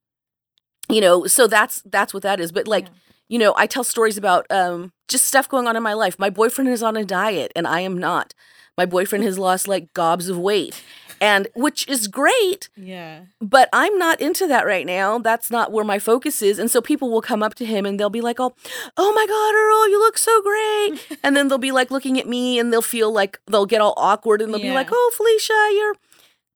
you 0.89 0.99
know 0.99 1.25
so 1.27 1.47
that's 1.47 1.81
that's 1.85 2.13
what 2.13 2.23
that 2.23 2.39
is. 2.41 2.51
But 2.51 2.67
like. 2.67 2.87
You 3.31 3.39
know 3.39 3.53
i 3.57 3.65
tell 3.65 3.83
stories 3.83 4.17
about 4.17 4.45
um 4.51 4.91
just 5.11 5.25
stuff 5.25 5.47
going 5.47 5.67
on 5.67 5.75
in 5.75 5.83
my 5.83 5.93
life. 5.93 6.17
My 6.17 6.29
boyfriend 6.29 6.69
is 6.69 6.81
on 6.81 6.95
a 6.95 7.05
diet 7.05 7.51
and 7.55 7.67
i 7.67 7.81
am 7.81 7.97
not. 7.97 8.33
My 8.77 8.85
boyfriend 8.85 9.25
has 9.25 9.37
lost 9.37 9.67
like 9.67 9.93
gobs 9.93 10.29
of 10.29 10.37
weight 10.39 10.81
and 11.19 11.47
which 11.53 11.87
is 11.87 12.07
great 12.07 12.69
yeah. 12.75 13.25
but 13.39 13.69
i'm 13.73 13.95
not 13.99 14.19
into 14.19 14.47
that 14.47 14.65
right 14.65 14.85
now. 14.85 15.19
That's 15.19 15.51
not 15.51 15.71
where 15.71 15.85
my 15.85 15.99
focus 15.99 16.41
is 16.41 16.57
and 16.57 16.71
so 16.71 16.81
people 16.81 17.11
will 17.11 17.21
come 17.21 17.43
up 17.43 17.53
to 17.55 17.65
him 17.65 17.85
and 17.85 17.99
they'll 17.99 18.09
be 18.09 18.21
like 18.21 18.39
oh 18.39 18.55
oh 18.97 19.13
my 19.13 19.25
god 19.27 19.53
earl 19.53 19.89
you 19.89 19.99
look 19.99 20.17
so 20.17 20.41
great. 20.41 21.19
And 21.23 21.35
then 21.35 21.49
they'll 21.49 21.57
be 21.57 21.71
like 21.71 21.91
looking 21.91 22.19
at 22.19 22.27
me 22.27 22.57
and 22.57 22.73
they'll 22.73 22.81
feel 22.81 23.11
like 23.11 23.39
they'll 23.47 23.67
get 23.67 23.81
all 23.81 23.93
awkward 23.97 24.41
and 24.41 24.51
they'll 24.53 24.61
be 24.61 24.71
like 24.71 24.89
oh 24.91 25.11
felicia 25.15 25.53
you're 25.73 25.95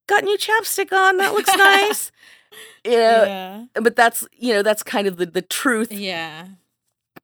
got 0.07 0.23
new 0.23 0.37
chapstick 0.37 0.91
on. 0.91 1.17
That 1.17 1.33
looks 1.33 1.55
nice. 1.57 2.11
You 2.85 2.91
know 2.91 3.23
yeah. 3.25 3.65
But 3.73 3.95
that's 3.95 4.25
you 4.31 4.53
know 4.53 4.63
that's 4.63 4.81
kind 4.81 5.07
of 5.07 5.17
the, 5.17 5.25
the 5.25 5.41
truth. 5.41 5.91
Yeah 5.91 6.47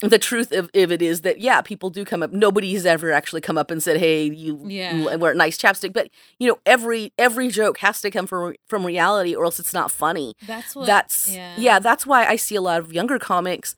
the 0.02 0.18
truth 0.20 0.52
of, 0.52 0.70
of 0.74 0.92
it 0.92 1.02
is 1.02 1.22
that 1.22 1.40
yeah 1.40 1.62
people 1.62 1.90
do 1.90 2.04
come 2.04 2.24
up 2.24 2.32
nobody's 2.32 2.86
ever 2.86 3.12
actually 3.12 3.42
come 3.42 3.58
up 3.58 3.70
and 3.72 3.82
said 3.84 3.98
hey 3.98 4.24
you 4.24 4.60
Yeah. 4.66 5.16
wear 5.16 5.34
nice 5.34 5.58
chapstick 5.58 5.94
but 5.94 6.10
you 6.40 6.48
know 6.48 6.58
every 6.66 7.14
every 7.18 7.50
joke 7.50 7.78
has 7.80 8.02
to 8.02 8.10
come 8.12 8.26
from 8.28 8.56
from 8.68 8.86
reality 8.86 9.36
or 9.36 9.46
else 9.46 9.60
it's 9.60 9.74
not 9.74 9.92
funny 9.92 10.34
that's 10.48 10.76
what 10.76 10.88
that's 10.88 11.30
yeah 11.30 11.56
yeah. 11.58 11.80
that's 11.80 12.06
why 12.06 12.26
i 12.26 12.36
see 12.36 12.56
a 12.56 12.62
lot 12.62 12.80
of 12.80 12.92
younger 12.92 13.20
comics 13.20 13.76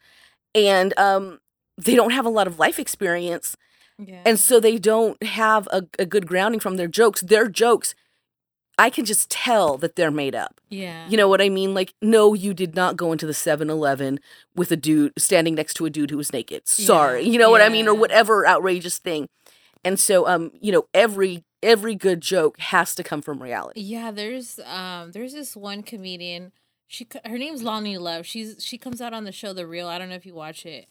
and 0.55 0.97
um 0.97 1.39
they 1.77 1.95
don't 1.95 2.11
have 2.11 2.25
a 2.25 2.29
lot 2.29 2.47
of 2.47 2.59
life 2.59 2.79
experience 2.79 3.55
yeah 3.97 4.21
and 4.25 4.39
so 4.39 4.59
they 4.59 4.77
don't 4.77 5.21
have 5.23 5.67
a, 5.71 5.83
a 5.99 6.05
good 6.05 6.25
grounding 6.27 6.59
from 6.59 6.77
their 6.77 6.87
jokes 6.87 7.21
their 7.21 7.47
jokes 7.49 7.95
i 8.77 8.89
can 8.89 9.05
just 9.05 9.29
tell 9.29 9.77
that 9.77 9.95
they're 9.95 10.11
made 10.11 10.35
up 10.35 10.59
yeah 10.69 11.07
you 11.09 11.17
know 11.17 11.27
what 11.27 11.41
I 11.41 11.49
mean? 11.49 11.73
Like, 11.73 11.93
no, 12.01 12.33
you 12.33 12.53
did 12.53 12.75
not 12.75 12.97
go 12.97 13.11
into 13.11 13.27
the 13.27 13.33
7 13.33 13.69
Eleven 13.69 14.19
with 14.55 14.71
a 14.71 14.75
dude 14.75 15.13
standing 15.17 15.53
next 15.53 15.75
to 15.75 15.85
a 15.85 15.89
dude 15.89 16.09
who 16.09 16.17
was 16.17 16.33
naked. 16.33 16.67
Sorry. 16.67 17.21
Yeah, 17.21 17.31
You 17.31 17.39
know 17.39 17.51
what 17.51 17.61
I 17.61 17.69
mean? 17.69 17.87
Or 17.87 17.93
whatever 17.93 18.47
outrageous 18.47 18.97
thing. 18.97 19.27
And 19.83 19.99
so, 19.99 20.25
um, 20.27 20.51
you 20.61 20.71
know, 20.71 20.85
every 20.93 21.43
every 21.61 21.93
good 21.93 22.21
joke 22.21 22.59
has 22.59 22.95
to 22.95 23.03
come 23.03 23.21
from 23.21 23.43
reality. 23.43 23.81
Yeah, 23.81 24.09
there's 24.11 24.59
um 24.65 25.11
there's 25.11 25.33
this 25.33 25.55
one 25.55 25.83
comedian. 25.83 26.51
She 26.87 27.05
her 27.25 27.37
name's 27.37 27.61
Loni 27.61 27.99
Love. 27.99 28.25
She's 28.25 28.63
she 28.63 28.77
comes 28.77 29.01
out 29.01 29.13
on 29.13 29.25
the 29.25 29.31
show 29.31 29.53
The 29.53 29.67
Real. 29.67 29.87
I 29.87 29.99
don't 29.99 30.09
know 30.09 30.15
if 30.15 30.25
you 30.25 30.33
watch 30.33 30.65
it, 30.65 30.87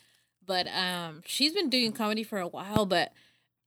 but 0.47 0.67
um 0.69 1.23
she's 1.27 1.53
been 1.55 1.71
doing 1.71 1.93
comedy 1.93 2.23
for 2.23 2.39
a 2.39 2.47
while. 2.49 2.87
But 2.87 3.13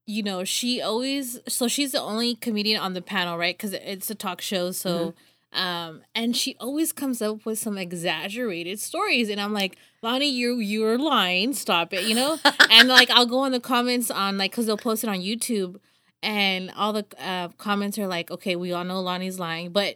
you 0.06 0.24
know 0.24 0.44
she 0.44 0.82
always 0.82 1.40
so 1.48 1.68
she's 1.68 1.92
the 1.92 2.02
only 2.02 2.36
comedian 2.36 2.80
on 2.80 2.94
the 2.94 3.02
panel, 3.02 3.38
right? 3.38 3.58
Because 3.58 3.74
it's 3.74 4.10
a 4.10 4.16
talk 4.16 4.42
show. 4.42 4.72
So 4.72 5.14
Um, 5.54 6.02
and 6.14 6.36
she 6.36 6.58
always 6.60 6.92
comes 6.92 7.22
up 7.22 7.46
with 7.46 7.58
some 7.58 7.78
exaggerated 7.78 8.78
stories, 8.78 9.30
and 9.30 9.40
I'm 9.40 9.54
like, 9.54 9.78
Loni, 10.04 10.30
you 10.30 10.60
you're 10.60 10.98
lying. 10.98 11.54
Stop 11.54 11.94
it, 11.94 12.04
you 12.04 12.14
know. 12.14 12.38
and 12.70 12.90
like 12.90 13.10
I'll 13.10 13.26
go 13.26 13.46
in 13.46 13.54
the 13.54 13.62
comments 13.62 14.12
on 14.12 14.38
like 14.38 14.52
because 14.52 14.66
they'll 14.66 14.78
post 14.78 15.06
it 15.06 15.10
on 15.10 15.20
YouTube, 15.20 15.80
and 16.22 16.72
all 16.76 16.92
the 16.92 17.06
uh, 17.18 17.48
comments 17.58 17.98
are 17.98 18.08
like, 18.08 18.30
okay, 18.32 18.58
we 18.58 18.74
all 18.74 18.84
know 18.84 19.02
Loni's 19.02 19.40
lying, 19.40 19.72
but 19.72 19.96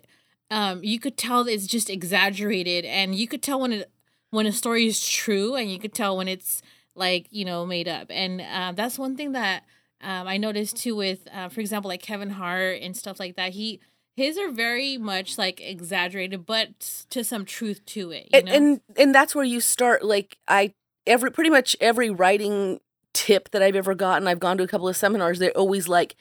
um, 0.49 0.81
you 0.81 0.97
could 0.97 1.17
tell 1.17 1.45
it's 1.45 1.67
just 1.67 1.89
exaggerated, 1.89 2.85
and 2.85 3.13
you 3.15 3.27
could 3.27 3.43
tell 3.43 3.59
when 3.59 3.73
it 3.73 3.91
when 4.29 4.45
a 4.45 4.53
story 4.53 4.85
is 4.85 5.05
true, 5.05 5.55
and 5.55 5.69
you 5.69 5.77
could 5.77 5.93
tell 5.93 6.15
when 6.15 6.29
it's 6.29 6.61
like 6.95 7.27
you 7.31 7.43
know 7.43 7.65
made 7.65 7.89
up, 7.89 8.07
and 8.09 8.39
uh, 8.39 8.71
that's 8.73 8.97
one 8.97 9.17
thing 9.17 9.33
that 9.33 9.63
um, 10.01 10.27
I 10.27 10.37
noticed 10.37 10.77
too 10.77 10.95
with, 10.95 11.27
uh, 11.33 11.49
for 11.49 11.61
example, 11.61 11.89
like 11.89 12.01
Kevin 12.01 12.31
Hart 12.31 12.81
and 12.81 12.95
stuff 12.95 13.19
like 13.19 13.35
that. 13.35 13.53
He 13.53 13.79
his 14.15 14.37
are 14.37 14.51
very 14.51 14.97
much 14.97 15.37
like 15.37 15.61
exaggerated, 15.61 16.45
but 16.45 17.05
to 17.09 17.23
some 17.23 17.45
truth 17.45 17.85
to 17.87 18.11
it. 18.11 18.29
and, 18.33 18.49
and 18.49 18.81
and 18.97 19.15
that's 19.15 19.33
where 19.33 19.45
you 19.45 19.61
start. 19.61 20.03
Like 20.03 20.37
I 20.47 20.73
every 21.07 21.31
pretty 21.31 21.49
much 21.49 21.75
every 21.79 22.09
writing 22.09 22.79
tip 23.13 23.49
that 23.51 23.61
I've 23.61 23.75
ever 23.75 23.95
gotten, 23.95 24.27
I've 24.27 24.39
gone 24.39 24.57
to 24.57 24.63
a 24.63 24.67
couple 24.67 24.87
of 24.87 24.95
seminars. 24.95 25.39
They're 25.39 25.51
always 25.51 25.87
like, 25.87 26.15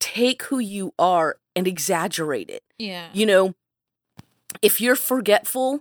take 0.00 0.44
who 0.44 0.58
you 0.58 0.92
are 0.98 1.36
and 1.54 1.66
exaggerate 1.66 2.50
it. 2.50 2.62
yeah, 2.78 3.08
You 3.12 3.26
know, 3.26 3.54
if 4.62 4.80
you're 4.80 4.96
forgetful, 4.96 5.80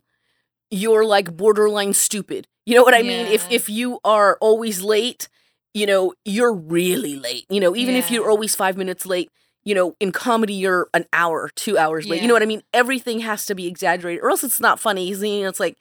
you're 0.70 1.06
like 1.06 1.36
borderline 1.36 1.94
stupid. 1.94 2.48
You 2.66 2.76
know 2.76 2.84
what 2.84 2.94
I 2.94 3.02
mean? 3.02 3.28
If 3.28 3.50
if 3.52 3.70
you 3.70 4.00
are 4.04 4.38
always 4.42 4.82
late, 4.82 5.28
you 5.76 5.86
know, 5.86 6.14
you're 6.24 6.54
really 6.54 7.18
late. 7.20 7.46
You 7.50 7.60
know, 7.60 7.76
even 7.76 7.96
if 7.96 8.10
you're 8.10 8.30
always 8.30 8.56
5 8.56 8.78
minutes 8.78 9.06
late, 9.06 9.30
you 9.66 9.76
know, 9.76 9.94
in 10.00 10.12
comedy 10.14 10.54
you're 10.54 10.88
an 10.94 11.06
hour, 11.12 11.50
2 11.56 11.78
hours 11.78 12.08
late. 12.08 12.22
You 12.22 12.28
know 12.30 12.34
what 12.34 12.42
I 12.42 12.48
mean? 12.48 12.64
Everything 12.74 13.20
has 13.20 13.46
to 13.48 13.56
be 13.56 13.68
exaggerated 13.68 14.24
or 14.24 14.30
else 14.30 14.44
it's 14.44 14.62
not 14.62 14.80
funny. 14.80 15.06
You 15.10 15.44
know, 15.44 15.50
it's 15.50 15.60
like 15.60 15.78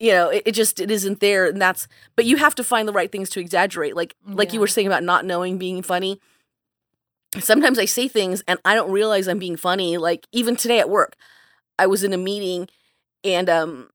you 0.00 0.10
know, 0.10 0.30
it, 0.30 0.42
it 0.46 0.52
just 0.52 0.80
it 0.80 0.90
isn't 0.90 1.20
there 1.20 1.46
and 1.46 1.62
that's 1.62 1.86
but 2.16 2.24
you 2.24 2.36
have 2.36 2.56
to 2.56 2.64
find 2.64 2.88
the 2.88 2.92
right 2.92 3.12
things 3.12 3.30
to 3.30 3.40
exaggerate. 3.40 3.94
Like 3.94 4.16
like 4.26 4.52
you 4.52 4.58
were 4.58 4.66
saying 4.66 4.88
about 4.88 5.04
not 5.04 5.24
knowing 5.24 5.56
being 5.56 5.82
funny. 5.82 6.18
Sometimes 7.38 7.78
I 7.78 7.84
say 7.84 8.08
things 8.08 8.42
and 8.48 8.58
I 8.64 8.74
don't 8.74 8.90
realize 8.90 9.28
I'm 9.28 9.38
being 9.38 9.56
funny. 9.56 9.98
Like 9.98 10.26
even 10.32 10.56
today 10.56 10.80
at 10.80 10.90
work, 10.90 11.14
I 11.78 11.86
was 11.86 12.02
in 12.02 12.12
a 12.12 12.18
meeting 12.18 12.68
and 13.22 13.48
um 13.48 13.90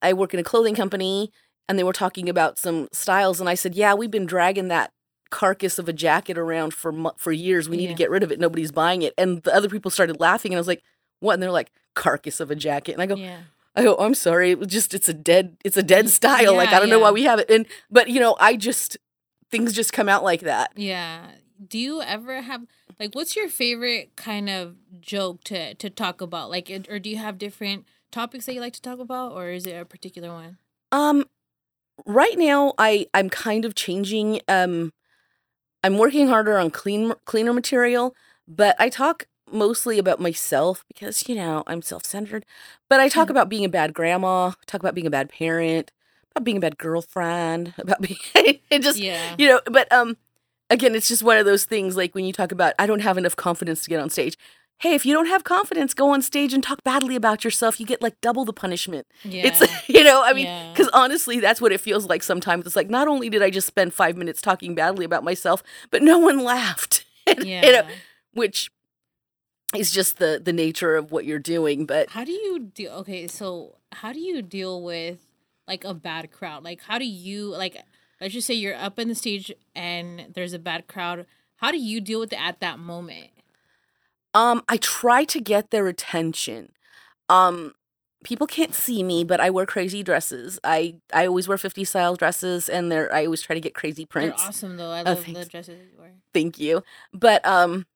I 0.00 0.12
work 0.12 0.32
in 0.32 0.38
a 0.38 0.44
clothing 0.44 0.76
company 0.76 1.32
and 1.68 1.78
they 1.78 1.84
were 1.84 1.92
talking 1.92 2.28
about 2.28 2.58
some 2.58 2.88
styles 2.92 3.40
and 3.40 3.48
I 3.48 3.54
said, 3.54 3.74
"Yeah, 3.74 3.94
we've 3.94 4.10
been 4.10 4.26
dragging 4.26 4.68
that 4.68 4.92
carcass 5.30 5.78
of 5.78 5.88
a 5.88 5.92
jacket 5.92 6.36
around 6.36 6.74
for 6.74 6.92
for 7.16 7.32
years. 7.32 7.68
We 7.68 7.76
need 7.76 7.84
Yeah. 7.84 7.88
to 7.90 7.94
get 7.96 8.10
rid 8.10 8.22
of 8.22 8.30
it. 8.32 8.38
Nobody's 8.40 8.72
buying 8.72 9.02
it." 9.02 9.14
And 9.16 9.42
the 9.42 9.54
other 9.54 9.68
people 9.68 9.90
started 9.90 10.20
laughing 10.20 10.52
and 10.52 10.58
I 10.58 10.60
was 10.60 10.66
like, 10.68 10.82
"What?" 11.20 11.34
And 11.34 11.42
they're 11.42 11.50
like, 11.50 11.70
"Carcass 11.94 12.40
of 12.40 12.50
a 12.50 12.54
jacket." 12.56 12.92
And 12.92 13.02
I 13.02 13.06
go, 13.06 13.14
yeah, 13.16 13.40
I 13.74 13.82
go, 13.82 13.94
I'm 13.96 14.14
sorry. 14.14 14.50
It 14.50 14.58
was 14.58 14.68
just 14.68 14.92
it's 14.92 15.08
a 15.08 15.14
dead 15.14 15.56
it's 15.64 15.76
a 15.76 15.82
dead 15.82 16.10
style. 16.10 16.54
like 16.54 16.70
I 16.70 16.78
don't 16.80 16.90
know 16.90 16.98
why 16.98 17.10
we 17.12 17.22
have 17.24 17.38
it. 17.38 17.50
And 17.50 17.66
but 17.90 18.08
you 18.08 18.20
know, 18.20 18.36
I 18.38 18.56
just 18.56 18.98
things 19.50 19.72
just 19.72 19.92
come 19.92 20.08
out 20.08 20.24
like 20.24 20.40
that. 20.42 20.72
yeah. 20.76 21.26
Do 21.66 21.78
you 21.78 22.02
ever 22.02 22.40
have 22.42 22.62
like 22.98 23.14
what's 23.14 23.36
your 23.36 23.48
favorite 23.48 24.16
kind 24.16 24.50
of 24.50 24.74
joke 25.00 25.44
to 25.44 25.74
to 25.74 25.88
talk 25.88 26.20
about? 26.20 26.50
Like, 26.50 26.70
or 26.90 26.98
do 26.98 27.08
you 27.08 27.18
have 27.18 27.38
different 27.38 27.86
topics 28.10 28.46
that 28.46 28.54
you 28.54 28.60
like 28.60 28.72
to 28.74 28.82
talk 28.82 28.98
about, 28.98 29.32
or 29.32 29.50
is 29.50 29.66
it 29.66 29.72
a 29.80 29.84
particular 29.84 30.30
one? 30.32 30.58
Um 30.90 31.24
right 32.06 32.36
now 32.38 32.74
I 32.78 33.06
I'm 33.14 33.30
kind 33.30 33.64
of 33.64 33.74
changing 33.74 34.40
um 34.48 34.92
I'm 35.84 35.98
working 35.98 36.28
harder 36.28 36.58
on 36.58 36.70
clean 36.70 37.12
cleaner 37.26 37.52
material, 37.52 38.14
but 38.48 38.76
I 38.78 38.88
talk 38.88 39.26
mostly 39.50 39.98
about 39.98 40.20
myself 40.20 40.84
because 40.88 41.28
you 41.28 41.34
know, 41.34 41.62
I'm 41.66 41.82
self-centered. 41.82 42.44
But 42.88 43.00
I 43.00 43.08
talk 43.08 43.28
Mhm. 43.28 43.30
about 43.30 43.48
being 43.48 43.64
a 43.64 43.68
bad 43.68 43.94
grandma, 43.94 44.52
talk 44.66 44.80
about 44.82 44.94
being 44.94 45.06
a 45.06 45.10
bad 45.10 45.28
parent, 45.30 45.90
about 46.34 46.44
being 46.44 46.56
a 46.58 46.60
bad 46.60 46.78
girlfriend, 46.78 47.74
about 47.78 48.00
being 48.00 48.18
it 48.36 48.82
just 48.82 49.02
Yeah, 49.02 49.36
you 49.38 49.48
know 49.48 49.60
but 49.70 49.90
um 49.92 50.16
again 50.70 50.94
it's 50.94 51.08
just 51.08 51.22
one 51.22 51.36
of 51.38 51.44
those 51.46 51.64
things 51.64 51.96
like 51.96 52.14
when 52.14 52.24
you 52.24 52.32
talk 52.32 52.52
about 52.52 52.74
i 52.78 52.86
don't 52.86 53.00
have 53.00 53.18
enough 53.18 53.36
confidence 53.36 53.82
to 53.84 53.90
get 53.90 54.00
on 54.00 54.10
stage 54.10 54.36
hey 54.82 54.94
if 54.94 55.06
you 55.06 55.12
don't 55.14 55.26
have 55.26 55.44
confidence 55.44 55.94
go 55.94 56.10
on 56.10 56.20
stage 56.22 56.52
and 56.52 56.62
talk 56.62 56.82
badly 56.84 57.16
about 57.16 57.44
yourself 57.44 57.78
you 57.80 57.86
get 57.86 58.02
like 58.02 58.20
double 58.20 58.44
the 58.44 58.52
punishment 58.52 59.06
yeah, 59.24 59.46
it's 59.46 59.60
you 59.88 60.04
know 60.04 60.22
i 60.24 60.32
mean 60.32 60.46
Yeah. 60.46 60.70
because 60.72 60.88
honestly 60.92 61.40
that's 61.40 61.60
what 61.60 61.72
it 61.72 61.80
feels 61.80 62.06
like 62.06 62.22
sometimes 62.22 62.66
it's 62.66 62.76
like 62.76 62.90
not 62.90 63.08
only 63.08 63.28
did 63.30 63.42
i 63.42 63.50
just 63.50 63.66
spend 63.66 63.94
five 63.94 64.16
minutes 64.16 64.40
talking 64.42 64.74
badly 64.74 65.04
about 65.04 65.24
myself 65.24 65.62
but 65.90 66.02
no 66.02 66.18
one 66.18 66.42
laughed 66.44 67.04
And, 67.26 67.44
yeah. 67.44 67.64
you 67.66 67.72
know 67.72 67.82
which 68.34 68.70
is 69.74 69.90
just 69.92 70.18
the 70.18 70.40
the 70.44 70.52
nature 70.52 70.96
of 70.96 71.12
what 71.12 71.24
you're 71.24 71.38
doing 71.38 71.86
but 71.86 72.10
How 72.10 72.24
do 72.24 72.32
you 72.32 72.58
deal? 72.74 72.92
Okay, 73.02 73.26
so 73.28 73.76
how 73.92 74.12
do 74.12 74.20
you 74.20 74.42
deal 74.42 74.82
with 74.82 75.18
like 75.68 75.84
a 75.84 75.94
bad 75.94 76.30
crowd? 76.32 76.64
Like, 76.64 76.80
how 76.82 76.98
do 76.98 77.06
you 77.06 77.46
like? 77.56 77.76
Let's 78.20 78.34
just 78.34 78.46
say 78.46 78.54
you're 78.54 78.74
up 78.76 78.98
in 78.98 79.08
the 79.08 79.14
stage 79.14 79.52
and 79.74 80.26
there's 80.34 80.52
a 80.52 80.58
bad 80.58 80.88
crowd. 80.88 81.26
How 81.56 81.70
do 81.70 81.78
you 81.78 82.00
deal 82.00 82.20
with 82.20 82.32
it 82.32 82.40
at 82.40 82.60
that 82.60 82.78
moment? 82.78 83.30
Um, 84.34 84.62
I 84.68 84.76
try 84.78 85.24
to 85.24 85.40
get 85.40 85.70
their 85.70 85.86
attention. 85.88 86.72
Um, 87.28 87.74
people 88.24 88.46
can't 88.46 88.74
see 88.74 89.02
me, 89.02 89.24
but 89.24 89.40
I 89.40 89.50
wear 89.50 89.66
crazy 89.66 90.02
dresses. 90.02 90.58
I 90.64 90.96
I 91.12 91.26
always 91.26 91.48
wear 91.48 91.58
50 91.58 91.84
style 91.84 92.16
dresses 92.16 92.68
and 92.68 92.90
they're 92.90 93.12
I 93.12 93.24
always 93.24 93.42
try 93.42 93.54
to 93.54 93.60
get 93.60 93.74
crazy 93.74 94.02
They're 94.04 94.08
prints. 94.08 94.42
awesome 94.48 94.76
though. 94.76 94.90
I 94.90 95.02
Oh, 95.02 95.14
love 95.14 95.24
the 95.34 95.44
dresses 95.46 95.78
you 95.92 95.98
wear. 95.98 96.12
Thank 96.32 96.58
you. 96.58 96.82
But 97.12 97.44
um 97.46 97.86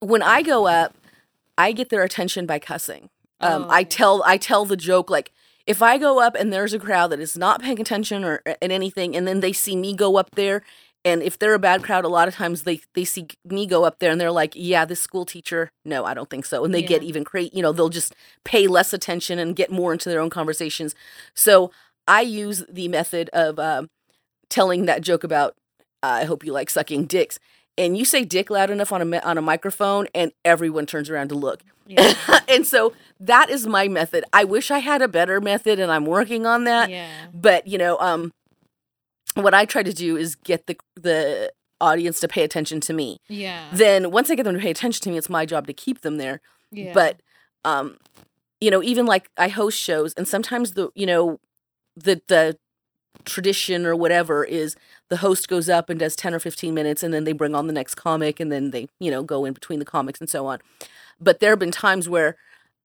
when 0.00 0.22
I 0.22 0.42
go 0.42 0.66
up, 0.66 0.94
I 1.58 1.72
get 1.72 1.90
their 1.90 2.02
attention 2.02 2.46
by 2.46 2.58
cussing. 2.58 3.10
Um 3.40 3.66
I 3.68 3.82
Oh. 3.82 3.86
tell 3.86 4.22
I 4.24 4.36
tell 4.36 4.64
the 4.64 4.76
joke 4.76 5.10
like 5.10 5.32
if 5.66 5.82
I 5.82 5.98
go 5.98 6.20
up 6.20 6.34
and 6.34 6.52
there's 6.52 6.72
a 6.74 6.78
crowd 6.78 7.08
that 7.08 7.20
is 7.20 7.36
not 7.36 7.60
paying 7.62 7.80
attention 7.80 8.24
or 8.24 8.42
and 8.62 8.72
anything 8.72 9.16
and 9.16 9.26
then 9.26 9.40
they 9.40 9.52
see 9.52 9.76
me 9.76 9.94
go 9.94 10.16
up 10.16 10.30
there 10.34 10.62
and 11.04 11.22
if 11.22 11.38
they're 11.38 11.54
a 11.54 11.58
bad 11.58 11.82
crowd 11.82 12.04
a 12.04 12.08
lot 12.08 12.28
of 12.28 12.34
times 12.34 12.62
they 12.62 12.80
they 12.94 13.04
see 13.04 13.26
me 13.44 13.66
go 13.66 13.84
up 13.84 13.98
there 13.98 14.10
and 14.10 14.20
they're 14.20 14.30
like 14.30 14.52
yeah 14.54 14.84
this 14.84 15.00
school 15.00 15.24
teacher 15.24 15.70
no 15.84 16.04
i 16.04 16.14
don't 16.14 16.30
think 16.30 16.44
so. 16.44 16.64
And 16.64 16.74
they 16.74 16.82
get 16.82 17.02
even 17.02 17.24
cra- 17.24 17.44
you 17.44 17.62
know 17.62 17.72
they'll 17.72 17.88
just 17.88 18.14
pay 18.44 18.66
less 18.66 18.92
attention 18.92 19.38
and 19.38 19.56
get 19.56 19.70
more 19.70 19.92
into 19.92 20.08
their 20.08 20.20
own 20.20 20.30
conversations. 20.30 20.94
So 21.34 21.70
i 22.06 22.20
use 22.20 22.64
the 22.68 22.88
method 22.88 23.30
of 23.32 23.58
um, 23.58 23.88
telling 24.48 24.86
that 24.86 25.02
joke 25.02 25.24
about 25.24 25.54
uh, 26.02 26.20
i 26.22 26.24
hope 26.24 26.44
you 26.44 26.52
like 26.52 26.70
sucking 26.70 27.06
dicks. 27.06 27.38
And 27.78 27.96
you 27.96 28.04
say 28.04 28.24
dick 28.24 28.50
loud 28.50 28.70
enough 28.70 28.92
on 28.92 29.14
a 29.14 29.18
on 29.20 29.38
a 29.38 29.42
microphone 29.42 30.06
and 30.14 30.32
everyone 30.44 30.86
turns 30.86 31.08
around 31.08 31.28
to 31.28 31.34
look. 31.34 31.62
Yeah. 31.86 32.14
and 32.48 32.66
so 32.66 32.92
that 33.20 33.48
is 33.48 33.66
my 33.66 33.88
method. 33.88 34.24
I 34.32 34.44
wish 34.44 34.70
i 34.70 34.80
had 34.80 35.00
a 35.00 35.08
better 35.08 35.40
method 35.40 35.78
and 35.78 35.90
i'm 35.90 36.04
working 36.04 36.46
on 36.46 36.64
that 36.64 36.90
yeah. 36.90 37.08
but 37.32 37.66
you 37.66 37.78
know 37.78 37.98
um 37.98 38.32
what 39.34 39.54
i 39.54 39.64
try 39.64 39.82
to 39.82 39.92
do 39.92 40.16
is 40.16 40.34
get 40.34 40.66
the 40.66 40.76
the 40.96 41.52
audience 41.80 42.20
to 42.20 42.28
pay 42.28 42.42
attention 42.44 42.80
to 42.80 42.92
me 42.92 43.18
Yeah. 43.28 43.68
then 43.72 44.10
once 44.10 44.30
i 44.30 44.34
get 44.34 44.42
them 44.44 44.54
to 44.54 44.60
pay 44.60 44.70
attention 44.70 45.02
to 45.04 45.10
me 45.10 45.16
it's 45.18 45.30
my 45.30 45.46
job 45.46 45.66
to 45.66 45.72
keep 45.72 46.02
them 46.02 46.16
there 46.18 46.40
yeah. 46.70 46.92
but 46.92 47.20
um 47.64 47.96
you 48.60 48.70
know 48.70 48.82
even 48.82 49.06
like 49.06 49.30
i 49.36 49.48
host 49.48 49.78
shows 49.78 50.12
and 50.14 50.26
sometimes 50.28 50.72
the 50.72 50.90
you 50.94 51.06
know 51.06 51.40
the 51.96 52.20
the 52.28 52.56
tradition 53.24 53.84
or 53.84 53.94
whatever 53.96 54.44
is 54.44 54.76
the 55.08 55.18
host 55.18 55.48
goes 55.48 55.68
up 55.68 55.90
and 55.90 55.98
does 56.00 56.14
10 56.16 56.32
or 56.34 56.38
15 56.38 56.72
minutes 56.72 57.02
and 57.02 57.12
then 57.12 57.24
they 57.24 57.32
bring 57.32 57.54
on 57.54 57.66
the 57.66 57.72
next 57.72 57.94
comic 57.96 58.40
and 58.40 58.50
then 58.52 58.70
they 58.70 58.88
you 58.98 59.10
know 59.10 59.22
go 59.22 59.44
in 59.44 59.52
between 59.52 59.78
the 59.78 59.84
comics 59.84 60.20
and 60.20 60.30
so 60.30 60.46
on 60.46 60.58
but 61.20 61.40
there 61.40 61.50
have 61.50 61.58
been 61.58 61.70
times 61.72 62.08
where 62.08 62.36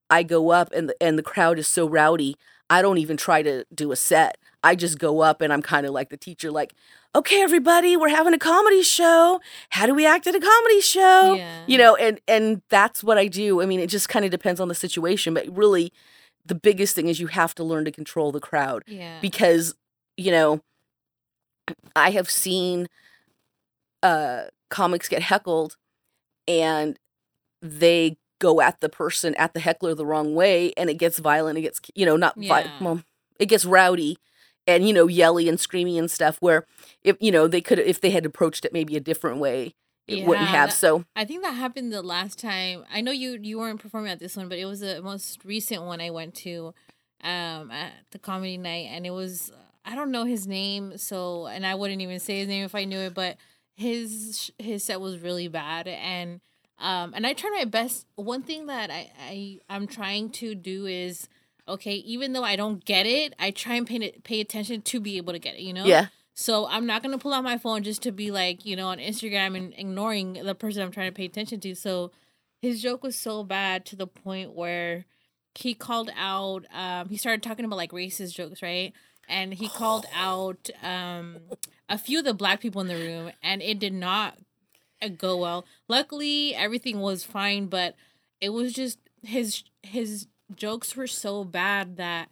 i 0.10 0.23
go 0.23 0.49
up 0.51 0.71
and 0.73 0.89
the, 0.89 0.95
and 1.01 1.17
the 1.17 1.23
crowd 1.23 1.58
is 1.60 1.67
so 1.67 1.88
rowdy 1.88 2.36
i 2.69 2.81
don't 2.81 2.97
even 2.97 3.15
try 3.17 3.41
to 3.41 3.65
do 3.73 3.91
a 3.91 3.95
set 3.95 4.38
i 4.65 4.75
just 4.75 4.97
go 4.99 5.21
up 5.21 5.41
and 5.41 5.51
i'm 5.54 5.62
kind 5.62 5.86
of 5.86 5.93
like 5.93 6.10
the 6.10 6.17
teacher 6.17 6.51
like 6.51 6.73
okay 7.13 7.41
everybody 7.41 7.95
we're 7.95 8.10
having 8.10 8.34
a 8.34 8.39
comedy 8.39 8.82
show 8.84 9.39
how 9.70 9.86
do 9.86 9.93
we 9.95 10.05
act 10.05 10.28
at 10.28 10.36
a 10.36 10.39
comedy 10.39 10.82
show 10.82 11.36
Yeah. 11.36 11.63
you 11.68 11.78
know 11.78 11.95
and 11.95 12.20
and 12.28 12.61
that's 12.70 13.03
what 13.03 13.18
i 13.18 13.28
do 13.28 13.61
i 13.61 13.66
mean 13.66 13.80
it 13.80 13.88
just 13.89 14.09
kind 14.09 14.26
of 14.26 14.32
depends 14.32 14.59
on 14.59 14.68
the 14.68 14.76
situation 14.76 15.34
but 15.34 15.45
really 15.55 15.91
the 16.45 16.55
biggest 16.55 16.95
thing 16.95 17.07
is 17.07 17.20
you 17.20 17.28
have 17.28 17.55
to 17.55 17.63
learn 17.63 17.86
to 17.86 17.91
control 17.91 18.32
the 18.32 18.39
crowd 18.39 18.84
yeah. 18.88 19.18
because 19.22 19.76
you 20.18 20.32
know 20.32 20.61
i 21.95 22.09
have 22.11 22.30
seen 22.30 22.88
uh 24.03 24.43
comics 24.70 25.07
get 25.07 25.22
heckled 25.22 25.78
and 26.47 26.97
they 27.61 28.18
go 28.39 28.61
at 28.61 28.80
the 28.82 28.89
person 28.89 29.34
at 29.36 29.53
the 29.53 29.59
heckler 29.59 29.95
the 29.95 30.05
wrong 30.05 30.36
way 30.36 30.74
and 30.78 30.89
it 30.89 30.95
gets 30.95 31.20
violent 31.20 31.57
it 31.57 31.61
gets 31.61 31.80
you 31.95 32.05
know 32.05 32.16
not 32.18 32.36
vi- 32.36 32.70
well 32.82 33.01
it 33.39 33.47
gets 33.47 33.66
rowdy 33.66 34.18
and 34.68 34.88
you 34.88 34.93
know 34.93 35.07
yelly 35.07 35.47
and 35.49 35.57
screamy 35.57 35.97
and 35.99 36.09
stuff 36.09 36.38
where 36.39 36.66
if 37.03 37.16
you 37.20 37.32
know 37.32 37.47
they 37.47 37.61
could 37.61 37.80
if 37.80 37.99
they 38.01 38.09
had 38.11 38.26
approached 38.26 38.66
it 38.66 38.74
maybe 38.74 38.95
a 38.95 38.99
different 38.99 39.39
way 39.39 39.74
it 40.07 40.26
wouldn't 40.26 40.47
have 40.47 40.70
that- 40.70 40.76
so 40.76 41.03
I 41.16 41.26
think 41.26 41.41
that 41.43 41.53
happened 41.53 41.91
the 41.91 42.03
last 42.03 42.38
time. 42.38 42.86
I 42.91 43.01
know 43.01 43.11
you 43.11 43.39
you 43.41 43.57
weren't 43.57 43.80
performing 43.80 44.11
at 44.11 44.20
this 44.20 44.36
one, 44.38 44.47
but 44.49 44.57
it 44.59 44.66
was 44.66 44.80
the 44.82 45.01
most 45.01 45.43
recent 45.43 45.82
one 45.84 45.99
I 46.01 46.09
went 46.11 46.36
to 46.45 46.74
um 47.24 47.72
at 47.72 47.91
the 48.11 48.20
comedy 48.20 48.57
night 48.57 48.88
and 48.91 49.05
it 49.05 49.11
was 49.11 49.51
I 49.84 49.95
don't 49.95 50.11
know 50.11 50.26
his 50.26 50.47
name, 50.47 50.97
so 50.97 51.47
and 51.47 51.66
I 51.66 51.76
wouldn't 51.76 52.01
even 52.01 52.20
say 52.20 52.39
his 52.39 52.47
name 52.47 52.66
if 52.66 52.76
I 52.76 52.86
knew 52.86 52.99
it, 52.99 53.13
but 53.13 53.38
his 53.76 54.51
his 54.59 54.84
set 54.84 54.99
was 55.01 55.20
really 55.20 55.47
bad 55.47 55.88
and 55.88 56.41
Um, 56.78 57.13
and 57.16 57.26
I 57.26 57.32
tried 57.34 57.51
my 57.57 57.63
best. 57.66 58.05
One 58.16 58.43
thing 58.43 58.66
that 58.68 58.91
I, 58.91 59.09
I 59.20 59.59
I'm 59.70 59.88
trying 59.88 60.30
to 60.41 60.53
do 60.55 60.86
is 60.86 61.30
okay, 61.68 61.95
even 61.95 62.34
though 62.34 62.43
I 62.43 62.55
don't 62.55 62.84
get 62.84 63.05
it, 63.05 63.34
I 63.39 63.51
try 63.51 63.76
and 63.76 63.88
pay 63.88 64.11
pay 64.24 64.41
attention 64.41 64.82
to 64.82 64.99
be 64.99 65.18
able 65.18 65.34
to 65.34 65.39
get 65.39 65.55
it. 65.55 65.61
You 65.61 65.74
know. 65.74 65.86
Yeah. 65.86 66.07
So 66.34 66.68
I'm 66.68 66.86
not 66.86 67.01
gonna 67.01 67.18
pull 67.18 67.34
out 67.34 67.43
my 67.43 67.57
phone 67.57 67.84
just 67.84 68.03
to 68.03 68.11
be 68.11 68.30
like, 68.30 68.66
you 68.66 68.76
know, 68.76 68.88
on 68.88 68.97
Instagram 68.97 69.55
and 69.55 69.74
ignoring 69.78 70.34
the 70.34 70.53
person 70.53 70.84
I'm 70.84 70.91
trying 70.91 71.09
to 71.09 71.16
pay 71.16 71.26
attention 71.26 71.61
to. 71.61 71.76
So 71.76 72.11
his 72.61 72.82
joke 72.82 73.03
was 73.03 73.16
so 73.16 73.43
bad 73.43 73.86
to 73.88 73.95
the 73.95 74.07
point 74.07 74.53
where 74.53 75.05
he 75.55 75.74
called 75.74 76.09
out 76.18 76.66
um 76.74 77.07
he 77.07 77.18
started 77.18 77.41
talking 77.41 77.66
about 77.66 77.78
like 77.78 77.91
racist 77.91 78.34
jokes, 78.36 78.61
right? 78.61 78.93
And 79.28 79.53
he 79.53 79.70
called 79.70 80.05
out 80.16 80.70
um 80.84 81.38
a 81.88 81.97
few 81.97 82.20
of 82.20 82.26
the 82.26 82.34
black 82.34 82.59
people 82.59 82.82
in 82.82 82.88
the 82.88 82.95
room 82.95 83.32
and 83.41 83.61
it 83.61 83.80
did 83.80 83.93
not 83.93 84.38
uh, 85.01 85.07
go 85.07 85.38
well. 85.38 85.66
Luckily 85.88 86.53
everything 86.53 86.99
was 86.99 87.24
fine, 87.24 87.68
but 87.68 87.95
it 88.41 88.49
was 88.49 88.74
just 88.74 88.99
his 89.24 89.63
his 89.84 90.28
jokes 90.53 90.95
were 90.95 91.07
so 91.07 91.43
bad 91.43 91.97
that 91.97 92.29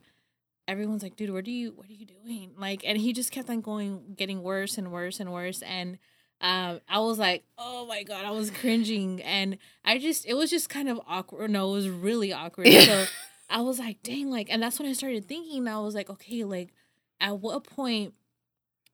everyone's 0.68 1.04
like, 1.04 1.16
dude, 1.16 1.32
what 1.32 1.46
are 1.46 1.52
you 1.52 1.72
what 1.76 1.90
are 1.90 1.94
you 1.94 2.06
doing? 2.06 2.52
Like 2.58 2.84
and 2.86 2.98
he 2.98 3.14
just 3.14 3.32
kept 3.32 3.50
on 3.50 3.62
going 3.62 4.16
getting 4.16 4.44
worse 4.44 4.78
and 4.78 4.92
worse 4.92 5.20
and 5.20 5.32
worse 5.32 5.62
and 5.62 5.98
um 6.42 6.82
I 6.88 7.00
was 7.00 7.20
like, 7.20 7.44
oh 7.58 7.86
my 7.86 8.04
god, 8.04 8.26
I 8.26 8.32
was 8.32 8.52
cringing 8.52 9.22
and 9.22 9.58
I 9.84 9.98
just 9.98 10.26
it 10.26 10.36
was 10.36 10.50
just 10.50 10.70
kind 10.70 10.90
of 10.90 11.00
awkward. 11.08 11.52
No, 11.52 11.70
it 11.70 11.74
was 11.74 11.90
really 11.90 12.34
awkward. 12.34 12.68
So 12.68 13.06
I 13.50 13.62
was 13.62 13.80
like, 13.80 14.02
dang, 14.04 14.30
like 14.30 14.48
and 14.50 14.62
that's 14.62 14.80
when 14.80 14.88
I 14.88 14.94
started 14.94 15.28
thinking 15.28 15.68
I 15.68 15.80
was 15.80 15.96
like, 15.96 16.10
okay, 16.10 16.44
like 16.44 16.74
at 17.20 17.40
what 17.40 17.64
point 17.64 18.14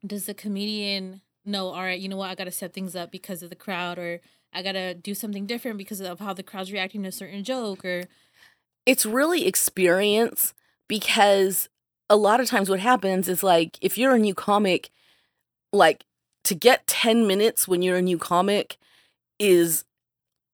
does 0.06 0.26
the 0.26 0.34
comedian 0.34 1.22
know, 1.46 1.70
all 1.70 1.82
right, 1.82 2.00
you 2.00 2.08
know 2.10 2.18
what, 2.18 2.30
I 2.30 2.36
gotta 2.36 2.52
set 2.52 2.74
things 2.74 2.96
up 2.96 3.12
because 3.12 3.44
of 3.44 3.50
the 3.50 3.56
crowd 3.56 3.98
or 3.98 4.22
I 4.54 4.64
gotta 4.64 4.94
do 4.94 5.14
something 5.14 5.46
different 5.46 5.78
because 5.78 6.00
of 6.02 6.20
how 6.20 6.34
the 6.34 6.44
crowd's 6.44 6.72
reacting 6.72 7.04
to 7.04 7.10
a 7.10 7.12
certain 7.12 7.44
joke 7.44 7.86
or 7.86 8.06
it's 8.90 9.06
really 9.06 9.46
experience 9.46 10.56
because 10.88 11.70
a 12.10 12.16
lot 12.16 12.40
of 12.40 12.48
times 12.48 12.72
what 12.72 12.80
happens 12.80 13.30
is 13.30 13.44
like 13.44 13.78
if 13.82 14.00
you're 14.00 14.16
a 14.16 14.20
new 14.20 14.34
comic 14.34 14.90
like 15.72 16.06
to 16.44 16.56
get 16.56 16.88
10 16.88 17.28
minutes 17.28 17.68
when 17.68 17.84
you're 17.84 17.98
a 17.98 18.02
new 18.02 18.18
comic 18.18 18.78
is 19.38 19.86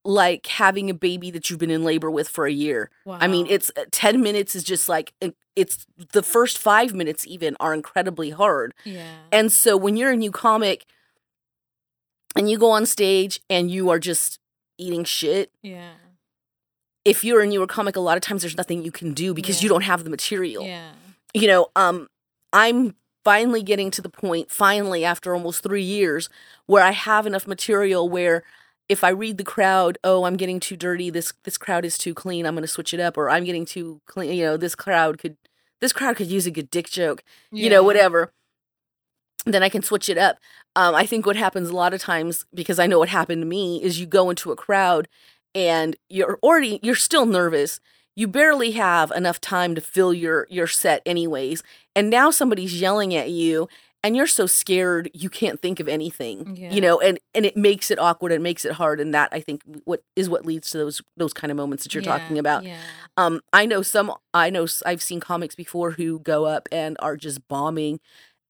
like 0.04 0.48
having 0.48 0.90
a 0.90 0.94
baby 0.94 1.32
that 1.32 1.50
you've 1.50 1.60
been 1.60 1.72
in 1.72 1.86
labor 1.86 2.12
with 2.12 2.28
for 2.28 2.46
a 2.46 2.52
year. 2.52 2.92
wow. 3.06 3.18
I 3.22 3.28
mean, 3.28 3.48
it's 3.50 3.72
uh, 3.78 3.86
10 3.90 4.22
minutes 4.22 4.54
is 4.54 4.66
just 4.66 4.90
like 4.90 5.14
it's 5.56 5.88
the 6.12 6.22
first 6.22 6.58
5 6.58 6.94
minutes 6.94 7.26
even 7.26 7.56
are 7.62 7.74
incredibly 7.74 8.32
hard. 8.32 8.74
yeah. 8.84 9.16
And 9.32 9.50
so 9.50 9.78
when 9.78 9.96
you're 9.96 10.12
a 10.12 10.18
new 10.18 10.32
comic 10.32 10.86
and 12.36 12.50
you 12.50 12.58
go 12.58 12.72
on 12.72 12.86
stage 12.86 13.40
and 13.50 13.72
you 13.72 13.90
are 13.90 13.98
just 13.98 14.40
eating 14.78 15.06
shit, 15.06 15.52
yeah. 15.64 15.92
If 17.06 17.24
you're 17.24 17.42
a 17.42 17.48
newer 17.48 17.68
comic, 17.68 17.96
a 17.96 18.00
lot 18.00 18.18
of 18.18 18.22
times 18.22 18.42
there's 18.42 18.58
nothing 18.58 18.84
you 18.84 18.92
can 18.92 19.14
do 19.14 19.34
because 19.34 19.62
you 19.62 19.70
don't 19.70 19.84
have 19.84 20.04
the 20.04 20.10
material. 20.10 20.66
Yeah. 20.66 20.92
You 21.34 21.48
know, 21.48 21.68
um, 21.76 22.08
I'm 22.52 22.96
finally 23.24 23.62
getting 23.62 23.92
to 23.92 24.02
the 24.02 24.10
point, 24.10 24.52
finally, 24.52 25.06
after 25.06 25.34
almost 25.34 25.64
three 25.64 25.84
years, 25.84 26.30
where 26.66 26.84
I 26.84 26.92
have 26.92 27.26
enough 27.26 27.48
material 27.48 28.10
where 28.10 28.44
if 28.90 29.04
I 29.04 29.10
read 29.10 29.38
the 29.38 29.44
crowd, 29.44 29.98
oh, 30.04 30.26
I'm 30.26 30.36
getting 30.36 30.60
too 30.60 30.76
dirty, 30.76 31.10
this 31.10 31.34
this 31.44 31.58
crowd 31.58 31.86
is 31.86 31.98
too 31.98 32.14
clean, 32.14 32.46
I'm 32.46 32.56
gonna 32.56 32.68
switch 32.68 32.94
it 32.94 33.00
up, 33.00 33.18
or 33.18 33.30
I'm 33.30 33.44
getting 33.44 33.66
too 33.66 34.02
clean, 34.06 34.34
you 34.34 34.46
know, 34.46 34.58
this 34.58 34.76
crowd 34.76 35.18
could 35.18 35.38
this 35.82 35.94
crowd 35.94 36.16
could 36.16 36.28
use 36.28 36.46
a 36.46 36.52
good 36.52 36.70
dick 36.70 36.90
joke, 36.90 37.24
you 37.52 37.70
know, 37.70 37.84
whatever. 37.84 38.32
Then 39.46 39.62
I 39.62 39.70
can 39.70 39.84
switch 39.84 40.10
it 40.10 40.18
up. 40.18 40.38
Um, 40.76 40.96
I 40.96 41.06
think 41.06 41.26
what 41.26 41.36
happens 41.36 41.70
a 41.70 41.76
lot 41.76 41.94
of 41.94 42.02
times, 42.02 42.46
because 42.54 42.80
I 42.80 42.88
know 42.88 43.00
what 43.00 43.10
happened 43.10 43.42
to 43.42 43.46
me, 43.46 43.82
is 43.84 44.00
you 44.00 44.06
go 44.06 44.30
into 44.30 44.52
a 44.52 44.56
crowd 44.56 45.08
and 45.56 45.96
you're 46.10 46.38
already 46.44 46.80
you're 46.84 46.96
still 46.96 47.26
nervous. 47.26 47.80
You 48.16 48.28
barely 48.28 48.72
have 48.72 49.12
enough 49.12 49.42
time 49.42 49.74
to 49.76 49.82
fill 49.82 50.14
your 50.14 50.46
your 50.50 50.68
set 50.68 51.02
anyways. 51.06 51.64
And 51.96 52.10
now 52.10 52.30
somebody's 52.30 52.80
yelling 52.80 53.16
at 53.16 53.30
you 53.32 53.68
and 54.04 54.16
you're 54.16 54.28
so 54.28 54.46
scared 54.46 55.10
you 55.16 55.32
can't 55.32 55.60
think 55.62 55.80
of 55.80 55.88
anything. 55.88 56.56
Yeah. 56.56 56.72
You 56.72 56.80
know, 56.80 57.00
and 57.00 57.20
and 57.34 57.46
it 57.46 57.58
makes 57.58 57.90
it 57.90 57.98
awkward 57.98 58.32
and 58.32 58.44
makes 58.44 58.64
it 58.64 58.74
hard 58.74 59.00
and 59.00 59.14
that 59.16 59.30
I 59.32 59.40
think 59.40 59.64
what 59.86 60.04
is 60.16 60.30
what 60.30 60.46
leads 60.46 60.70
to 60.72 60.78
those 60.78 61.02
those 61.18 61.34
kind 61.34 61.50
of 61.50 61.58
moments 61.58 61.84
that 61.84 61.96
you're 61.96 62.04
Yeah, 62.04 62.18
talking 62.18 62.38
about. 62.38 62.64
Yeah. 62.64 62.78
Um, 63.18 63.42
I 63.52 63.66
know 63.66 63.82
some. 63.82 64.14
I 64.34 64.50
know 64.52 64.68
i've 64.86 65.02
seen 65.02 65.20
comics 65.20 65.56
before 65.56 65.92
who 65.92 66.20
go 66.20 66.46
up 66.46 66.70
and 66.72 66.98
are 67.00 67.18
just 67.18 67.48
bombing, 67.48 68.00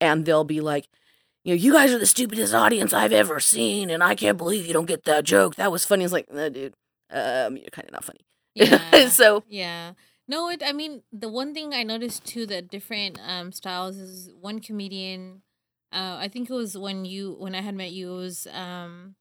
and 0.02 0.26
they'll 0.26 0.44
be 0.44 0.60
like, 0.60 0.88
you 1.46 1.54
know, 1.56 1.62
you 1.62 1.72
guys 1.72 1.92
are 1.94 2.00
the 2.00 2.06
stupidest 2.06 2.54
audience 2.54 2.94
I've 2.94 3.14
ever 3.14 3.40
seen, 3.40 3.90
and 3.90 4.04
I 4.04 4.14
can't 4.16 4.38
believe 4.38 4.66
you 4.68 4.74
don't 4.74 4.88
get 4.88 5.06
that 5.06 5.24
joke. 5.24 5.56
That 5.56 5.72
was 5.72 5.86
funny. 5.86 6.04
It's 6.04 6.12
like, 6.14 6.32
no, 6.34 6.50
dude, 6.50 6.74
um, 7.12 7.58
you're 7.58 7.70
kind 7.72 7.88
of 7.88 7.94
not 7.94 8.04
funny. 8.04 8.26
Yeah. 8.56 9.10
so 9.10 9.44
Yeah. 9.48 9.94
No, 10.28 10.50
it 10.50 10.64
I 10.66 10.72
mean 10.72 11.04
the 11.12 11.30
one 11.30 11.54
thing 11.54 11.74
I 11.74 11.84
noticed 11.84 12.26
too 12.26 12.46
that 12.48 12.70
different 12.70 13.20
um 13.26 13.52
styles 13.52 13.98
is 13.98 14.30
one 14.40 14.60
comedian 14.60 15.42
uh 15.92 16.18
I 16.20 16.28
think 16.30 16.50
it 16.50 16.54
was 16.54 16.78
when 16.78 17.06
you 17.06 17.36
when 17.38 17.54
I 17.54 17.62
had 17.62 17.76
met 17.76 17.92
you 17.92 18.14
it 18.14 18.18
was 18.18 18.48
um 18.54 19.16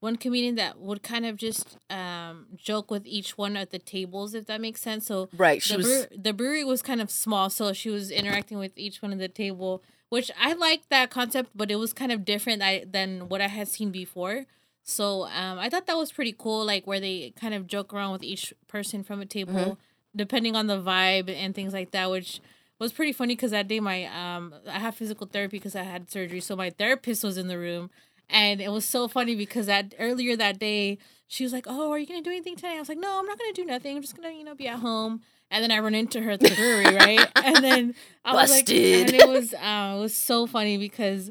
one 0.00 0.16
comedian 0.16 0.54
that 0.56 0.80
would 0.80 1.02
kind 1.02 1.26
of 1.26 1.36
just 1.36 1.76
um 1.90 2.46
joke 2.56 2.90
with 2.90 3.06
each 3.06 3.36
one 3.36 3.56
at 3.56 3.70
the 3.70 3.78
tables 3.78 4.34
if 4.34 4.46
that 4.46 4.60
makes 4.60 4.80
sense. 4.80 5.06
So 5.06 5.28
right, 5.36 5.62
she 5.62 5.74
the, 5.74 5.76
was. 5.78 5.86
brew- 5.86 6.18
the 6.18 6.32
brewery 6.32 6.64
was 6.64 6.82
kind 6.82 7.00
of 7.00 7.10
small, 7.10 7.50
so 7.50 7.72
she 7.72 7.90
was 7.90 8.10
interacting 8.10 8.58
with 8.58 8.72
each 8.76 9.02
one 9.02 9.12
of 9.12 9.18
the 9.18 9.28
table, 9.28 9.82
which 10.08 10.30
I 10.40 10.54
liked 10.54 10.88
that 10.90 11.10
concept, 11.10 11.50
but 11.54 11.70
it 11.70 11.76
was 11.76 11.92
kind 11.92 12.10
of 12.12 12.24
different 12.24 12.62
I, 12.62 12.84
than 12.88 13.28
what 13.28 13.40
I 13.40 13.48
had 13.48 13.68
seen 13.68 13.90
before. 13.90 14.46
So 14.82 15.24
um, 15.26 15.58
I 15.58 15.68
thought 15.68 15.86
that 15.86 15.96
was 15.96 16.10
pretty 16.12 16.34
cool, 16.36 16.64
like 16.64 16.86
where 16.86 17.00
they 17.00 17.32
kind 17.40 17.54
of 17.54 17.66
joke 17.66 17.92
around 17.92 18.12
with 18.12 18.22
each 18.22 18.52
person 18.66 19.04
from 19.04 19.20
a 19.20 19.26
table, 19.26 19.52
Mhm. 19.52 19.76
depending 20.16 20.56
on 20.56 20.66
the 20.66 20.80
vibe 20.80 21.28
and 21.32 21.54
things 21.54 21.72
like 21.72 21.90
that, 21.92 22.10
which 22.10 22.40
was 22.78 22.92
pretty 22.92 23.12
funny 23.12 23.34
because 23.36 23.50
that 23.52 23.68
day 23.68 23.78
my 23.78 24.04
um 24.06 24.54
I 24.66 24.78
have 24.78 24.94
physical 24.94 25.26
therapy 25.26 25.58
because 25.58 25.76
I 25.76 25.82
had 25.82 26.10
surgery, 26.10 26.40
so 26.40 26.56
my 26.56 26.70
therapist 26.70 27.22
was 27.22 27.36
in 27.36 27.46
the 27.48 27.58
room, 27.58 27.90
and 28.28 28.60
it 28.60 28.70
was 28.72 28.84
so 28.84 29.06
funny 29.06 29.36
because 29.36 29.66
that 29.66 29.94
earlier 29.98 30.34
that 30.36 30.58
day 30.58 30.98
she 31.28 31.44
was 31.44 31.52
like, 31.52 31.66
"Oh, 31.68 31.92
are 31.92 31.98
you 31.98 32.06
gonna 32.06 32.22
do 32.22 32.30
anything 32.30 32.56
today?" 32.56 32.74
I 32.76 32.80
was 32.80 32.88
like, 32.88 32.98
"No, 32.98 33.18
I'm 33.20 33.26
not 33.26 33.38
gonna 33.38 33.52
do 33.52 33.64
nothing. 33.66 33.96
I'm 33.96 34.02
just 34.02 34.16
gonna 34.16 34.32
you 34.32 34.42
know 34.44 34.54
be 34.54 34.66
at 34.66 34.80
home." 34.80 35.20
And 35.52 35.62
then 35.64 35.70
I 35.72 35.80
run 35.80 35.94
into 35.96 36.20
her 36.22 36.30
at 36.32 36.40
the 36.40 36.54
brewery, 36.54 36.94
right? 36.94 37.28
And 37.36 37.56
then 37.62 37.94
I 38.24 38.34
was 38.34 38.50
like, 38.50 38.68
and 38.70 39.14
it 39.14 39.28
was 39.28 39.52
uh, 39.52 39.94
it 39.96 40.00
was 40.00 40.14
so 40.16 40.46
funny 40.46 40.78
because 40.78 41.30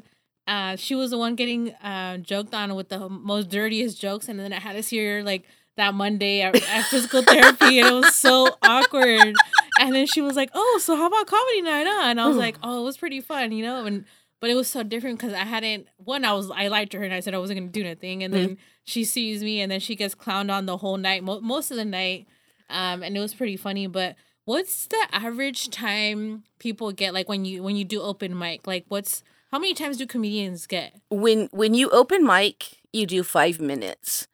uh, 0.50 0.74
she 0.74 0.96
was 0.96 1.10
the 1.12 1.18
one 1.18 1.36
getting 1.36 1.70
uh, 1.74 2.16
joked 2.18 2.52
on 2.54 2.74
with 2.74 2.88
the 2.88 3.08
most 3.08 3.48
dirtiest 3.50 4.00
jokes, 4.00 4.28
and 4.28 4.40
then 4.40 4.52
I 4.52 4.58
had 4.58 4.72
to 4.72 4.82
see 4.82 4.98
her 5.04 5.22
like 5.22 5.44
that 5.76 5.94
Monday 5.94 6.42
at, 6.42 6.56
at 6.56 6.86
physical 6.86 7.22
therapy, 7.22 7.78
and 7.78 7.88
it 7.88 7.92
was 7.92 8.16
so 8.16 8.48
awkward. 8.62 9.32
And 9.78 9.94
then 9.94 10.06
she 10.06 10.20
was 10.20 10.34
like, 10.34 10.50
"Oh, 10.52 10.80
so 10.82 10.96
how 10.96 11.06
about 11.06 11.28
comedy 11.28 11.62
night?" 11.62 11.86
Huh? 11.88 12.02
And 12.06 12.20
I 12.20 12.26
was 12.26 12.36
like, 12.36 12.56
"Oh, 12.64 12.80
it 12.80 12.84
was 12.84 12.96
pretty 12.96 13.20
fun, 13.20 13.52
you 13.52 13.64
know." 13.64 13.84
And 13.86 14.04
but 14.40 14.50
it 14.50 14.54
was 14.54 14.66
so 14.66 14.82
different 14.82 15.20
because 15.20 15.34
I 15.34 15.44
hadn't 15.44 15.86
one. 15.98 16.24
I 16.24 16.32
was 16.32 16.50
I 16.50 16.66
lied 16.66 16.90
to 16.90 16.98
her 16.98 17.04
and 17.04 17.14
I 17.14 17.20
said 17.20 17.32
I 17.32 17.38
wasn't 17.38 17.60
gonna 17.60 17.70
do 17.70 17.84
nothing, 17.84 18.24
and 18.24 18.34
then 18.34 18.58
she 18.82 19.04
sees 19.04 19.44
me, 19.44 19.60
and 19.60 19.70
then 19.70 19.78
she 19.78 19.94
gets 19.94 20.16
clowned 20.16 20.50
on 20.50 20.66
the 20.66 20.78
whole 20.78 20.96
night, 20.96 21.22
mo- 21.22 21.40
most 21.40 21.70
of 21.70 21.76
the 21.76 21.84
night, 21.84 22.26
um, 22.68 23.04
and 23.04 23.16
it 23.16 23.20
was 23.20 23.34
pretty 23.34 23.56
funny. 23.56 23.86
But 23.86 24.16
what's 24.46 24.88
the 24.88 25.06
average 25.12 25.70
time 25.70 26.42
people 26.58 26.90
get 26.90 27.14
like 27.14 27.28
when 27.28 27.44
you 27.44 27.62
when 27.62 27.76
you 27.76 27.84
do 27.84 28.02
open 28.02 28.36
mic? 28.36 28.66
Like, 28.66 28.84
what's 28.88 29.22
how 29.50 29.58
many 29.58 29.74
times 29.74 29.96
do 29.96 30.06
comedians 30.06 30.66
get? 30.66 30.94
when 31.10 31.48
when 31.52 31.74
you 31.74 31.90
open 31.90 32.24
mic, 32.24 32.78
you 32.92 33.06
do 33.06 33.22
five 33.22 33.60
minutes. 33.60 34.26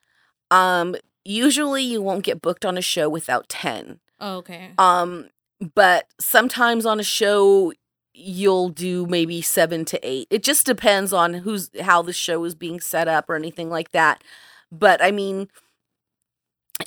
Um, 0.50 0.96
usually 1.24 1.82
you 1.82 2.02
won't 2.02 2.24
get 2.24 2.40
booked 2.42 2.64
on 2.64 2.78
a 2.78 2.82
show 2.82 3.08
without 3.08 3.48
ten. 3.48 4.00
Oh, 4.20 4.36
okay. 4.38 4.70
Um, 4.78 5.28
but 5.74 6.06
sometimes 6.20 6.86
on 6.86 7.00
a 7.00 7.04
show 7.04 7.72
you'll 8.18 8.70
do 8.70 9.06
maybe 9.06 9.42
seven 9.42 9.84
to 9.84 10.00
eight. 10.02 10.26
It 10.30 10.42
just 10.42 10.64
depends 10.64 11.12
on 11.12 11.34
who's 11.34 11.70
how 11.80 12.00
the 12.00 12.14
show 12.14 12.42
is 12.44 12.54
being 12.54 12.80
set 12.80 13.08
up 13.08 13.28
or 13.28 13.36
anything 13.36 13.68
like 13.68 13.90
that. 13.92 14.24
But 14.72 15.02
I 15.02 15.10
mean, 15.10 15.48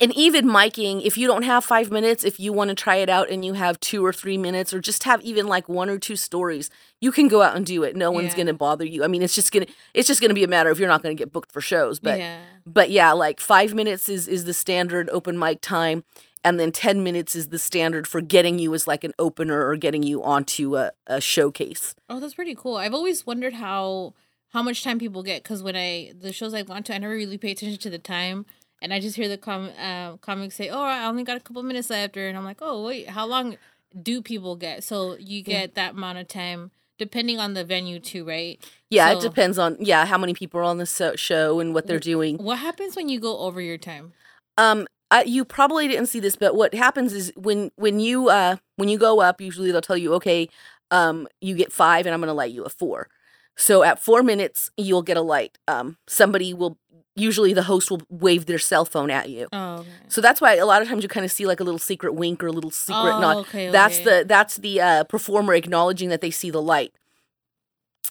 and 0.00 0.14
even 0.14 0.46
miking, 0.46 1.02
if 1.04 1.18
you 1.18 1.26
don't 1.26 1.42
have 1.42 1.64
five 1.64 1.90
minutes, 1.90 2.22
if 2.22 2.38
you 2.38 2.52
want 2.52 2.68
to 2.68 2.74
try 2.74 2.96
it 2.96 3.08
out 3.08 3.28
and 3.28 3.44
you 3.44 3.54
have 3.54 3.80
two 3.80 4.04
or 4.04 4.12
three 4.12 4.38
minutes, 4.38 4.72
or 4.72 4.80
just 4.80 5.02
have 5.04 5.20
even 5.22 5.46
like 5.48 5.68
one 5.68 5.90
or 5.90 5.98
two 5.98 6.16
stories, 6.16 6.70
you 7.00 7.10
can 7.10 7.26
go 7.28 7.42
out 7.42 7.56
and 7.56 7.66
do 7.66 7.82
it. 7.82 7.96
No 7.96 8.10
one's 8.10 8.32
Yeah. 8.32 8.36
gonna 8.38 8.54
bother 8.54 8.84
you. 8.84 9.02
I 9.02 9.08
mean, 9.08 9.22
it's 9.22 9.34
just 9.34 9.50
gonna 9.52 9.66
it's 9.94 10.06
just 10.06 10.20
gonna 10.20 10.34
be 10.34 10.44
a 10.44 10.48
matter 10.48 10.70
of 10.70 10.78
you're 10.78 10.88
not 10.88 11.02
gonna 11.02 11.14
get 11.14 11.32
booked 11.32 11.50
for 11.50 11.60
shows. 11.60 11.98
But 11.98 12.18
yeah. 12.18 12.40
but 12.64 12.90
yeah, 12.90 13.12
like 13.12 13.40
five 13.40 13.74
minutes 13.74 14.08
is 14.08 14.28
is 14.28 14.44
the 14.44 14.54
standard 14.54 15.10
open 15.10 15.38
mic 15.38 15.60
time, 15.60 16.04
and 16.44 16.60
then 16.60 16.70
ten 16.70 17.02
minutes 17.02 17.34
is 17.34 17.48
the 17.48 17.58
standard 17.58 18.06
for 18.06 18.20
getting 18.20 18.58
you 18.60 18.72
as 18.74 18.86
like 18.86 19.02
an 19.02 19.12
opener 19.18 19.66
or 19.66 19.74
getting 19.76 20.02
you 20.04 20.22
onto 20.22 20.76
a, 20.76 20.92
a 21.08 21.20
showcase. 21.20 21.94
Oh, 22.08 22.20
that's 22.20 22.34
pretty 22.34 22.54
cool. 22.54 22.76
I've 22.76 22.94
always 22.94 23.26
wondered 23.26 23.54
how 23.54 24.14
how 24.50 24.62
much 24.62 24.82
time 24.84 24.98
people 24.98 25.22
get 25.22 25.42
because 25.42 25.62
when 25.62 25.74
I 25.76 26.12
the 26.18 26.32
shows 26.32 26.54
I've 26.54 26.66
gone 26.68 26.84
to, 26.84 26.94
I 26.94 26.98
never 26.98 27.14
really 27.14 27.38
pay 27.38 27.50
attention 27.52 27.78
to 27.80 27.90
the 27.90 27.98
time, 27.98 28.46
and 28.82 28.92
I 28.94 29.00
just 29.00 29.16
hear 29.16 29.28
the 29.28 29.38
com 29.38 29.70
uh, 29.78 30.16
comics 30.18 30.54
say, 30.56 30.68
"Oh, 30.68 30.82
I 30.82 31.04
only 31.06 31.22
got 31.24 31.36
a 31.36 31.40
couple 31.40 31.62
minutes 31.62 31.90
left," 31.90 32.16
and 32.16 32.36
I'm 32.36 32.44
like, 32.44 32.58
"Oh, 32.60 32.84
wait, 32.86 33.08
how 33.10 33.26
long 33.26 33.56
do 34.02 34.22
people 34.22 34.56
get?" 34.56 34.84
So 34.84 35.16
you 35.18 35.42
get 35.42 35.74
that 35.74 35.92
amount 35.92 36.18
of 36.18 36.28
time. 36.28 36.70
depending 36.98 37.38
on 37.38 37.54
the 37.54 37.64
venue 37.64 37.98
too, 37.98 38.26
right? 38.26 38.60
Yeah, 38.90 39.10
So- 39.12 39.16
it 39.16 39.22
depends 39.22 39.58
on 39.58 39.78
yeah 39.80 40.04
how 40.04 40.18
many 40.18 40.34
people 40.34 40.60
are 40.60 40.64
on 40.64 40.76
the 40.76 40.84
so- 40.84 41.16
show 41.16 41.58
and 41.58 41.72
what 41.72 41.86
they're 41.86 41.98
doing. 41.98 42.36
What 42.36 42.58
happens 42.58 42.94
when 42.94 43.08
you 43.08 43.18
go 43.18 43.38
over 43.38 43.58
your 43.62 43.78
time? 43.78 44.12
Um, 44.58 44.86
I, 45.10 45.22
you 45.22 45.46
probably 45.46 45.88
didn't 45.88 46.08
see 46.08 46.20
this, 46.20 46.36
but 46.36 46.54
what 46.54 46.74
happens 46.74 47.14
is 47.14 47.32
when 47.36 47.70
when 47.76 48.00
you 48.00 48.28
uh 48.28 48.56
when 48.76 48.90
you 48.90 48.98
go 48.98 49.22
up, 49.22 49.40
usually 49.40 49.72
they'll 49.72 49.80
tell 49.80 49.96
you, 49.96 50.12
okay, 50.16 50.50
um, 50.90 51.26
you 51.40 51.54
get 51.56 51.72
five, 51.72 52.04
and 52.04 52.12
I'm 52.12 52.20
gonna 52.20 52.34
light 52.34 52.52
you 52.52 52.64
a 52.64 52.68
four. 52.68 53.08
So 53.56 53.82
at 53.82 53.98
four 53.98 54.22
minutes, 54.22 54.70
you'll 54.76 55.02
get 55.02 55.16
a 55.16 55.22
light. 55.22 55.56
Um, 55.66 55.96
somebody 56.06 56.52
will 56.52 56.76
usually 57.20 57.52
the 57.52 57.62
host 57.64 57.90
will 57.90 58.02
wave 58.08 58.46
their 58.46 58.58
cell 58.58 58.84
phone 58.84 59.10
at 59.10 59.28
you. 59.28 59.46
Oh, 59.52 59.74
okay. 59.80 59.88
So 60.08 60.20
that's 60.20 60.40
why 60.40 60.54
a 60.56 60.66
lot 60.66 60.82
of 60.82 60.88
times 60.88 61.02
you 61.02 61.08
kind 61.08 61.24
of 61.24 61.30
see 61.32 61.46
like 61.46 61.60
a 61.60 61.64
little 61.64 61.78
secret 61.78 62.14
wink 62.14 62.42
or 62.42 62.48
a 62.48 62.52
little 62.52 62.70
secret 62.70 62.96
oh, 63.16 63.20
nod. 63.20 63.36
okay, 63.38 63.68
That's 63.70 64.00
okay. 64.00 64.04
the 64.20 64.24
that's 64.24 64.56
the 64.56 64.80
uh, 64.80 65.04
performer 65.04 65.54
acknowledging 65.54 66.08
that 66.08 66.20
they 66.20 66.30
see 66.30 66.50
the 66.50 66.62
light. 66.62 66.92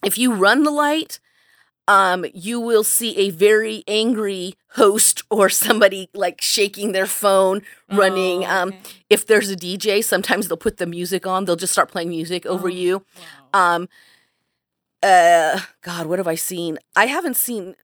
If 0.04 0.18
you 0.18 0.34
run 0.34 0.64
the 0.64 0.72
light, 0.72 1.20
um, 1.88 2.24
you 2.34 2.60
will 2.60 2.84
see 2.84 3.18
a 3.18 3.32
very 3.32 3.84
angry 3.88 4.54
host 4.74 5.24
or 5.32 5.50
somebody 5.50 6.10
like 6.14 6.40
shaking 6.42 6.92
their 6.92 7.08
phone, 7.08 7.62
running. 7.92 8.46
Oh, 8.46 8.50
Um, 8.64 8.74
if 9.10 9.26
there's 9.26 9.50
a 9.50 9.56
DJ, 9.56 10.04
sometimes 10.04 10.48
they'll 10.48 10.58
put 10.58 10.78
the 10.78 10.86
music 10.86 11.26
on. 11.28 11.46
They'll 11.46 11.56
just 11.56 11.74
start 11.74 11.92
playing 11.92 12.10
music 12.10 12.46
over 12.46 12.68
Oh, 12.68 12.72
you. 12.72 13.06
wow. 13.54 13.76
Um, 13.76 13.90
uh, 15.02 15.60
God, 15.82 16.08
what 16.08 16.20
have 16.20 16.28
I 16.28 16.36
seen? 16.36 16.78
I 16.96 17.06
haven't 17.08 17.38
seen 17.38 17.76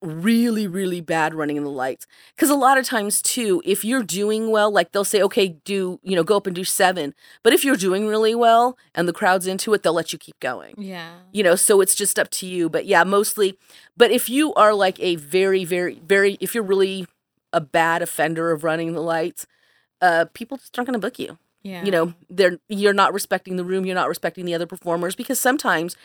really, 0.00 0.66
really 0.66 1.00
bad 1.00 1.34
running 1.34 1.56
in 1.56 1.64
the 1.64 1.70
lights. 1.70 2.06
Because 2.34 2.50
a 2.50 2.54
lot 2.54 2.78
of 2.78 2.86
times, 2.86 3.20
too, 3.20 3.60
if 3.64 3.84
you're 3.84 4.02
doing 4.02 4.50
well, 4.50 4.70
like 4.70 4.92
they'll 4.92 5.04
say, 5.04 5.20
okay, 5.22 5.48
do, 5.64 5.98
you 6.02 6.14
know, 6.14 6.22
go 6.22 6.36
up 6.36 6.46
and 6.46 6.54
do 6.54 6.64
seven. 6.64 7.14
But 7.42 7.52
if 7.52 7.64
you're 7.64 7.76
doing 7.76 8.06
really 8.06 8.34
well 8.34 8.78
and 8.94 9.08
the 9.08 9.12
crowd's 9.12 9.46
into 9.46 9.74
it, 9.74 9.82
they'll 9.82 9.92
let 9.92 10.12
you 10.12 10.18
keep 10.18 10.38
going. 10.40 10.74
yeah. 10.78 11.14
You 11.32 11.42
know, 11.42 11.56
so 11.56 11.80
it's 11.80 11.94
just 11.94 12.18
up 12.18 12.30
to 12.30 12.46
you. 12.46 12.68
But 12.68 12.86
yeah, 12.86 13.02
mostly. 13.04 13.58
But 13.96 14.10
if 14.10 14.28
you 14.28 14.54
are 14.54 14.72
like 14.72 15.00
a 15.00 15.16
very, 15.16 15.64
very, 15.64 16.00
very, 16.06 16.38
if 16.40 16.54
you're 16.54 16.64
really 16.64 17.06
a 17.52 17.60
bad 17.60 18.02
offender 18.02 18.52
of 18.52 18.62
running 18.62 18.92
the 18.92 19.00
lights, 19.02 19.46
uh, 20.00 20.26
people 20.32 20.58
just 20.58 20.78
aren't 20.78 20.86
going 20.86 21.00
to 21.00 21.04
book 21.04 21.18
you 21.18 21.38
Yeah. 21.64 21.84
you 21.84 21.90
know 21.90 22.14
they're 22.30 22.58
you're 22.68 22.92
not 22.92 23.12
respecting 23.12 23.56
the 23.56 23.64
room 23.64 23.84
you're 23.84 23.96
not 23.96 24.08
respecting 24.08 24.44
the 24.44 24.54
other 24.54 24.66
performers 24.66 25.16
because 25.16 25.40
sometimes 25.40 25.96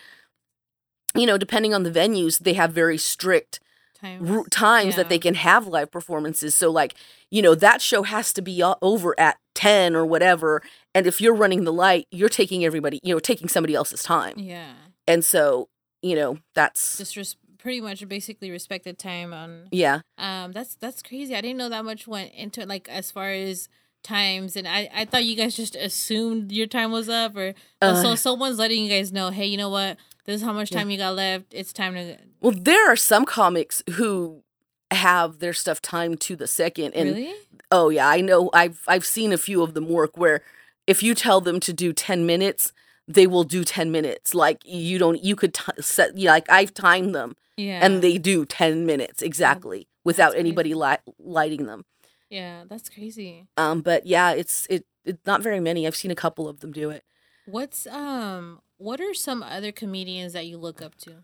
you 1.15 1.27
know 1.27 1.37
depending 1.37 1.73
on 1.75 1.83
the 1.83 1.91
venues 1.91 2.39
they 2.39 2.53
have 2.53 2.71
very 2.71 2.97
strict 2.97 3.59
times, 4.03 4.29
r- 4.29 4.43
times 4.51 4.95
that 4.95 5.09
they 5.09 5.17
can 5.19 5.33
have 5.35 5.65
live 5.67 5.89
performances 5.91 6.53
so 6.55 6.69
like 6.69 6.93
you 7.31 7.41
know 7.41 7.55
that 7.55 7.81
show 7.81 8.03
has 8.03 8.33
to 8.33 8.41
be 8.41 8.61
over 8.81 9.17
at 9.19 9.37
10 9.55 9.95
or 9.95 10.05
whatever 10.05 10.61
and 10.95 11.07
if 11.07 11.19
you're 11.21 11.33
running 11.35 11.63
the 11.63 11.73
light 11.73 12.05
you're 12.11 12.29
taking 12.29 12.63
everybody 12.65 12.99
you 13.03 13.13
know 13.13 13.19
taking 13.19 13.47
somebody 13.47 13.73
else's 13.75 14.03
time 14.03 14.33
Yeah. 14.37 14.73
and 15.07 15.23
so 15.23 15.69
you 16.01 16.15
know 16.15 16.37
that's 16.53 16.97
Just 16.97 17.15
res- 17.15 17.37
pretty 17.57 17.79
much 17.81 18.05
basically 18.09 18.51
respected 18.51 18.97
time 18.99 19.33
on 19.33 19.67
yeah 19.71 20.01
Um, 20.17 20.51
that's 20.51 20.75
that's 20.75 21.01
crazy. 21.01 21.33
I 21.35 21.41
didn't 21.41 21.57
know 21.57 21.69
that 21.69 21.85
much 21.85 22.05
went 22.07 22.33
into 22.33 22.59
it. 22.61 22.67
Like 22.67 22.89
as 22.89 23.09
far 23.09 23.29
as 23.31 23.69
times, 24.03 24.57
and 24.57 24.67
I 24.67 24.89
I 24.93 25.05
thought 25.05 25.23
you 25.23 25.37
guys 25.37 25.55
just 25.55 25.75
assumed 25.77 26.51
your 26.51 26.67
time 26.67 26.91
was 26.91 27.07
up, 27.07 27.37
or 27.37 27.53
oh, 27.81 28.01
so 28.03 28.09
Uh. 28.09 28.15
someone's 28.17 28.59
letting 28.59 28.83
you 28.83 28.89
guys 28.89 29.13
know, 29.13 29.29
hey, 29.29 29.45
you 29.45 29.55
know 29.57 29.69
what? 29.69 29.95
This 30.25 30.37
is 30.37 30.41
how 30.41 30.53
much 30.53 30.71
Yeah. 30.71 30.79
time 30.79 30.89
you 30.89 30.97
got 30.97 31.15
left. 31.15 31.45
It's 31.53 31.73
time 31.73 31.95
to 31.95 32.17
well 32.41 32.53
there 32.57 32.91
are 32.91 32.95
some 32.95 33.25
comics 33.25 33.83
who 33.91 34.43
have 34.91 35.39
their 35.39 35.53
stuff 35.53 35.81
timed 35.81 36.19
to 36.21 36.35
the 36.35 36.47
second 36.47 36.93
and 36.93 37.09
really. 37.15 37.33
Oh 37.71 37.89
yeah, 37.89 38.07
I 38.07 38.21
know. 38.21 38.49
I've 38.53 38.81
I've 38.87 39.05
seen 39.05 39.33
a 39.33 39.37
few 39.37 39.63
of 39.63 39.73
them 39.73 39.89
work 39.89 40.15
where 40.17 40.41
if 40.87 41.01
you 41.01 41.15
tell 41.15 41.41
them 41.41 41.59
to 41.61 41.73
do 41.73 41.91
ten 41.93 42.25
minutes, 42.25 42.71
they 43.07 43.25
will 43.27 43.43
do 43.43 43.63
ten 43.63 43.91
minutes. 43.91 44.33
Like 44.35 44.61
you 44.65 44.97
don't, 44.99 45.23
you 45.23 45.35
could 45.35 45.53
t- 45.53 45.81
set. 45.81 46.15
Yeah, 46.17 46.31
like 46.31 46.49
I've 46.51 46.73
timed 46.73 47.15
them, 47.15 47.35
Yeah, 47.57 47.79
and 47.83 48.01
they 48.03 48.17
do 48.19 48.45
ten 48.45 48.85
minutes 48.85 49.21
exactly 49.23 49.87
without 50.05 50.31
crazy. 50.33 50.39
anybody 50.41 50.73
li- 50.75 50.97
lighting 51.19 51.65
them. 51.65 51.85
yeah, 52.29 52.63
that's 52.69 52.89
crazy. 52.89 53.47
Um, 53.57 53.81
but 53.81 54.05
yeah, 54.05 54.31
it's 54.33 54.67
it, 54.69 54.85
it 55.03 55.17
not 55.25 55.41
very 55.41 55.59
many. 55.59 55.87
I've 55.87 55.95
seen 55.95 56.11
a 56.11 56.15
couple 56.15 56.47
of 56.47 56.59
them 56.59 56.71
do 56.71 56.89
it. 56.91 57.03
What's 57.45 57.87
um, 57.87 58.61
what 58.83 58.99
are 58.99 59.13
some 59.13 59.41
other 59.41 59.71
comedians 59.71 60.33
that 60.33 60.45
you 60.45 60.57
look 60.57 60.81
up 60.81 60.95
to? 60.95 61.23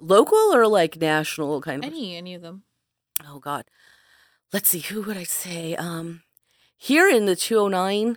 Local 0.00 0.38
or 0.54 0.66
like 0.66 1.00
national 1.00 1.60
kind 1.60 1.84
of. 1.84 1.90
Any 1.90 2.16
any 2.16 2.34
of 2.34 2.42
them? 2.42 2.62
oh 3.28 3.38
god 3.38 3.64
let's 4.52 4.68
see 4.68 4.80
who 4.80 5.02
would 5.02 5.16
i 5.16 5.22
say 5.22 5.76
um 5.76 6.22
here 6.76 7.08
in 7.08 7.26
the 7.26 7.36
209 7.36 8.16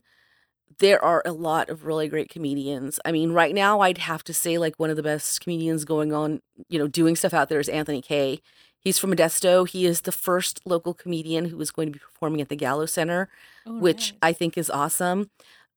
there 0.80 1.04
are 1.04 1.22
a 1.26 1.32
lot 1.32 1.70
of 1.70 1.86
really 1.86 2.08
great 2.08 2.30
comedians 2.30 3.00
i 3.06 3.12
mean 3.12 3.32
right 3.32 3.54
now 3.54 3.82
i'd 3.82 4.00
have 4.00 4.24
to 4.24 4.34
say 4.34 4.58
like 4.58 4.74
one 4.78 4.90
of 4.90 4.96
the 4.96 5.04
best 5.04 5.42
comedians 5.42 5.86
going 5.86 6.12
on 6.12 6.42
you 6.70 6.80
know 6.80 6.88
doing 6.88 7.16
stuff 7.16 7.34
out 7.36 7.50
there 7.50 7.60
is 7.60 7.70
anthony 7.70 8.02
Kay. 8.02 8.42
he's 8.80 8.98
from 8.98 9.12
modesto 9.14 9.68
he 9.68 9.86
is 9.86 10.02
the 10.02 10.12
first 10.12 10.60
local 10.66 10.94
comedian 10.96 11.46
who 11.46 11.60
is 11.62 11.70
going 11.70 11.90
to 11.90 11.94
be 11.94 12.00
performing 12.00 12.42
at 12.42 12.50
the 12.50 12.56
gallo 12.56 12.86
center 12.88 13.30
Oh, 13.68 13.78
which 13.78 14.14
nice. 14.14 14.20
i 14.24 14.34
think 14.34 14.58
is 14.58 14.72
awesome 14.72 15.30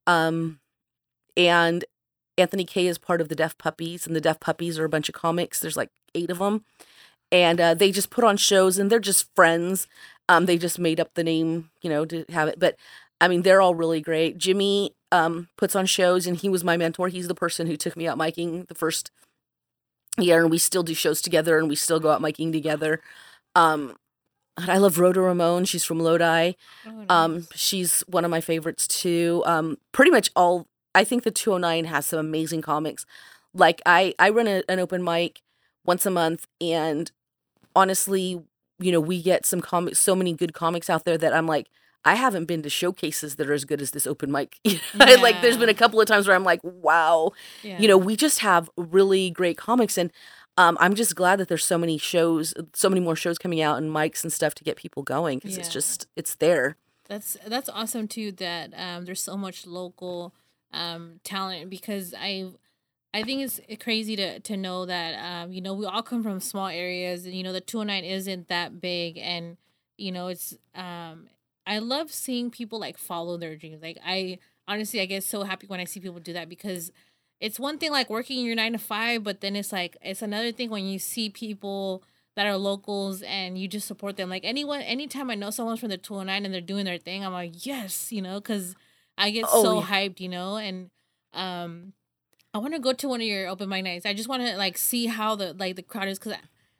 um 0.06 0.60
and 1.36 1.84
anthony 2.38 2.64
Kay 2.64 2.86
is 2.86 2.98
part 2.98 3.20
of 3.20 3.28
the 3.28 3.34
deaf 3.34 3.56
puppies 3.58 4.06
and 4.06 4.14
the 4.16 4.20
deaf 4.20 4.40
puppies 4.40 4.78
are 4.78 4.84
a 4.84 4.88
bunch 4.88 5.08
of 5.08 5.14
comics. 5.14 5.60
There's 5.60 5.76
like 5.76 5.90
eight 6.14 6.30
of 6.30 6.38
them 6.38 6.64
and 7.30 7.60
uh, 7.60 7.74
they 7.74 7.90
just 7.90 8.10
put 8.10 8.24
on 8.24 8.36
shows 8.36 8.78
and 8.78 8.90
they're 8.90 8.98
just 9.00 9.34
friends. 9.34 9.86
Um 10.28 10.46
they 10.46 10.58
just 10.58 10.78
made 10.78 11.00
up 11.00 11.14
the 11.14 11.24
name 11.24 11.70
you 11.82 11.90
know 11.90 12.04
to 12.06 12.24
have 12.30 12.48
it. 12.48 12.58
But 12.58 12.76
i 13.20 13.28
mean 13.28 13.42
they're 13.42 13.60
all 13.60 13.74
really 13.74 14.00
great. 14.00 14.38
Jimmy 14.38 14.94
um 15.12 15.48
puts 15.56 15.74
on 15.74 15.86
shows 15.86 16.26
and 16.26 16.36
he 16.36 16.48
was 16.48 16.64
my 16.64 16.76
mentor. 16.76 17.08
He's 17.08 17.28
the 17.28 17.34
person 17.34 17.66
who 17.66 17.76
took 17.76 17.96
me 17.96 18.06
out 18.06 18.18
miking 18.18 18.66
the 18.68 18.74
first 18.74 19.10
year 20.18 20.42
and 20.42 20.50
we 20.50 20.58
still 20.58 20.82
do 20.82 20.94
shows 20.94 21.20
together 21.22 21.58
and 21.58 21.68
we 21.68 21.76
still 21.76 22.00
go 22.00 22.10
out 22.10 22.22
miking 22.22 22.52
together. 22.52 23.00
Um 23.54 23.96
and 24.56 24.70
i 24.70 24.76
love 24.76 24.98
rhoda 24.98 25.20
ramon 25.20 25.64
she's 25.64 25.84
from 25.84 26.00
lodi. 26.00 26.52
Oh, 26.86 27.04
um 27.08 27.46
she's 27.54 28.00
one 28.08 28.24
of 28.24 28.30
my 28.30 28.40
favorites 28.40 28.86
too. 28.88 29.42
Um 29.46 29.78
pretty 29.92 30.10
much 30.10 30.30
all 30.34 30.66
i 30.98 31.04
think 31.04 31.22
the 31.22 31.30
209 31.30 31.84
has 31.84 32.06
some 32.06 32.18
amazing 32.18 32.62
comics. 32.62 33.06
Like 33.54 33.80
i 33.86 34.14
i 34.18 34.28
run 34.28 34.48
a, 34.48 34.62
an 34.68 34.78
open 34.78 35.02
mic 35.02 35.42
once 35.84 36.04
a 36.06 36.10
month 36.10 36.46
and 36.60 37.10
honestly 37.74 38.42
you 38.78 38.92
know 38.92 39.00
we 39.00 39.22
get 39.22 39.46
some 39.46 39.60
comics 39.60 39.98
so 39.98 40.14
many 40.14 40.32
good 40.32 40.52
comics 40.52 40.90
out 40.90 41.04
there 41.04 41.18
that 41.18 41.32
i'm 41.32 41.46
like 41.46 41.66
i 42.04 42.14
haven't 42.14 42.44
been 42.44 42.62
to 42.62 42.70
showcases 42.70 43.36
that 43.36 43.48
are 43.48 43.54
as 43.54 43.64
good 43.64 43.80
as 43.80 43.90
this 43.92 44.06
open 44.06 44.30
mic. 44.30 44.58
Like 44.94 45.40
there's 45.42 45.56
been 45.56 45.68
a 45.68 45.80
couple 45.82 46.00
of 46.00 46.06
times 46.06 46.26
where 46.26 46.36
i'm 46.36 46.44
like 46.44 46.60
wow. 46.62 47.32
Yeah. 47.62 47.78
you 47.80 47.88
know 47.88 47.98
we 47.98 48.16
just 48.16 48.40
have 48.40 48.70
really 48.76 49.30
great 49.30 49.56
comics 49.56 49.96
and 49.96 50.12
um, 50.58 50.76
i'm 50.80 50.94
just 50.94 51.14
glad 51.14 51.36
that 51.38 51.48
there's 51.48 51.64
so 51.64 51.78
many 51.78 51.98
shows 51.98 52.52
so 52.74 52.88
many 52.88 53.00
more 53.00 53.16
shows 53.16 53.38
coming 53.38 53.60
out 53.62 53.78
and 53.78 53.90
mics 53.90 54.22
and 54.22 54.32
stuff 54.32 54.54
to 54.56 54.64
get 54.64 54.76
people 54.76 55.02
going 55.02 55.38
because 55.38 55.56
it's 55.56 55.72
just 55.78 56.06
it's 56.16 56.34
there. 56.36 56.76
That's 57.08 57.38
that's 57.46 57.70
awesome 57.70 58.06
too. 58.06 58.32
That 58.32 58.74
um, 58.76 59.06
there's 59.06 59.22
so 59.22 59.36
much 59.36 59.66
local 59.66 60.34
um, 60.72 61.20
talent 61.24 61.70
because 61.70 62.14
I 62.18 62.50
I 63.14 63.22
think 63.22 63.42
it's 63.42 63.60
crazy 63.82 64.16
to 64.16 64.40
to 64.40 64.56
know 64.56 64.86
that 64.86 65.14
um, 65.14 65.52
you 65.52 65.60
know 65.60 65.74
we 65.74 65.86
all 65.86 66.02
come 66.02 66.22
from 66.22 66.40
small 66.40 66.68
areas 66.68 67.24
and 67.24 67.34
you 67.34 67.42
know 67.42 67.52
the 67.52 67.60
209 67.60 68.04
isn't 68.04 68.48
that 68.48 68.80
big 68.80 69.18
and 69.18 69.56
you 69.96 70.12
know 70.12 70.28
it's 70.28 70.56
um 70.74 71.28
I 71.66 71.78
love 71.80 72.10
seeing 72.12 72.50
people 72.50 72.80
like 72.80 72.96
follow 72.96 73.36
their 73.36 73.56
dreams. 73.56 73.82
Like 73.82 73.98
I 74.04 74.38
honestly 74.66 75.00
I 75.00 75.06
get 75.06 75.24
so 75.24 75.42
happy 75.42 75.66
when 75.66 75.80
I 75.80 75.84
see 75.84 76.00
people 76.00 76.20
do 76.20 76.32
that 76.34 76.48
because 76.48 76.92
it's 77.40 77.60
one 77.60 77.78
thing 77.78 77.92
like 77.92 78.10
working 78.10 78.44
your 78.44 78.56
9 78.56 78.72
to 78.72 78.78
5 78.78 79.22
but 79.22 79.40
then 79.40 79.56
it's 79.56 79.72
like 79.72 79.96
it's 80.02 80.22
another 80.22 80.52
thing 80.52 80.70
when 80.70 80.86
you 80.86 80.98
see 80.98 81.30
people 81.30 82.02
that 82.38 82.46
are 82.46 82.56
locals 82.56 83.20
and 83.22 83.58
you 83.58 83.66
just 83.66 83.88
support 83.88 84.16
them. 84.16 84.30
Like 84.30 84.44
anyone, 84.44 84.80
anytime 84.82 85.28
I 85.28 85.34
know 85.34 85.50
someone's 85.50 85.80
from 85.80 85.88
the 85.88 85.98
209 85.98 86.44
and 86.44 86.54
they're 86.54 86.60
doing 86.60 86.84
their 86.84 86.96
thing, 86.96 87.24
I'm 87.24 87.32
like, 87.32 87.66
yes, 87.66 88.12
you 88.12 88.22
know, 88.22 88.38
because 88.38 88.76
I 89.18 89.30
get 89.30 89.44
Oh, 89.48 89.62
so 89.62 89.80
yeah. 89.80 89.86
hyped, 89.86 90.20
you 90.20 90.28
know, 90.28 90.56
and 90.56 90.90
um, 91.34 91.92
I 92.54 92.58
want 92.58 92.74
to 92.74 92.80
go 92.80 92.92
to 92.92 93.08
one 93.08 93.20
of 93.20 93.26
your 93.26 93.48
open 93.48 93.68
mic 93.68 93.84
nights. 93.84 94.06
I 94.06 94.14
just 94.14 94.28
want 94.28 94.42
to 94.42 94.56
like 94.56 94.78
see 94.78 95.06
how 95.06 95.34
the 95.36 95.52
like 95.52 95.76
the 95.76 95.82
crowd 95.82 96.08
is 96.08 96.18
because 96.18 96.32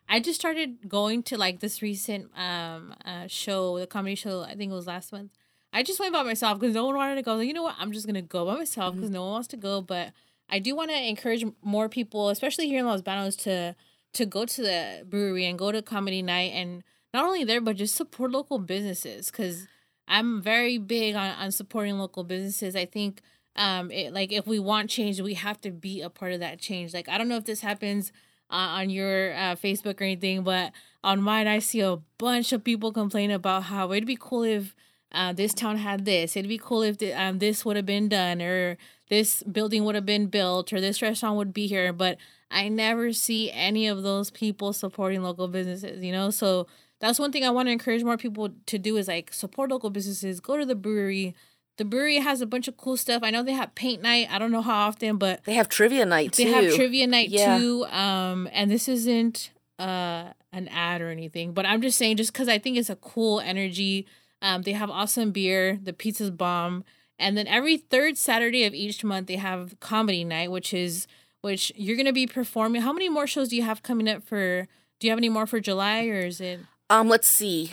I, 0.09 0.17
I 0.17 0.21
just 0.21 0.41
started 0.41 0.89
going 0.89 1.23
to 1.25 1.37
like 1.37 1.61
this 1.61 1.83
recent 1.83 2.31
um 2.39 2.95
uh, 3.05 3.27
show, 3.27 3.79
the 3.79 3.87
comedy 3.87 4.15
show. 4.15 4.43
I 4.43 4.55
think 4.55 4.73
it 4.73 4.75
was 4.75 4.87
last 4.87 5.13
month. 5.13 5.33
I 5.73 5.83
just 5.83 6.01
went 6.01 6.15
by 6.15 6.23
myself 6.23 6.59
because 6.59 6.75
no 6.75 6.87
one 6.87 6.97
wanted 6.97 7.17
to 7.17 7.23
go. 7.23 7.35
Like, 7.35 7.47
you 7.47 7.53
know 7.53 7.63
what? 7.65 7.77
I'm 7.79 7.93
just 7.93 8.07
gonna 8.07 8.23
go 8.23 8.47
by 8.47 8.55
myself 8.57 8.95
because 8.95 9.11
no 9.11 9.23
one 9.23 9.33
wants 9.33 9.49
to 9.49 9.57
go. 9.59 9.83
But 9.83 10.13
I 10.49 10.59
do 10.61 10.75
want 10.75 10.91
to 10.91 10.97
encourage 11.09 11.45
more 11.63 11.91
people, 11.91 12.31
especially 12.31 12.69
here 12.69 12.81
in 12.81 12.87
Los 12.87 13.03
Banos, 13.03 13.37
to 13.45 13.75
to 14.15 14.25
go 14.25 14.47
to 14.47 14.63
the 14.63 15.05
brewery 15.07 15.45
and 15.45 15.59
go 15.59 15.71
to 15.71 15.83
comedy 15.83 16.23
night 16.23 16.53
and 16.55 16.83
not 17.13 17.25
only 17.27 17.45
there 17.45 17.61
but 17.61 17.77
just 17.77 17.95
support 17.95 18.31
local 18.31 18.59
businesses 18.59 19.31
because 19.31 19.67
i'm 20.09 20.41
very 20.43 20.79
big 20.79 21.15
on, 21.15 21.31
on 21.31 21.53
supporting 21.53 21.99
local 21.99 22.25
businesses 22.25 22.75
i 22.75 22.85
think 22.85 23.21
um 23.57 23.91
it, 23.91 24.13
like 24.13 24.33
if 24.33 24.47
we 24.47 24.59
want 24.59 24.91
change 24.91 25.21
we 25.21 25.35
have 25.35 25.61
to 25.61 25.71
be 25.71 26.01
a 26.01 26.11
part 26.11 26.33
of 26.33 26.41
that 26.41 26.59
change 26.59 26.93
like 26.95 27.09
i 27.09 27.19
don't 27.19 27.29
know 27.29 27.37
if 27.37 27.45
this 27.45 27.61
happens 27.61 28.13
uh, 28.51 28.81
on 28.81 28.91
your 28.91 29.35
uh, 29.35 29.55
facebook 29.57 30.01
or 30.01 30.05
anything 30.05 30.43
but 30.43 30.73
on 31.05 31.21
mine 31.21 31.47
i 31.47 31.59
see 31.59 31.81
a 31.81 31.99
bunch 32.19 32.53
of 32.53 32.65
people 32.65 32.93
complain 32.93 33.31
about 33.31 33.65
how 33.65 33.93
it'd 33.93 34.07
be 34.07 34.17
cool 34.19 34.43
if 34.43 34.75
uh, 35.13 35.33
this 35.33 35.55
town 35.55 35.79
had 35.79 36.05
this. 36.05 36.37
It'd 36.37 36.49
be 36.49 36.59
cool 36.59 36.83
if 36.83 36.99
the, 36.99 37.13
um, 37.13 37.39
this 37.39 37.65
would 37.65 37.77
have 37.77 37.87
been 37.87 38.09
done, 38.09 38.43
or 38.43 38.77
this 39.09 39.43
building 39.45 39.85
would 39.85 39.95
have 39.95 40.07
been 40.07 40.27
built, 40.27 40.73
or 40.73 40.81
this 40.81 41.01
restaurant 41.01 41.37
would 41.37 41.55
be 41.55 41.67
here. 41.67 41.93
But 41.93 42.19
I 42.51 42.69
never 42.69 43.13
see 43.13 43.51
any 43.51 43.87
of 43.89 44.03
those 44.03 44.31
people 44.31 44.73
supporting 44.73 45.23
local 45.23 45.49
businesses, 45.49 46.03
you 46.03 46.13
know? 46.13 46.31
So 46.31 46.67
that's 47.01 47.19
one 47.19 47.31
thing 47.33 47.45
I 47.45 47.51
want 47.51 47.69
to 47.69 47.73
encourage 47.73 48.03
more 48.05 48.17
people 48.17 48.51
to 48.67 48.79
do 48.79 48.97
is 48.97 49.09
like 49.09 49.33
support 49.33 49.71
local 49.71 49.91
businesses, 49.91 50.41
go 50.41 50.57
to 50.57 50.67
the 50.67 50.75
brewery. 50.75 51.35
The 51.77 51.85
brewery 51.85 52.17
has 52.17 52.41
a 52.41 52.47
bunch 52.47 52.67
of 52.67 52.77
cool 52.77 52.97
stuff. 52.97 53.23
I 53.23 53.31
know 53.31 53.45
they 53.45 53.53
have 53.53 53.75
paint 53.77 54.03
night. 54.03 54.27
I 54.31 54.39
don't 54.41 54.51
know 54.51 54.63
how 54.63 54.89
often, 54.89 55.17
but 55.17 55.45
they 55.45 55.55
have 55.55 55.69
trivia 55.69 56.05
night 56.05 56.33
they 56.33 56.45
too. 56.45 56.51
have 56.53 56.75
trivia 56.75 57.07
night 57.07 57.29
Yeah. 57.31 57.59
too. 57.59 57.85
Um, 57.87 58.49
and 58.53 58.71
this 58.71 58.89
isn't 58.89 59.51
uh 59.79 60.33
an 60.53 60.67
ad 60.69 61.01
or 61.01 61.11
anything, 61.11 61.53
but 61.53 61.67
I'm 61.67 61.81
just 61.83 61.97
saying 61.99 62.17
just 62.17 62.33
because 62.33 62.49
I 62.49 62.59
think 62.59 62.77
it's 62.79 62.91
a 62.91 62.97
cool 62.97 63.39
energy. 63.39 64.07
Um, 64.43 64.63
they 64.63 64.73
have 64.73 64.91
awesome 64.91 65.31
beer. 65.31 65.79
The 65.81 65.93
pizza's 65.93 66.31
bomb. 66.31 66.85
And 67.21 67.37
then 67.37 67.47
every 67.47 67.77
third 67.77 68.17
Saturday 68.17 68.65
of 68.65 68.75
each 68.75 69.05
month 69.05 69.27
they 69.29 69.37
have 69.37 69.79
comedy 69.79 70.25
night, 70.25 70.51
which 70.51 70.75
is 70.75 71.07
which 71.43 71.71
you're 71.77 71.97
gonna 71.97 72.13
be 72.13 72.27
performing. 72.27 72.83
How 72.83 72.93
many 72.93 73.09
more 73.09 73.27
shows 73.29 73.51
do 73.51 73.57
you 73.57 73.63
have 73.63 73.85
coming 73.85 74.09
up 74.09 74.25
for? 74.25 74.67
Do 74.99 75.07
you 75.07 75.13
have 75.13 75.19
any 75.19 75.29
more 75.29 75.47
for 75.47 75.61
July 75.61 76.07
or 76.07 76.21
is 76.27 76.41
it? 76.41 76.59
Um, 76.91 77.09
let's 77.09 77.29
see. 77.29 77.73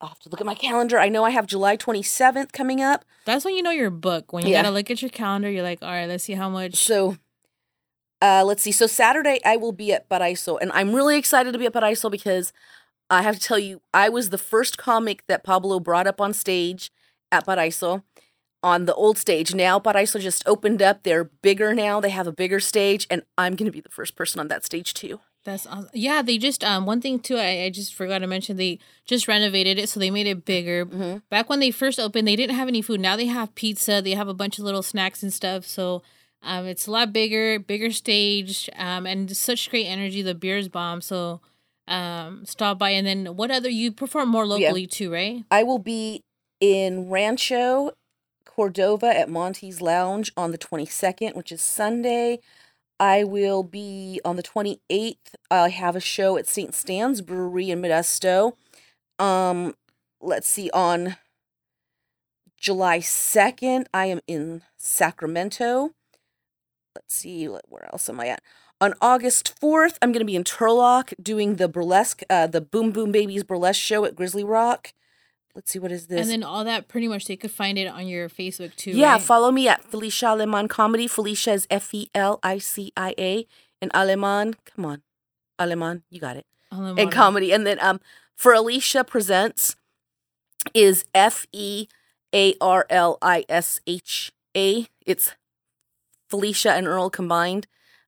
I'll 0.00 0.08
have 0.08 0.18
to 0.20 0.28
look 0.28 0.40
at 0.40 0.46
my 0.46 0.54
calendar. 0.54 0.98
I 0.98 1.08
know 1.08 1.24
I 1.24 1.30
have 1.30 1.46
July 1.46 1.76
27th 1.76 2.52
coming 2.52 2.80
up. 2.80 3.04
That's 3.24 3.44
when 3.44 3.54
you 3.54 3.62
know 3.62 3.70
your 3.70 3.90
book. 3.90 4.32
When 4.32 4.44
you 4.44 4.52
Yeah. 4.52 4.62
gotta 4.62 4.74
look 4.74 4.90
at 4.90 5.00
your 5.00 5.10
calendar, 5.10 5.50
you're 5.50 5.62
like, 5.62 5.80
all 5.82 5.90
right, 5.90 6.08
let's 6.08 6.24
see 6.24 6.34
how 6.34 6.48
much. 6.48 6.74
So, 6.76 7.16
uh, 8.20 8.42
let's 8.44 8.62
see. 8.62 8.72
So 8.72 8.86
Saturday 8.86 9.40
I 9.44 9.56
will 9.56 9.72
be 9.72 9.92
at 9.92 10.08
Paraiso, 10.08 10.58
and 10.60 10.72
I'm 10.72 10.92
really 10.94 11.16
excited 11.16 11.52
to 11.52 11.58
be 11.58 11.66
at 11.66 11.72
Paraiso 11.72 12.10
because 12.10 12.52
I 13.10 13.22
have 13.22 13.34
to 13.36 13.40
tell 13.40 13.58
you, 13.58 13.80
I 13.94 14.08
was 14.08 14.30
the 14.30 14.38
first 14.38 14.78
comic 14.78 15.24
that 15.28 15.44
Pablo 15.44 15.78
brought 15.78 16.06
up 16.06 16.20
on 16.20 16.32
stage 16.32 16.90
at 17.30 17.46
Paraiso 17.46 18.02
on 18.62 18.86
the 18.86 18.94
old 18.94 19.18
stage. 19.18 19.54
Now 19.54 19.78
Paraiso 19.78 20.20
just 20.20 20.42
opened 20.46 20.82
up. 20.82 21.02
They're 21.02 21.24
bigger 21.24 21.74
now. 21.74 22.00
They 22.00 22.10
have 22.10 22.26
a 22.26 22.32
bigger 22.32 22.58
stage, 22.60 23.06
and 23.10 23.22
I'm 23.38 23.54
going 23.54 23.66
to 23.66 23.72
be 23.72 23.80
the 23.80 23.88
first 23.88 24.16
person 24.16 24.40
on 24.40 24.48
that 24.48 24.64
stage 24.64 24.94
too. 24.94 25.20
That's 25.44 25.66
awesome. 25.66 25.90
Yeah, 25.92 26.22
they 26.22 26.38
just 26.38 26.62
um 26.62 26.86
one 26.86 27.00
thing 27.00 27.18
too. 27.18 27.36
I, 27.36 27.64
I 27.64 27.70
just 27.70 27.94
forgot 27.94 28.18
to 28.18 28.26
mention 28.26 28.56
they 28.56 28.78
just 29.06 29.26
renovated 29.26 29.78
it, 29.78 29.88
so 29.88 29.98
they 29.98 30.10
made 30.10 30.26
it 30.26 30.44
bigger. 30.44 30.84
hmm 30.84 31.16
Back 31.30 31.48
when 31.48 31.60
they 31.60 31.70
first 31.70 31.98
opened, 31.98 32.28
they 32.28 32.36
didn't 32.36 32.56
have 32.56 32.68
any 32.68 32.82
food. 32.82 33.00
Now 33.00 33.16
they 33.16 33.26
have 33.26 33.54
pizza. 33.54 34.00
They 34.02 34.12
have 34.12 34.28
a 34.28 34.34
bunch 34.34 34.58
of 34.58 34.64
little 34.64 34.82
snacks 34.82 35.22
and 35.22 35.32
stuff. 35.32 35.66
So 35.66 36.02
um, 36.42 36.66
it's 36.66 36.86
a 36.86 36.90
lot 36.90 37.12
bigger, 37.12 37.58
bigger 37.58 37.90
stage, 37.90 38.70
um, 38.76 39.06
and 39.06 39.34
such 39.36 39.70
great 39.70 39.86
energy. 39.86 40.22
The 40.22 40.34
beer's 40.34 40.68
bomb. 40.68 41.00
So 41.00 41.40
um, 41.88 42.44
stop 42.46 42.78
by. 42.78 42.90
And 42.90 43.06
then 43.06 43.36
what 43.36 43.50
other 43.50 43.68
you 43.68 43.90
perform 43.90 44.28
more 44.28 44.46
locally 44.46 44.86
too, 44.86 45.12
right? 45.12 45.44
I 45.50 45.64
will 45.64 45.78
be 45.80 46.22
in 46.60 47.10
Rancho 47.10 47.92
Cordova 48.44 49.06
at 49.06 49.28
Monty's 49.28 49.80
Lounge 49.80 50.30
on 50.36 50.52
the 50.52 50.58
22nd, 50.58 51.34
which 51.34 51.50
is 51.50 51.62
Sunday. 51.62 52.38
I 53.02 53.24
will 53.24 53.64
be 53.64 54.20
on 54.24 54.36
the 54.36 54.44
28th. 54.44 55.34
I 55.50 55.70
have 55.70 55.96
a 55.96 56.00
show 56.00 56.36
at 56.36 56.46
St. 56.46 56.72
Stan's 56.72 57.20
Brewery 57.20 57.68
in 57.68 57.82
Modesto. 57.82 58.52
Um, 59.18 59.74
let's 60.20 60.46
see, 60.46 60.70
on 60.70 61.16
July 62.56 63.00
2nd, 63.00 63.86
I 63.92 64.06
am 64.06 64.20
in 64.28 64.62
Sacramento. 64.76 65.90
Let's 66.94 67.16
see, 67.16 67.46
where 67.46 67.88
else 67.92 68.08
am 68.08 68.20
I 68.20 68.28
at? 68.28 68.42
On 68.80 68.94
August 69.00 69.52
4th, 69.60 69.96
I'm 70.00 70.12
going 70.12 70.20
to 70.20 70.24
be 70.24 70.36
in 70.36 70.44
Turlock 70.44 71.12
doing 71.20 71.56
the 71.56 71.66
burlesque, 71.66 72.22
uh, 72.30 72.46
the 72.46 72.60
Boom 72.60 72.92
Boom 72.92 73.10
Babies 73.10 73.42
burlesque 73.42 73.80
show 73.80 74.04
at 74.04 74.14
Grizzly 74.14 74.44
Rock. 74.44 74.92
Let's 75.54 75.70
see, 75.70 75.78
what 75.78 75.92
is 75.92 76.06
this? 76.06 76.20
And 76.20 76.30
then 76.30 76.42
all 76.42 76.64
that 76.64 76.88
pretty 76.88 77.08
much 77.08 77.26
they 77.26 77.36
could 77.36 77.50
find 77.50 77.76
it 77.76 77.86
on 77.86 78.06
your 78.08 78.28
Facebook 78.28 78.74
too. 78.76 78.92
yeah, 78.92 79.12
right? 79.12 79.22
follow 79.22 79.50
me 79.50 79.68
at 79.68 79.84
Felicia 79.84 80.26
Aleman 80.26 80.68
Comedy. 80.68 81.06
Felicia 81.06 81.52
is 81.52 81.66
F 81.70 81.92
E 81.94 82.08
L 82.14 82.40
I 82.42 82.58
C 82.58 82.92
I 82.96 83.14
A. 83.18 83.46
And 83.82 83.90
Aleman, 83.92 84.54
come 84.64 84.86
on. 84.86 85.02
Aleman, 85.58 86.04
you 86.10 86.20
got 86.20 86.36
it. 86.36 86.46
The 86.70 86.94
And 86.96 87.12
comedy. 87.12 87.52
And 87.52 87.66
then 87.66 87.78
um 87.80 88.00
Fearlisha 88.38 89.06
Presents 89.06 89.76
is 90.72 91.04
F 91.14 91.46
E 91.52 91.86
A 92.34 92.54
R 92.60 92.86
L 92.88 93.18
I 93.20 93.44
S 93.48 93.80
H 93.86 94.32
A. 94.56 94.86
It's 95.04 95.34
Felicia 96.30 96.72
and 96.72 96.86
Earl 96.86 97.10
combined. 97.10 97.66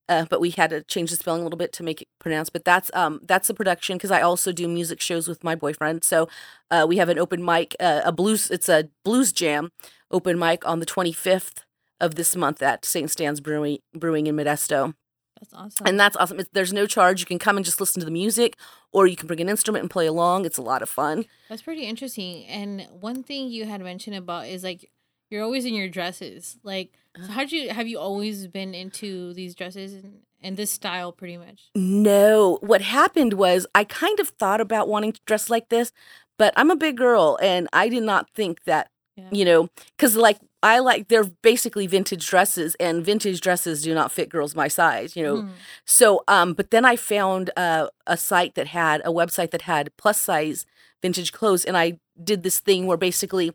Uh, 0.09 0.27
but 0.29 0.41
we 0.41 0.51
had 0.51 0.71
to 0.71 0.83
change 0.83 1.11
the 1.11 1.17
spelling 1.17 1.41
a 1.41 1.45
little 1.45 1.57
bit 1.59 1.73
to 1.73 1.83
make 1.83 2.03
it 2.03 2.09
pronounced. 2.19 2.53
But 2.53 2.65
that's 2.65 2.91
um 2.95 3.21
that's 3.25 3.49
the 3.49 3.55
production 3.55 3.97
because 3.97 4.11
I 4.11 4.21
also 4.21 4.53
do 4.53 4.69
music 4.69 5.01
shows 5.01 5.29
with 5.29 5.43
my 5.43 5.55
boyfriend. 5.55 6.05
So 6.05 6.29
uh, 6.71 6.85
we 6.89 6.99
have 6.99 7.09
an 7.09 7.19
open 7.19 7.45
mic, 7.45 7.75
uh, 7.81 8.03
a 8.05 8.13
blues. 8.13 8.51
It's 8.51 8.69
a 8.69 8.89
blues 9.05 9.33
jam 9.33 9.71
open 10.11 10.39
mic 10.39 10.67
on 10.67 10.81
the 10.81 10.87
25th 10.87 11.65
of 12.01 12.17
this 12.17 12.37
month 12.37 12.63
at 12.63 12.85
St. 12.85 13.11
Stan's 13.11 13.41
Brewing 13.41 13.79
Brewing 13.95 14.27
in 14.27 14.37
Modesto. 14.37 14.95
That's 15.41 15.55
awesome. 15.55 15.87
And 15.87 16.01
that's 16.01 16.17
awesome. 16.17 16.41
It's, 16.41 16.49
there's 16.53 16.73
no 16.73 16.87
charge. 16.87 17.21
You 17.21 17.27
can 17.27 17.39
come 17.39 17.57
and 17.57 17.65
just 17.65 17.81
listen 17.81 18.01
to 18.01 18.07
the 18.07 18.13
music, 18.13 18.57
or 18.93 19.07
you 19.07 19.17
can 19.17 19.27
bring 19.27 19.41
an 19.41 19.49
instrument 19.49 19.83
and 19.83 19.91
play 19.91 20.07
along. 20.07 20.45
It's 20.47 20.59
a 20.59 20.63
lot 20.63 20.81
of 20.81 20.89
fun. 20.89 21.25
That's 21.49 21.63
pretty 21.63 21.85
interesting. 21.85 22.45
And 22.47 22.87
one 23.01 23.23
thing 23.23 23.49
you 23.49 23.67
had 23.67 23.81
mentioned 23.81 24.17
about 24.17 24.47
is 24.47 24.63
like 24.63 24.91
you're 25.31 25.43
always 25.43 25.65
in 25.65 25.75
your 25.75 25.89
dresses. 25.89 26.59
Like, 26.63 26.93
so 27.17 27.33
how'd 27.33 27.53
you 27.53 27.71
have 27.71 27.87
you 27.87 27.99
always 27.99 28.47
been 28.47 28.75
into 28.75 29.33
these 29.35 29.55
dresses 29.55 29.95
and, 29.95 30.21
and 30.43 30.57
this 30.57 30.71
style 30.71 31.13
pretty 31.13 31.37
much? 31.37 31.71
No, 31.75 32.59
what 32.61 32.83
happened 32.83 33.35
was 33.35 33.67
I 33.75 33.85
kind 33.85 34.19
of 34.21 34.29
thought 34.31 34.61
about 34.61 34.89
wanting 34.89 35.13
to 35.13 35.21
dress 35.27 35.49
like 35.51 35.69
this, 35.69 35.93
but 36.39 36.53
I'm 36.57 36.71
a 36.71 36.77
big 36.77 36.97
girl, 36.97 37.39
and 37.43 37.69
I 37.73 37.89
did 37.89 38.03
not 38.03 38.29
think 38.35 38.65
that 38.65 38.91
Yeah. 39.17 39.29
you 39.31 39.45
know, 39.45 39.69
because 39.97 40.17
like 40.17 40.39
I 40.63 40.79
like 40.81 41.09
they're 41.09 41.25
basically 41.43 41.87
vintage 41.87 42.27
dresses, 42.29 42.75
and 42.81 43.05
vintage 43.05 43.41
dresses 43.41 43.83
do 43.83 43.95
not 43.95 44.11
fit 44.11 44.29
girls 44.29 44.57
my 44.57 44.67
size. 44.69 45.15
You 45.15 45.23
know, 45.23 45.37
Hmm. 45.43 45.51
So, 45.85 46.25
um, 46.27 46.53
but 46.55 46.71
then 46.71 46.85
I 46.85 46.97
found 46.97 47.51
uh, 47.57 47.89
a 48.07 48.17
site 48.17 48.55
that 48.57 48.69
had 48.69 49.01
a 49.05 49.13
website 49.13 49.51
that 49.53 49.63
had 49.63 49.91
plus 49.97 50.21
size 50.21 50.67
vintage 51.03 51.33
clothes, 51.33 51.65
and 51.65 51.77
I 51.77 51.99
did 52.23 52.43
this 52.43 52.59
thing 52.61 52.87
where 52.87 52.97
basically 52.97 53.53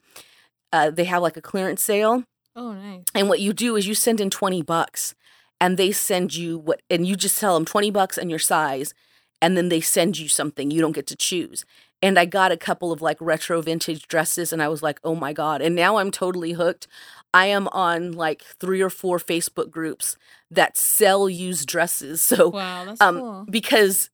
uh, 0.73 0.89
they 0.91 1.05
have 1.05 1.21
like 1.21 1.37
a 1.37 1.41
clearance 1.41 1.81
sale, 1.83 2.23
Oh, 2.55 2.73
nice. 2.73 3.03
and 3.15 3.29
what 3.29 3.39
you 3.39 3.53
do 3.53 3.75
is 3.75 3.87
you 3.87 3.93
send 3.95 4.19
in 4.21 4.29
twenty 4.29 4.61
bucks, 4.61 5.15
and 5.61 5.77
they 5.77 5.91
send 5.91 6.35
you 6.35 6.57
what, 6.57 6.81
and 6.89 7.05
you 7.07 7.15
just 7.15 7.39
tell 7.39 7.53
them 7.55 7.65
twenty 7.65 7.91
bucks 7.91 8.17
and 8.17 8.29
your 8.29 8.39
size, 8.39 8.93
and 9.41 9.55
then 9.57 9.69
they 9.69 9.81
send 9.81 10.17
you 10.19 10.27
something. 10.27 10.71
You 10.71 10.81
don't 10.81 10.93
get 10.95 11.07
to 11.07 11.15
choose. 11.15 11.65
And 12.01 12.17
I 12.17 12.23
got 12.23 12.53
a 12.53 12.57
couple 12.57 12.93
of 12.93 13.01
like 13.01 13.17
retro 13.19 13.61
vintage 13.61 14.07
dresses, 14.07 14.53
and 14.53 14.61
I 14.61 14.69
was 14.69 14.81
like, 14.81 14.99
oh 15.03 15.15
my 15.15 15.33
god! 15.33 15.61
And 15.61 15.75
now 15.75 15.97
I'm 15.97 16.11
totally 16.11 16.53
hooked. 16.53 16.87
I 17.33 17.47
am 17.47 17.67
on 17.69 18.13
like 18.13 18.41
three 18.59 18.81
or 18.81 18.89
four 18.89 19.19
Facebook 19.19 19.69
groups 19.69 20.17
that 20.49 20.77
sell 20.77 21.29
used 21.29 21.67
dresses. 21.67 22.21
So 22.35 22.49
Wow, 22.49 22.85
that's 22.85 23.01
um 23.01 23.19
cool. 23.19 23.45
because 23.49 24.09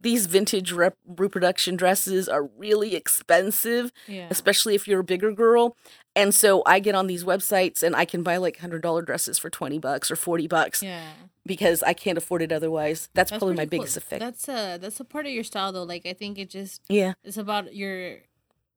these 0.00 0.26
vintage 0.26 0.72
rep- 0.72 0.96
reproduction 1.06 1.76
dresses 1.76 2.28
are 2.28 2.44
really 2.56 2.94
expensive 2.96 3.92
Yeah. 4.08 4.26
especially 4.30 4.74
if 4.74 4.86
you're 4.88 5.00
a 5.00 5.04
bigger 5.04 5.32
girl 5.32 5.76
and 6.14 6.34
so 6.34 6.62
i 6.66 6.80
get 6.80 6.94
on 6.94 7.06
these 7.06 7.22
websites 7.24 7.82
and 7.82 7.94
i 7.94 8.04
can 8.04 8.22
buy 8.22 8.36
like 8.36 8.58
$100 8.58 9.06
dresses 9.06 9.38
for 9.38 9.48
20 9.50 9.78
bucks 9.78 10.10
or 10.10 10.16
40 10.16 10.48
bucks 10.48 10.82
Yeah. 10.82 11.08
because 11.44 11.82
i 11.84 11.92
can't 11.92 12.18
afford 12.18 12.42
it 12.42 12.50
otherwise 12.52 13.08
that's, 13.14 13.30
probably 13.30 13.54
my 13.54 13.64
cool. 13.64 13.70
biggest 13.70 13.96
effect 13.96 14.20
That's 14.20 14.48
a 14.48 14.78
that's 14.80 14.98
a 15.00 15.04
part 15.04 15.26
of 15.26 15.32
your 15.32 15.44
style 15.44 15.72
though. 15.72 15.84
Like 15.84 16.04
I 16.06 16.12
think 16.14 16.38
it 16.38 16.50
just 16.50 16.82
yeah 16.88 17.12
it's 17.22 17.36
about 17.36 17.74
your 17.74 18.18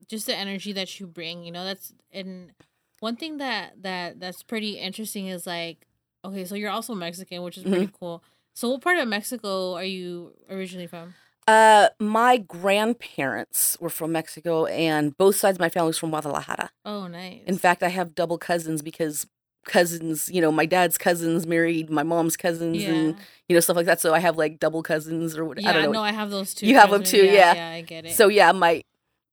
just 0.08 0.28
the 0.28 0.36
energy 0.36 0.72
that 0.74 1.00
you 1.00 1.08
bring 1.08 1.44
you 1.44 1.52
know 1.52 1.64
that's 1.64 1.92
and 2.12 2.52
one 3.00 3.16
thing 3.16 3.38
that 3.38 3.82
that 3.82 4.20
that's 4.20 4.44
pretty 4.44 4.72
interesting 4.78 5.28
is 5.28 5.48
like 5.48 5.86
okay 6.26 6.46
so 6.46 6.54
you're 6.56 6.70
also 6.72 6.94
mexican 6.94 7.42
which 7.44 7.58
is 7.58 7.64
pretty 7.64 7.88
Mm-hmm. 7.88 7.96
cool 8.00 8.24
so 8.60 8.70
what 8.70 8.82
part 8.82 8.98
of 8.98 9.08
mexico 9.08 9.74
are 9.74 9.86
you 9.86 10.34
originally 10.50 10.86
from 10.88 11.14
uh 11.48 11.88
my 12.00 12.36
grandparents 12.38 13.78
were 13.80 13.90
from 13.90 14.12
mexico 14.12 14.66
and 14.66 15.18
both 15.18 15.36
sides 15.38 15.56
of 15.56 15.62
my 15.62 15.70
family 15.70 15.88
was 15.88 15.98
from 15.98 16.10
guadalajara 16.10 16.70
oh 16.84 17.08
nice 17.08 17.42
in 17.46 17.58
fact 17.58 17.82
i 17.84 17.88
have 17.90 18.14
double 18.14 18.38
cousins 18.38 18.82
because 18.82 19.26
cousins 19.66 20.30
you 20.30 20.42
know 20.42 20.52
my 20.52 20.66
dad's 20.66 20.98
cousins 20.98 21.48
married 21.48 21.90
my 21.90 22.04
mom's 22.04 22.36
cousins 22.36 22.84
yeah 22.84 22.90
and 22.92 23.16
you 23.48 23.54
know 23.56 23.60
stuff 23.62 23.76
like 23.78 23.86
that 23.86 24.02
so 24.02 24.14
i 24.14 24.20
have 24.20 24.38
like 24.38 24.60
double 24.60 24.84
cousins 24.84 25.38
or 25.38 25.46
what 25.46 25.62
yeah 25.62 25.70
i 25.70 25.74
don't 25.74 25.84
know 25.84 25.92
no 25.92 26.02
i 26.02 26.12
have 26.12 26.30
those 26.30 26.54
too 26.54 26.66
You 26.68 26.76
have 26.76 26.90
them 26.92 27.04
too, 27.04 27.26
yeah. 27.26 27.54
yeah 27.54 27.70
i 27.78 27.82
get 27.82 28.06
it 28.06 28.16
so 28.16 28.28
yeah 28.28 28.52
my 28.52 28.82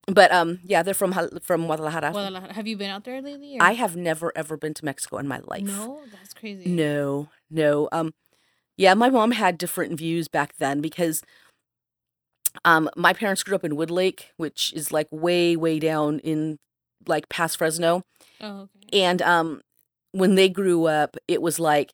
but 0.07 0.31
um 0.33 0.61
yeah 0.63 0.83
they're 0.83 0.95
from 0.95 1.13
from 1.43 1.67
guadalajara 1.67 2.13
Guadalajara. 2.13 2.53
have 2.53 2.67
you 2.67 2.77
been 2.77 2.91
out 2.91 3.05
there 3.05 3.21
lately 3.21 3.59
or? 3.59 3.63
I 3.63 3.73
have 3.73 3.97
never 3.97 4.33
ever 4.37 4.57
been 4.57 4.75
to 4.75 4.85
Mexico 4.85 5.19
in 5.19 5.27
my 5.27 5.41
life. 5.47 5.63
no 5.65 6.03
that's 6.13 6.33
crazy 6.33 6.69
No, 6.71 7.29
no. 7.51 7.89
Um 7.91 8.15
yeah, 8.77 8.95
my 8.95 9.11
mom 9.11 9.33
had 9.33 9.59
different 9.59 9.99
views 9.99 10.29
back 10.29 10.55
then 10.59 10.81
because 10.81 11.23
um 12.65 12.89
my 12.97 13.13
parents 13.13 13.43
grew 13.43 13.55
up 13.55 13.65
in 13.65 13.73
Woodlake, 13.77 14.25
which 14.37 14.73
is 14.75 14.93
like 14.93 15.09
way 15.11 15.57
way 15.57 15.79
down 15.79 16.19
in 16.21 16.59
like 17.07 17.29
past 17.29 17.59
Fresno. 17.59 18.03
oh 18.41 18.69
okay 18.69 18.93
And 18.93 19.23
um 19.23 19.61
when 20.13 20.35
they 20.35 20.49
grew 20.49 20.87
up, 20.87 21.17
it 21.29 21.43
was 21.43 21.59
like 21.61 21.91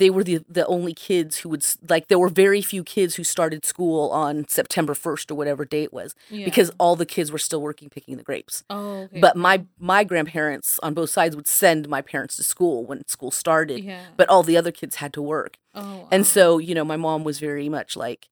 they 0.00 0.10
were 0.10 0.24
the 0.30 0.38
the 0.58 0.66
only 0.76 0.94
kids 1.08 1.32
who 1.40 1.48
would 1.52 1.64
like 1.88 2.04
there 2.08 2.18
were 2.24 2.28
very 2.44 2.62
few 2.72 2.82
kids 2.96 3.12
who 3.16 3.24
started 3.36 3.60
school 3.72 4.10
on 4.10 4.34
September 4.48 4.94
1st 5.04 5.30
or 5.30 5.34
whatever 5.40 5.64
date 5.78 5.92
was 5.92 6.10
Yeah. 6.30 6.44
because 6.48 6.68
all 6.82 6.96
the 6.96 7.06
kids 7.16 7.28
were 7.34 7.38
still 7.48 7.62
working 7.68 7.88
picking 7.96 8.16
the 8.16 8.22
grapes. 8.30 8.64
oh, 8.76 9.02
okay. 9.04 9.20
But 9.20 9.34
my 9.36 9.56
my 9.92 10.02
grandparents 10.10 10.68
on 10.84 10.94
both 10.94 11.10
sides 11.18 11.36
would 11.36 11.46
send 11.62 11.88
my 11.96 12.02
parents 12.12 12.34
to 12.38 12.42
school 12.54 12.76
when 12.88 12.98
school 13.16 13.30
started, 13.30 13.80
yeah. 13.84 14.06
but 14.16 14.26
all 14.28 14.42
the 14.42 14.56
other 14.60 14.72
kids 14.80 14.94
had 15.02 15.12
to 15.18 15.22
work. 15.22 15.52
oh, 15.74 16.08
And 16.10 16.22
wow. 16.22 16.34
so, 16.34 16.42
you 16.58 16.74
know, 16.74 16.84
my 16.94 16.96
mom 17.06 17.20
was 17.24 17.38
very 17.38 17.68
much 17.68 17.90
like, 18.06 18.22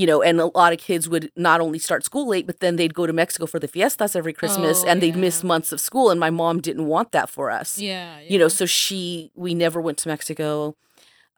you 0.00 0.06
know, 0.10 0.20
and 0.28 0.40
a 0.40 0.46
lot 0.60 0.72
of 0.74 0.78
kids 0.90 1.04
would 1.12 1.30
not 1.48 1.60
only 1.60 1.78
start 1.78 2.04
school 2.04 2.26
late, 2.34 2.46
but 2.50 2.58
then 2.58 2.74
they'd 2.76 2.94
go 3.00 3.06
to 3.06 3.12
Mexico 3.22 3.46
for 3.46 3.60
the 3.60 3.68
fiestas 3.74 4.16
every 4.20 4.32
Christmas 4.40 4.82
Oh, 4.82 4.88
and 4.88 5.00
they'd 5.00 5.14
miss 5.26 5.44
months 5.44 5.70
of 5.72 5.78
school. 5.88 6.06
And 6.10 6.18
my 6.18 6.30
mom 6.30 6.56
didn't 6.60 6.86
want 6.94 7.08
that 7.12 7.28
for 7.36 7.46
us. 7.60 7.78
yeah, 7.78 8.18
You 8.32 8.38
know, 8.40 8.48
so 8.58 8.64
she, 8.66 9.30
we 9.44 9.54
never 9.54 9.80
went 9.80 9.98
to 10.02 10.08
Mexico. 10.08 10.74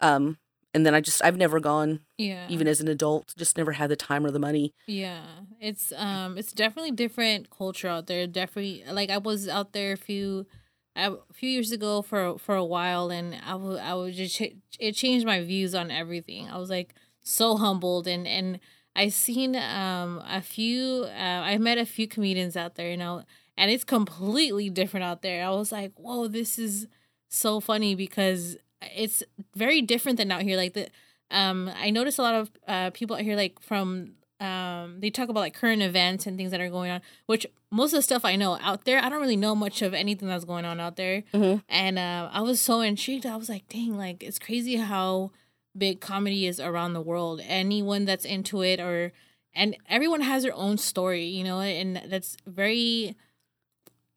Um, 0.00 0.38
and 0.74 0.84
then 0.84 0.94
I 0.94 1.00
just, 1.00 1.24
I've 1.24 1.36
never 1.36 1.58
gone, 1.60 2.00
yeah, 2.18 2.46
even 2.50 2.68
as 2.68 2.80
an 2.80 2.88
adult, 2.88 3.34
just 3.36 3.56
never 3.56 3.72
had 3.72 3.88
the 3.90 3.96
time 3.96 4.26
or 4.26 4.30
the 4.30 4.38
money. 4.38 4.74
Yeah, 4.86 5.24
it's 5.60 5.92
um, 5.96 6.36
it's 6.36 6.52
definitely 6.52 6.92
different 6.92 7.50
culture 7.50 7.88
out 7.88 8.06
there. 8.06 8.26
Definitely, 8.26 8.84
like 8.90 9.10
I 9.10 9.18
was 9.18 9.48
out 9.48 9.72
there 9.72 9.92
a 9.92 9.96
few, 9.96 10.46
a 10.94 11.16
few 11.32 11.48
years 11.48 11.72
ago 11.72 12.02
for 12.02 12.38
for 12.38 12.54
a 12.56 12.64
while, 12.64 13.10
and 13.10 13.34
I 13.44 13.54
would 13.54 13.80
I 13.80 13.94
would 13.94 14.14
just 14.14 14.36
ch- 14.36 14.56
it 14.78 14.92
changed 14.92 15.26
my 15.26 15.42
views 15.42 15.74
on 15.74 15.90
everything. 15.90 16.48
I 16.50 16.58
was 16.58 16.70
like 16.70 16.94
so 17.22 17.56
humbled, 17.56 18.06
and 18.06 18.26
and 18.26 18.60
I 18.94 19.08
seen 19.08 19.56
um 19.56 20.22
a 20.26 20.40
few, 20.42 21.04
uh, 21.06 21.08
I 21.52 21.58
met 21.58 21.78
a 21.78 21.86
few 21.86 22.06
comedians 22.06 22.56
out 22.56 22.74
there, 22.76 22.90
you 22.90 22.96
know, 22.96 23.24
and 23.56 23.70
it's 23.70 23.84
completely 23.84 24.70
different 24.70 25.04
out 25.04 25.22
there. 25.22 25.44
I 25.44 25.50
was 25.50 25.72
like, 25.72 25.92
whoa, 25.96 26.28
this 26.28 26.58
is 26.58 26.86
so 27.28 27.60
funny 27.60 27.94
because 27.94 28.56
it's 28.82 29.22
very 29.54 29.82
different 29.82 30.18
than 30.18 30.30
out 30.30 30.42
here. 30.42 30.56
Like 30.56 30.74
the 30.74 30.88
um, 31.30 31.70
I 31.76 31.90
notice 31.90 32.18
a 32.18 32.22
lot 32.22 32.34
of 32.34 32.50
uh 32.68 32.90
people 32.90 33.16
out 33.16 33.22
here 33.22 33.36
like 33.36 33.60
from 33.60 34.12
um 34.40 35.00
they 35.00 35.10
talk 35.10 35.28
about 35.28 35.40
like 35.40 35.54
current 35.54 35.82
events 35.82 36.26
and 36.26 36.36
things 36.36 36.50
that 36.50 36.60
are 36.60 36.68
going 36.68 36.90
on 36.90 37.00
which 37.24 37.46
most 37.70 37.94
of 37.94 37.96
the 37.96 38.02
stuff 38.02 38.22
i 38.22 38.36
know 38.36 38.58
out 38.60 38.84
there 38.84 39.02
i 39.02 39.08
don't 39.08 39.22
really 39.22 39.34
know 39.34 39.54
much 39.54 39.80
of 39.80 39.94
anything 39.94 40.28
that's 40.28 40.44
going 40.44 40.66
on 40.66 40.78
out 40.78 40.96
there 40.96 41.22
Mhm. 41.32 41.62
and 41.70 41.98
uh, 41.98 42.28
i 42.30 42.42
was 42.42 42.60
so 42.60 42.82
intrigued 42.82 43.24
i 43.24 43.34
was 43.34 43.48
like 43.48 43.66
dang 43.68 43.96
like 43.96 44.22
it's 44.22 44.38
crazy 44.38 44.76
how 44.76 45.30
big 45.74 46.02
comedy 46.02 46.46
is 46.46 46.60
around 46.60 46.92
the 46.92 47.00
world 47.00 47.40
anyone 47.44 48.04
that's 48.04 48.26
into 48.26 48.60
it 48.62 48.78
or 48.78 49.10
and 49.54 49.74
everyone 49.88 50.20
has 50.20 50.42
their 50.42 50.54
own 50.54 50.76
story 50.76 51.24
you 51.24 51.42
know 51.42 51.60
and 51.60 52.02
that's 52.06 52.36
very 52.46 53.16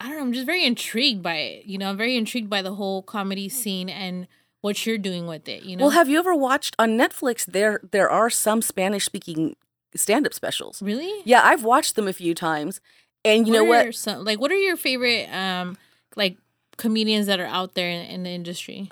i 0.02 0.10
don't 0.10 0.18
know 0.18 0.22
i'm 0.24 0.34
just 0.34 0.46
very 0.46 0.66
intrigued 0.66 1.24
by 1.24 1.36
it 1.36 1.66
you 1.66 1.78
know 1.78 1.90
i'm 1.90 1.98
very 1.98 2.18
intrigued 2.18 2.50
by 2.50 2.62
the 2.62 2.76
whole 2.76 3.02
comedy 3.02 3.48
scene 3.48 3.88
and 3.88 4.28
what 4.62 4.86
you're 4.86 4.98
doing 4.98 5.28
with 5.28 5.48
it 5.48 5.64
you 5.64 5.76
know 5.76 5.86
Well, 5.86 5.92
have 5.92 6.10
you 6.10 6.20
ever 6.20 6.36
watched 6.36 6.76
on 6.78 6.98
Netflix? 6.98 7.46
There, 7.46 7.80
there 7.92 8.10
are 8.10 8.30
some 8.30 8.62
Spanish 8.62 9.06
speaking 9.06 9.56
stand 9.96 10.26
up 10.26 10.34
specials. 10.34 10.82
really 10.82 11.22
Yeah, 11.26 11.42
I've 11.44 11.64
watched 11.64 11.96
them 11.96 12.08
a 12.08 12.14
few 12.14 12.36
times. 12.36 12.80
And 13.26 13.48
you 13.48 13.54
know 13.54 13.64
what? 13.66 13.94
Some, 13.96 14.24
like, 14.24 14.40
what 14.40 14.52
are 14.52 14.58
your 14.58 14.78
favorite 14.78 15.28
um 15.34 15.78
like 16.16 16.38
comedians 16.78 17.28
that 17.28 17.40
are 17.40 17.46
out 17.46 17.74
there 17.76 17.90
in, 17.90 18.06
in 18.06 18.24
the 18.24 18.30
industry? 18.30 18.90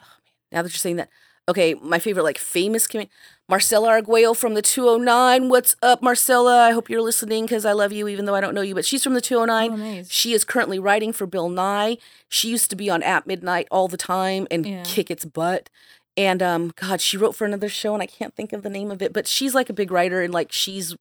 now 0.51 0.61
that 0.61 0.71
you're 0.71 0.77
saying 0.77 0.95
that 0.95 1.09
okay 1.49 1.73
my 1.75 1.99
favorite 1.99 2.23
like 2.23 2.37
famous 2.37 2.87
comedian 2.87 3.11
marcella 3.49 3.87
arguello 3.89 4.33
from 4.33 4.53
the 4.55 4.61
209 4.61 5.47
what's 5.49 5.75
up 5.81 6.01
marcella 6.01 6.63
i 6.67 6.71
hope 6.71 6.89
you're 6.89 7.01
listening 7.01 7.45
because 7.45 7.65
i 7.65 7.71
love 7.71 7.93
you 7.93 8.07
even 8.07 8.25
though 8.25 8.35
i 8.35 8.41
don't 8.41 8.53
know 8.53 8.61
you 8.61 8.75
but 8.75 8.85
she's 8.85 9.03
from 9.03 9.13
the 9.13 9.21
209 9.21 9.71
Oh, 9.71 9.75
nice. 9.75 10.11
she 10.11 10.33
is 10.33 10.43
currently 10.43 10.79
writing 10.79 11.13
for 11.13 11.25
bill 11.25 11.47
nye 11.49 11.97
she 12.27 12.49
used 12.49 12.69
to 12.71 12.75
be 12.75 12.89
on 12.89 13.01
at 13.03 13.25
midnight 13.25 13.67
all 13.71 13.87
the 13.87 13.97
time 13.97 14.47
and 14.51 14.65
Yeah. 14.65 14.83
kick 14.83 15.09
its 15.09 15.23
butt 15.23 15.69
and 16.17 16.43
um 16.43 16.73
god 16.75 16.99
she 16.99 17.15
wrote 17.15 17.35
for 17.35 17.45
another 17.45 17.69
show 17.69 17.93
and 17.93 18.03
i 18.03 18.07
can't 18.07 18.35
think 18.35 18.51
of 18.51 18.63
the 18.63 18.69
name 18.69 18.91
of 18.91 19.01
it 19.01 19.13
but 19.13 19.27
she's 19.27 19.55
like 19.55 19.69
a 19.69 19.73
big 19.73 19.91
writer 19.91 20.21
and 20.21 20.33
like 20.33 20.51
she's 20.51 20.95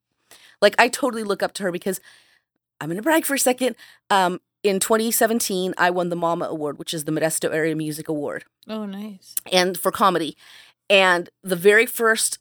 like 0.63 0.77
i 0.79 0.87
totally 0.89 1.25
look 1.25 1.43
up 1.43 1.53
to 1.55 1.65
her 1.65 1.73
because 1.73 2.01
i'm 2.81 2.89
gonna 2.89 3.03
brag 3.03 3.25
for 3.25 3.35
a 3.35 3.39
second 3.41 3.75
um 4.11 4.41
in 4.63 4.79
2017 4.79 5.75
i 5.79 5.91
won 5.91 6.11
the 6.11 6.17
mama 6.17 6.45
award 6.45 6.79
which 6.79 6.95
is 6.95 7.05
the 7.05 7.13
modesto 7.13 7.53
area 7.53 7.75
music 7.75 8.09
award 8.09 8.45
Oh, 8.69 8.85
nice. 8.85 9.37
and 9.53 9.79
for 9.79 9.93
comedy. 9.93 10.37
And 10.89 11.29
the 11.43 11.57
very 11.57 11.87
first 11.87 12.39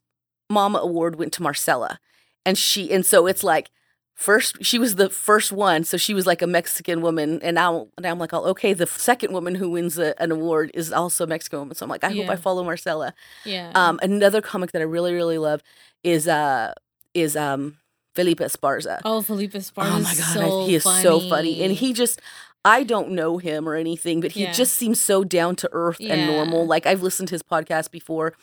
Mama 0.49 0.79
Award 0.79 1.15
went 1.15 1.33
to 1.33 1.43
Marcella. 1.43 1.99
And 2.45 2.57
she 2.57 2.91
and 2.91 3.05
so 3.05 3.25
it's 3.25 3.43
like 3.43 3.71
first 4.13 4.63
she 4.63 4.77
was 4.77 4.95
the 4.95 5.09
first 5.09 5.51
one, 5.51 5.83
so 5.83 5.97
she 5.97 6.13
was 6.13 6.27
like 6.27 6.41
a 6.41 6.47
Mexican 6.47 7.01
woman 7.01 7.41
and 7.41 7.55
now 7.55 7.87
now 7.99 8.11
I'm 8.11 8.19
like, 8.19 8.33
oh, 8.33 8.43
okay, 8.45 8.73
the 8.73 8.85
second 8.85 9.33
woman 9.33 9.55
who 9.55 9.69
wins 9.71 9.97
a, 9.97 10.19
an 10.21 10.31
award 10.31 10.69
is 10.73 10.93
also 10.93 11.23
a 11.23 11.27
Mexican 11.27 11.59
woman. 11.59 11.75
So 11.75 11.85
I'm 11.85 11.89
like, 11.89 12.03
I 12.03 12.11
hope 12.11 12.29
I 12.29 12.35
follow 12.35 12.63
Marcella. 12.63 13.13
Yeah. 13.45 13.71
Um 13.73 13.99
another 14.03 14.41
comic 14.41 14.71
that 14.73 14.81
I 14.81 14.85
really 14.85 15.13
really 15.13 15.39
love 15.39 15.61
is 16.03 16.27
uh 16.27 16.73
is 17.15 17.35
um 17.35 17.77
Felipe 18.13 18.39
Esparza. 18.39 19.01
oh, 19.03 19.21
Felipe 19.21 19.53
Esparza. 19.53 19.91
Oh 19.91 19.99
my 19.99 20.15
god, 20.15 20.33
so 20.33 20.65
he 20.67 20.75
is 20.75 20.83
funny. 20.83 21.03
so 21.03 21.19
funny, 21.19 21.63
and 21.63 21.73
he 21.73 21.91
just. 21.93 22.21
I 22.65 22.83
don't 22.83 23.11
know 23.11 23.37
him 23.37 23.69
or 23.69 23.75
anything, 23.75 24.21
but 24.21 24.33
he 24.33 24.43
Yeah. 24.43 24.51
just 24.53 24.75
seems 24.75 25.01
so 25.01 25.23
down 25.23 25.55
to 25.57 25.69
earth 25.73 26.05
and 26.09 26.25
normal. 26.25 26.67
Like 26.67 26.87
I've 26.87 27.03
listened 27.03 27.29
to 27.29 27.35
his 27.35 27.43
podcast 27.43 27.91
before, 27.91 28.33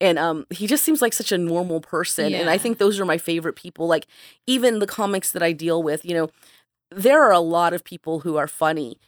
and 0.00 0.18
um, 0.18 0.46
he 0.50 0.66
just 0.68 0.84
seems 0.84 1.02
like 1.02 1.14
such 1.14 1.32
a 1.32 1.38
normal 1.38 1.80
person. 1.80 2.34
And 2.34 2.50
I 2.50 2.58
think 2.58 2.78
those 2.78 3.00
are 3.00 3.06
my 3.06 3.18
favorite 3.18 3.56
people. 3.56 3.88
Like 3.88 4.06
even 4.46 4.80
the 4.80 4.86
comics 4.86 5.32
that 5.32 5.42
I 5.42 5.52
deal 5.52 5.82
with, 5.82 6.04
you 6.04 6.14
know, 6.14 6.30
there 6.90 7.22
are 7.22 7.32
a 7.32 7.40
lot 7.40 7.74
of 7.74 7.84
people 7.84 8.20
who 8.20 8.36
are 8.36 8.48
funny, 8.48 8.98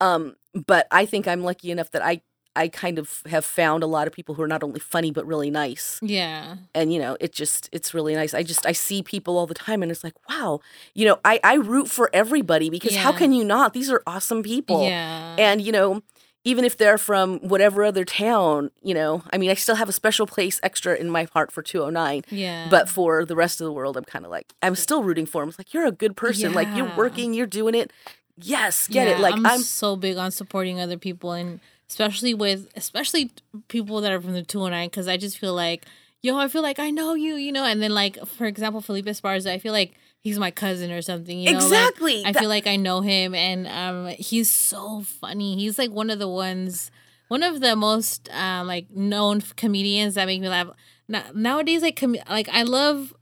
um, 0.00 0.36
but 0.66 0.86
I 0.90 1.06
think 1.06 1.28
I'm 1.28 1.42
lucky 1.42 1.70
enough 1.70 1.90
that 1.92 2.04
I 2.04 2.22
I 2.56 2.68
kind 2.68 2.98
of 2.98 3.22
have 3.26 3.44
found 3.44 3.82
a 3.82 3.86
lot 3.86 4.06
of 4.06 4.12
people 4.12 4.34
who 4.34 4.42
are 4.42 4.48
not 4.48 4.62
only 4.62 4.80
funny 4.80 5.10
but 5.10 5.26
really 5.26 5.50
nice. 5.50 5.98
Yeah. 6.02 6.56
and 6.74 6.92
you 6.92 6.98
know 6.98 7.16
it 7.20 7.32
just 7.32 7.68
it's 7.72 7.94
really 7.94 8.14
nice. 8.14 8.34
I 8.34 8.42
just 8.42 8.66
i 8.66 8.72
see 8.72 9.02
people 9.02 9.38
all 9.38 9.46
the 9.46 9.54
time 9.54 9.82
and 9.82 9.90
it's 9.90 10.04
like 10.04 10.14
wow. 10.28 10.60
You 10.94 11.06
know 11.06 11.18
i 11.24 11.40
i 11.44 11.54
root 11.54 11.88
for 11.88 12.10
everybody 12.12 12.70
because 12.70 12.96
how 12.96 13.12
can 13.12 13.32
you 13.32 13.44
not? 13.44 13.72
These 13.72 13.90
are 13.90 14.02
awesome 14.06 14.42
people. 14.42 14.84
Yeah. 14.84 15.36
and 15.38 15.60
you 15.60 15.72
know 15.72 16.02
even 16.44 16.64
if 16.64 16.76
they're 16.76 16.98
from 16.98 17.38
whatever 17.40 17.84
other 17.84 18.04
town 18.04 18.70
you 18.82 18.94
know 18.94 19.22
i 19.32 19.38
mean 19.38 19.50
i 19.50 19.54
still 19.54 19.74
have 19.74 19.88
a 19.88 19.92
special 19.92 20.26
place 20.26 20.60
extra 20.62 20.94
in 20.94 21.10
my 21.10 21.24
heart 21.32 21.52
for 21.52 21.62
209 21.62 22.22
yeah. 22.30 22.66
but 22.70 22.88
for 22.88 23.24
the 23.24 23.36
rest 23.36 23.60
of 23.60 23.66
the 23.66 23.72
world 23.72 23.96
i'm 23.96 24.04
kind 24.04 24.24
of 24.24 24.30
like 24.30 24.52
i'm 24.62 24.74
still 24.74 25.02
rooting 25.02 25.26
for 25.26 25.42
them 25.42 25.48
it's 25.48 25.58
like 25.58 25.74
you're 25.74 25.86
a 25.86 25.92
good 25.92 26.16
person. 26.16 26.52
Like 26.52 26.68
you're 26.76 26.92
working 26.96 27.34
you're 27.34 27.46
doing 27.46 27.74
it. 27.74 27.92
Yes 28.36 28.88
get 28.88 29.06
yeah, 29.06 29.14
it 29.14 29.20
like 29.20 29.34
I'm, 29.34 29.46
i'm, 29.46 29.60
so 29.60 29.96
big 29.96 30.16
on 30.16 30.30
supporting 30.30 30.80
other 30.80 30.96
people 30.96 31.32
and 31.32 31.60
especially 31.90 32.34
with 32.34 32.68
especially 32.76 33.32
people 33.66 34.00
that 34.00 34.12
are 34.12 34.20
from 34.20 34.32
the 34.32 34.44
209 34.44 34.88
because 34.88 35.08
I 35.08 35.16
just 35.16 35.36
feel 35.38 35.54
like 35.54 35.84
yo 36.22 36.38
I 36.38 36.46
feel 36.46 36.62
like 36.62 36.78
I 36.78 36.90
know 36.90 37.14
you 37.14 37.34
you 37.34 37.50
know 37.50 37.64
and 37.64 37.82
then 37.82 37.92
like 37.92 38.16
for 38.26 38.46
example 38.46 38.80
Felipe 38.80 39.06
Esparza 39.06 39.50
I 39.50 39.58
feel 39.58 39.72
like 39.72 39.94
he's 40.20 40.38
my 40.38 40.52
cousin 40.52 40.92
or 40.92 41.02
something 41.02 41.40
you 41.40 41.46
know 41.46 41.58
like, 41.58 41.64
exactly 41.64 42.24
I 42.24 42.32
feel 42.32 42.48
like 42.48 42.68
I 42.68 42.76
know 42.76 43.00
him 43.00 43.34
and 43.34 43.66
um 43.66 44.06
he's 44.16 44.50
so 44.50 45.02
funny. 45.02 45.56
He's 45.56 45.78
like 45.78 45.90
one 45.90 46.10
of 46.10 46.20
the 46.20 46.28
ones 46.28 46.92
one 47.26 47.42
of 47.42 47.60
the 47.60 47.74
most 47.74 48.30
um 48.32 48.68
like 48.68 48.88
known 48.90 49.40
comedians 49.56 50.14
that 50.14 50.26
make 50.26 50.40
me 50.40 50.48
laugh. 50.48 50.68
Now, 51.08 51.24
nowadays 51.34 51.82
like 51.82 51.96
com- 51.96 52.16
like 52.28 52.48
I 52.50 52.62
love 52.62 53.12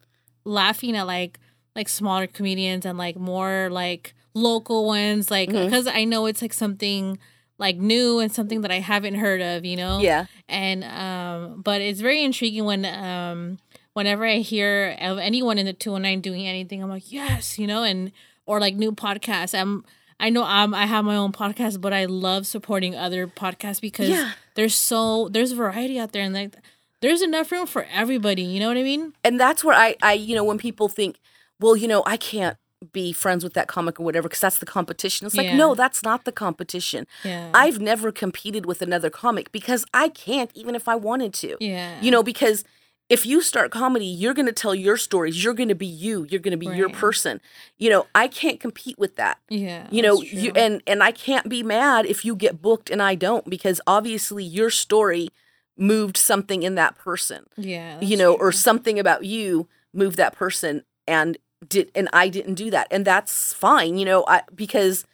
laughing 0.45 0.95
at 0.95 1.07
like 1.07 1.39
like 1.75 1.89
smaller 1.89 2.27
comedians 2.27 2.85
and 2.85 2.99
like 2.99 3.17
more 3.17 3.69
like 3.71 4.15
local 4.35 4.87
ones 4.87 5.31
like 5.31 5.49
because 5.49 5.87
I 5.87 6.05
know 6.05 6.27
it's 6.27 6.43
like 6.43 6.53
something 6.53 7.19
like 7.59 7.77
new 7.77 8.19
and 8.21 8.31
something 8.33 8.61
that 8.63 8.71
I 8.71 8.79
haven't 8.81 9.17
heard 9.17 9.41
of, 9.43 9.65
you 9.65 9.77
know? 9.77 10.01
yeah 10.01 10.27
and 10.49 10.83
um 10.85 11.61
but 11.61 11.81
it's 11.83 12.01
very 12.01 12.23
intriguing 12.25 12.65
when 12.65 12.87
um 12.87 13.59
whenever 13.93 14.25
i 14.25 14.37
hear 14.37 14.97
of 15.01 15.19
anyone 15.19 15.59
in 15.59 15.67
the 15.67 15.75
209 15.75 16.23
doing 16.23 16.47
anything 16.47 16.83
i'm 16.83 16.89
like 16.89 17.13
yes 17.13 17.59
you 17.59 17.67
know 17.67 17.83
and 17.83 18.13
or 18.47 18.59
like 18.59 18.75
new 18.75 18.91
podcasts 18.93 19.53
i'm 19.59 19.85
i 20.21 20.31
know 20.31 20.43
i'm 20.45 20.73
i 20.73 20.87
have 20.87 21.05
my 21.05 21.17
own 21.17 21.33
podcast 21.33 21.83
but 21.83 21.93
i 21.93 22.07
love 22.07 22.47
supporting 22.47 22.95
other 22.97 23.27
podcasts 23.27 23.79
because 23.81 24.09
Yeah. 24.09 24.33
there's 24.55 24.75
so 24.75 25.29
there's 25.29 25.53
variety 25.53 25.99
out 25.99 26.13
there 26.13 26.23
and 26.23 26.33
like 26.33 26.55
there's 27.03 27.21
enough 27.21 27.53
room 27.53 27.67
for 27.67 27.87
everybody 27.93 28.43
you 28.43 28.59
know 28.61 28.69
what 28.69 28.79
i 28.79 28.83
mean 28.83 29.13
and 29.23 29.39
that's 29.39 29.63
where 29.63 29.77
I, 29.77 29.97
I, 30.03 30.15
you 30.15 30.35
know, 30.35 30.45
when 30.45 30.57
people 30.59 30.89
think, 30.89 31.19
well, 31.61 31.77
you 31.77 31.89
know, 31.89 32.03
I 32.07 32.17
can't 32.17 32.57
be 32.93 33.13
friends 33.13 33.43
with 33.43 33.55
that 33.55 33.67
comic 33.67 33.99
or 33.99 34.05
whatever 34.05 34.29
because 34.29 34.41
that's 34.41 34.59
the 34.59 34.67
competition. 34.67 35.27
It's 35.27 35.37
like, 35.37 35.47
Yeah. 35.47 35.57
no, 35.57 35.75
that's 35.75 36.03
not 36.03 36.25
the 36.25 36.33
competition. 36.33 37.07
yeah 37.25 37.51
I've 37.55 37.81
never 37.81 38.13
competed 38.13 38.67
with 38.67 38.83
another 38.83 39.11
comic 39.11 39.51
because 39.53 39.85
I 39.93 40.09
can't, 40.09 40.51
even 40.55 40.75
if 40.75 40.89
I 40.89 40.95
wanted 40.95 41.35
to. 41.35 41.57
yeah 41.61 42.01
You 42.01 42.11
know, 42.11 42.23
because 42.23 42.65
if 43.09 43.25
you 43.25 43.41
start 43.41 43.71
comedy, 43.71 44.05
you're 44.05 44.35
going 44.35 44.47
to 44.47 44.53
tell 44.53 44.75
your 44.75 44.99
stories. 44.99 45.43
You're 45.43 45.55
going 45.55 45.71
to 45.71 45.75
be 45.75 45.87
you. 45.87 46.27
You're 46.29 46.41
going 46.41 46.53
to 46.53 46.59
be 46.59 46.67
your 46.77 46.91
person. 46.91 47.41
You 47.79 47.89
know, 47.89 48.07
I 48.15 48.29
can't 48.29 48.61
compete 48.61 48.99
with 48.99 49.17
that. 49.17 49.39
yeah 49.49 49.89
You 49.91 50.03
know, 50.03 50.21
you 50.23 50.53
and 50.55 50.83
and 50.87 51.03
I 51.03 51.11
can't 51.13 51.49
be 51.49 51.63
mad 51.63 52.07
if 52.07 52.25
you 52.25 52.37
get 52.37 52.61
booked 52.63 52.91
and 52.91 53.03
I 53.03 53.15
don't 53.15 53.49
because 53.49 53.81
obviously 53.87 54.45
your 54.45 54.71
story 54.71 55.31
moved 55.77 56.17
something 56.17 56.63
in 56.65 56.75
that 56.75 56.97
person 56.97 57.47
yeah 57.57 57.99
you 58.01 58.17
know, 58.17 58.35
or 58.35 58.51
something 58.53 58.99
about 58.99 59.25
you 59.25 59.69
moved 59.95 60.17
that 60.17 60.35
person 60.37 60.83
and 61.07 61.39
did 61.67 61.91
and 61.95 62.09
I 62.13 62.29
didn't 62.29 62.55
do 62.55 62.71
that. 62.71 62.87
And 62.91 63.05
that's 63.05 63.53
fine, 63.53 63.97
you 63.99 64.05
know, 64.05 64.25
I 64.29 64.43
because 64.55 65.05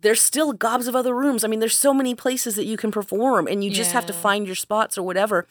there's 0.00 0.20
still 0.20 0.52
gobs 0.52 0.86
of 0.86 0.94
other 0.94 1.14
rooms. 1.14 1.42
I 1.44 1.48
mean, 1.48 1.58
there's 1.58 1.76
so 1.76 1.92
many 1.92 2.14
places 2.14 2.54
that 2.54 2.66
you 2.66 2.76
can 2.76 2.92
perform 2.92 3.48
and 3.48 3.64
you 3.64 3.70
just 3.70 3.90
have 3.90 4.06
to 4.06 4.12
find 4.12 4.46
your 4.46 4.54
spots 4.54 4.96
or 4.96 5.02
whatever. 5.02 5.46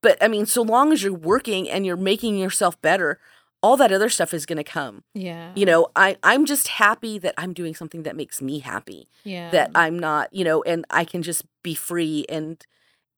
But 0.00 0.16
I 0.22 0.28
mean, 0.28 0.46
so 0.46 0.62
long 0.62 0.92
as 0.92 1.02
you're 1.02 1.12
working 1.12 1.68
and 1.68 1.84
you're 1.84 1.98
making 1.98 2.38
yourself 2.38 2.80
better, 2.80 3.18
all 3.62 3.76
that 3.76 3.92
other 3.92 4.08
stuff 4.08 4.32
is 4.32 4.46
going 4.46 4.56
to 4.56 4.64
come. 4.64 5.04
Yeah. 5.12 5.52
You 5.54 5.66
know, 5.66 5.88
I 5.94 6.16
I'm 6.22 6.46
just 6.46 6.68
happy 6.68 7.18
that 7.18 7.34
I'm 7.36 7.52
doing 7.52 7.74
something 7.74 8.04
that 8.04 8.16
makes 8.16 8.40
me 8.40 8.60
happy. 8.60 9.06
Yeah. 9.22 9.50
That 9.50 9.70
I'm 9.74 9.98
not, 9.98 10.32
you 10.32 10.44
know, 10.44 10.62
and 10.62 10.86
I 10.88 11.04
can 11.04 11.22
just 11.22 11.44
be 11.62 11.74
free 11.74 12.24
and 12.30 12.64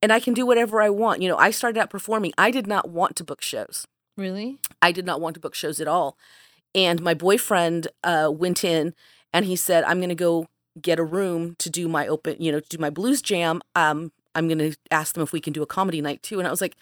and 0.03 0.13
I 0.13 0.19
can 0.19 0.35
do 0.35 0.45
whatever 0.45 0.83
I 0.83 0.91
want. 0.91 1.23
You 1.23 1.29
know, 1.29 1.37
I 1.37 1.53
started 1.53 1.79
out 1.79 1.91
performing. 1.91 2.33
I 2.37 2.51
did 2.51 2.67
not 2.67 2.91
want 2.91 3.15
to 3.17 3.25
book 3.25 3.41
shows. 3.41 3.87
really? 4.17 4.59
I 4.83 4.91
did 4.91 5.07
not 5.07 5.21
want 5.21 5.35
to 5.35 5.41
book 5.41 5.55
shows 5.55 5.81
at 5.81 5.87
all. 5.87 6.17
And 6.75 7.03
my 7.03 7.15
boyfriend 7.15 7.89
uh, 8.03 8.31
went 8.33 8.65
in 8.65 8.95
and 9.33 9.45
he 9.45 9.57
said, 9.57 9.85
I'm 9.85 9.99
going 9.99 10.09
to 10.09 10.15
go 10.15 10.47
get 10.81 10.99
a 10.99 11.05
room 11.05 11.55
to 11.59 11.71
do 11.71 11.89
my 11.89 12.07
open, 12.07 12.37
you 12.39 12.51
know, 12.51 12.61
to 12.61 12.69
do 12.69 12.79
my 12.79 12.91
blues 12.91 13.21
jam. 13.21 13.61
Um, 13.75 14.13
I'm 14.35 14.49
going 14.49 14.59
to 14.59 14.75
ask 14.91 15.15
them 15.15 15.23
if 15.23 15.33
we 15.33 15.41
can 15.41 15.53
do 15.53 15.63
a 15.63 15.67
comedy 15.67 16.01
night 16.01 16.23
too. 16.23 16.39
And 16.39 16.49
I 16.49 16.51
was 16.51 16.61
like, 16.61 16.77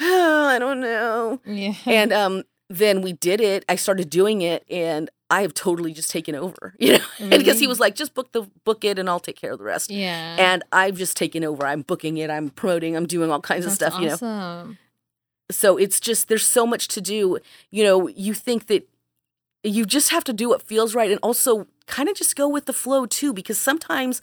oh, 0.00 0.46
I 0.48 0.58
don't 0.58 0.80
know. 0.80 1.40
Yeah. 1.44 1.74
And 1.86 2.12
um, 2.12 2.42
then 2.68 3.02
we 3.02 3.12
did 3.12 3.40
it. 3.40 3.64
I 3.68 3.76
started 3.76 4.10
doing 4.10 4.42
it 4.42 4.64
and 4.68 5.08
I 5.30 5.42
have 5.42 5.54
totally 5.54 5.92
just 5.92 6.10
taken 6.10 6.34
over, 6.34 6.74
you 6.78 6.98
know, 6.98 7.38
because 7.38 7.60
he 7.60 7.66
was 7.66 7.80
like, 7.80 7.94
just 7.94 8.14
book 8.14 8.32
the 8.32 8.42
book 8.64 8.84
it 8.84 8.98
and 8.98 9.08
I'll 9.08 9.20
take 9.20 9.36
care 9.36 9.52
of 9.52 9.58
the 9.58 9.64
rest. 9.64 9.90
yeah. 9.90 10.36
And 10.38 10.62
I've 10.72 10.96
just 10.96 11.16
taken 11.16 11.44
over. 11.44 11.64
I'm 11.64 11.82
booking 11.82 12.18
it. 12.18 12.28
I'm 12.28 12.50
promoting. 12.50 12.96
I'm 12.96 13.06
doing 13.06 13.30
all 13.30 13.40
kinds 13.40 13.64
of 13.64 13.78
That's 13.78 13.94
stuff, 13.94 14.02
you 14.02 14.08
know 14.26 14.76
so 15.52 15.76
it's 15.76 16.00
just 16.00 16.28
there's 16.28 16.46
so 16.46 16.66
much 16.66 16.88
to 16.88 17.00
do 17.00 17.38
you 17.70 17.84
know 17.84 18.08
you 18.08 18.34
think 18.34 18.66
that 18.66 18.88
you 19.62 19.84
just 19.84 20.10
have 20.10 20.24
to 20.24 20.32
do 20.32 20.48
what 20.48 20.62
feels 20.62 20.94
right 20.94 21.10
and 21.10 21.20
also 21.22 21.66
kind 21.86 22.08
of 22.08 22.16
just 22.16 22.36
go 22.36 22.48
with 22.48 22.66
the 22.66 22.72
flow 22.72 23.06
too 23.06 23.32
because 23.32 23.58
sometimes 23.58 24.20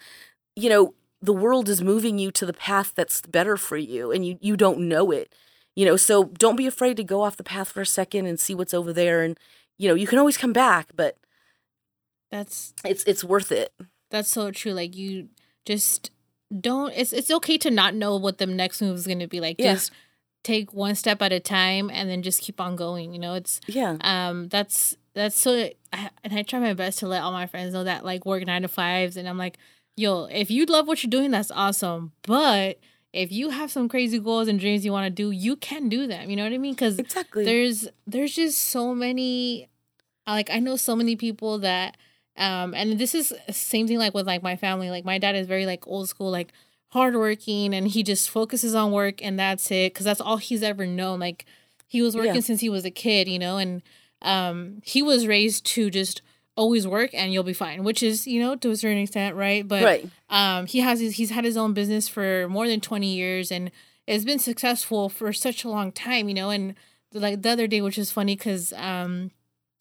you 0.55 0.69
know 0.69 0.93
the 1.21 1.33
world 1.33 1.67
is 1.69 1.81
moving 1.81 2.17
you 2.17 2.31
to 2.31 2.45
the 2.45 2.53
path 2.53 2.93
that's 2.95 3.21
better 3.21 3.57
for 3.57 3.77
you 3.77 4.11
and 4.11 4.25
you 4.25 4.37
you 4.41 4.55
don't 4.57 4.79
know 4.79 5.11
it 5.11 5.33
you 5.75 5.85
know 5.85 5.95
so 5.97 6.25
don't 6.25 6.55
be 6.55 6.67
afraid 6.67 6.97
to 6.97 7.03
go 7.03 7.21
off 7.21 7.37
the 7.37 7.43
path 7.43 7.69
for 7.69 7.81
a 7.81 7.85
second 7.85 8.25
and 8.25 8.39
see 8.39 8.55
what's 8.55 8.73
over 8.73 8.91
there 8.93 9.21
and 9.23 9.37
you 9.77 9.87
know 9.87 9.95
you 9.95 10.07
can 10.07 10.19
always 10.19 10.37
come 10.37 10.53
back 10.53 10.87
but 10.95 11.17
That's 12.31 12.73
it's 12.85 13.03
it's 13.05 13.23
worth 13.23 13.51
it 13.51 13.73
that's 14.09 14.29
so 14.29 14.51
true. 14.51 14.71
Like 14.71 14.95
you 14.95 15.29
just 15.65 16.11
don't 16.59 16.91
it's 16.95 17.13
it's 17.13 17.29
okay 17.31 17.57
to 17.59 17.69
not 17.69 17.93
know 17.93 18.17
what 18.17 18.39
the 18.39 18.45
next 18.47 18.81
move 18.81 18.95
is 18.95 19.07
gonna 19.07 19.27
be. 19.27 19.39
Like 19.39 19.57
Yeah. 19.59 19.73
just 19.73 19.91
take 20.43 20.73
one 20.73 20.95
step 20.95 21.21
at 21.21 21.31
a 21.31 21.39
time 21.39 21.89
and 21.91 22.09
then 22.09 22.23
just 22.23 22.41
keep 22.41 22.59
on 22.59 22.75
going. 22.75 23.13
You 23.13 23.19
know, 23.19 23.35
it's 23.35 23.61
yeah 23.67 23.97
um 24.01 24.47
that's 24.47 24.97
that's 25.13 25.39
so 25.39 25.69
and 25.93 26.33
I 26.33 26.43
try 26.43 26.59
my 26.59 26.73
best 26.73 26.99
to 26.99 27.07
let 27.07 27.21
all 27.23 27.31
my 27.31 27.47
friends 27.47 27.73
know 27.73 27.83
that 27.83 28.05
like 28.05 28.25
work 28.25 28.45
nine 28.45 28.61
to 28.63 28.67
fives 28.67 29.17
and 29.17 29.27
I'm 29.27 29.37
like, 29.37 29.57
yo, 29.95 30.25
if 30.25 30.49
you 30.51 30.65
love 30.65 30.87
what 30.87 31.03
you're 31.03 31.09
doing, 31.09 31.31
that's 31.31 31.51
awesome. 31.51 32.11
But 32.23 32.79
if 33.11 33.31
you 33.31 33.49
have 33.49 33.71
some 33.71 33.89
crazy 33.89 34.19
goals 34.19 34.47
and 34.47 34.59
dreams 34.59 34.85
you 34.85 34.91
want 34.91 35.05
to 35.05 35.09
do, 35.09 35.31
you 35.31 35.55
can 35.55 35.89
do 35.89 36.05
them. 36.05 36.29
You 36.29 36.35
know 36.35 36.43
what 36.43 36.53
I 36.53 36.57
mean? 36.59 36.73
Because 36.73 36.99
exactly 36.99 37.43
there's 37.43 37.87
there's 38.05 38.35
just 38.35 38.57
so 38.69 38.93
many 38.93 39.67
like 40.27 40.51
i 40.51 40.59
know 40.59 40.75
so 40.75 40.95
many 40.95 41.15
people 41.15 41.57
that 41.57 41.97
um 42.37 42.75
and 42.75 42.99
this 42.99 43.15
is 43.15 43.33
same 43.49 43.87
thing 43.87 43.97
like 43.97 44.13
with 44.13 44.27
like 44.27 44.43
my 44.43 44.55
family 44.55 44.91
like 44.91 45.03
my 45.03 45.17
dad 45.17 45.35
is 45.35 45.47
very 45.47 45.65
like 45.65 45.87
old 45.87 46.07
school 46.07 46.29
like 46.29 46.51
hardworking 46.89 47.73
and 47.73 47.87
he 47.87 48.03
just 48.03 48.29
focuses 48.29 48.75
on 48.75 48.91
work 48.91 49.23
and 49.23 49.39
that's 49.39 49.71
it 49.71 49.93
because 49.93 50.03
that's 50.05 50.21
all 50.21 50.37
he's 50.37 50.61
ever 50.61 50.85
known 50.85 51.19
like 51.19 51.45
he 51.87 52.01
was 52.01 52.15
working 52.15 52.35
Yeah. 52.35 52.41
since 52.41 52.61
he 52.61 52.69
was 52.69 52.85
a 52.85 52.91
kid 52.91 53.27
you 53.27 53.39
know 53.39 53.57
and 53.57 53.81
um 54.21 54.81
he 54.83 55.01
was 55.01 55.27
raised 55.27 55.65
to 55.65 55.89
just 55.89 56.21
always 56.59 56.85
work 56.85 57.11
and 57.13 57.31
you'll 57.31 57.41
be 57.41 57.53
fine 57.53 57.85
which 57.85 58.03
is 58.03 58.27
you 58.27 58.41
know 58.41 58.53
to 58.53 58.69
a 58.69 58.75
certain 58.75 58.97
extent 58.97 59.33
right? 59.35 59.65
But 59.65 59.83
right. 59.83 60.09
um 60.29 60.65
he 60.65 60.79
has 60.79 60.99
his, 60.99 61.15
he's 61.15 61.29
had 61.29 61.45
his 61.45 61.55
own 61.55 61.73
business 61.73 62.09
for 62.09 62.49
more 62.49 62.67
than 62.67 62.81
20 62.81 63.07
years 63.07 63.49
and 63.49 63.71
it's 64.05 64.25
been 64.25 64.39
successful 64.39 65.07
for 65.07 65.31
such 65.31 65.63
a 65.63 65.69
long 65.69 65.93
time 65.93 66.27
you 66.27 66.33
know? 66.33 66.49
And 66.49 66.75
like 67.13 67.41
the 67.41 67.49
other 67.49 67.65
day 67.65 67.79
which 67.79 67.97
is 67.97 68.11
funny 68.11 68.35
because 68.35 68.73
um 68.73 69.31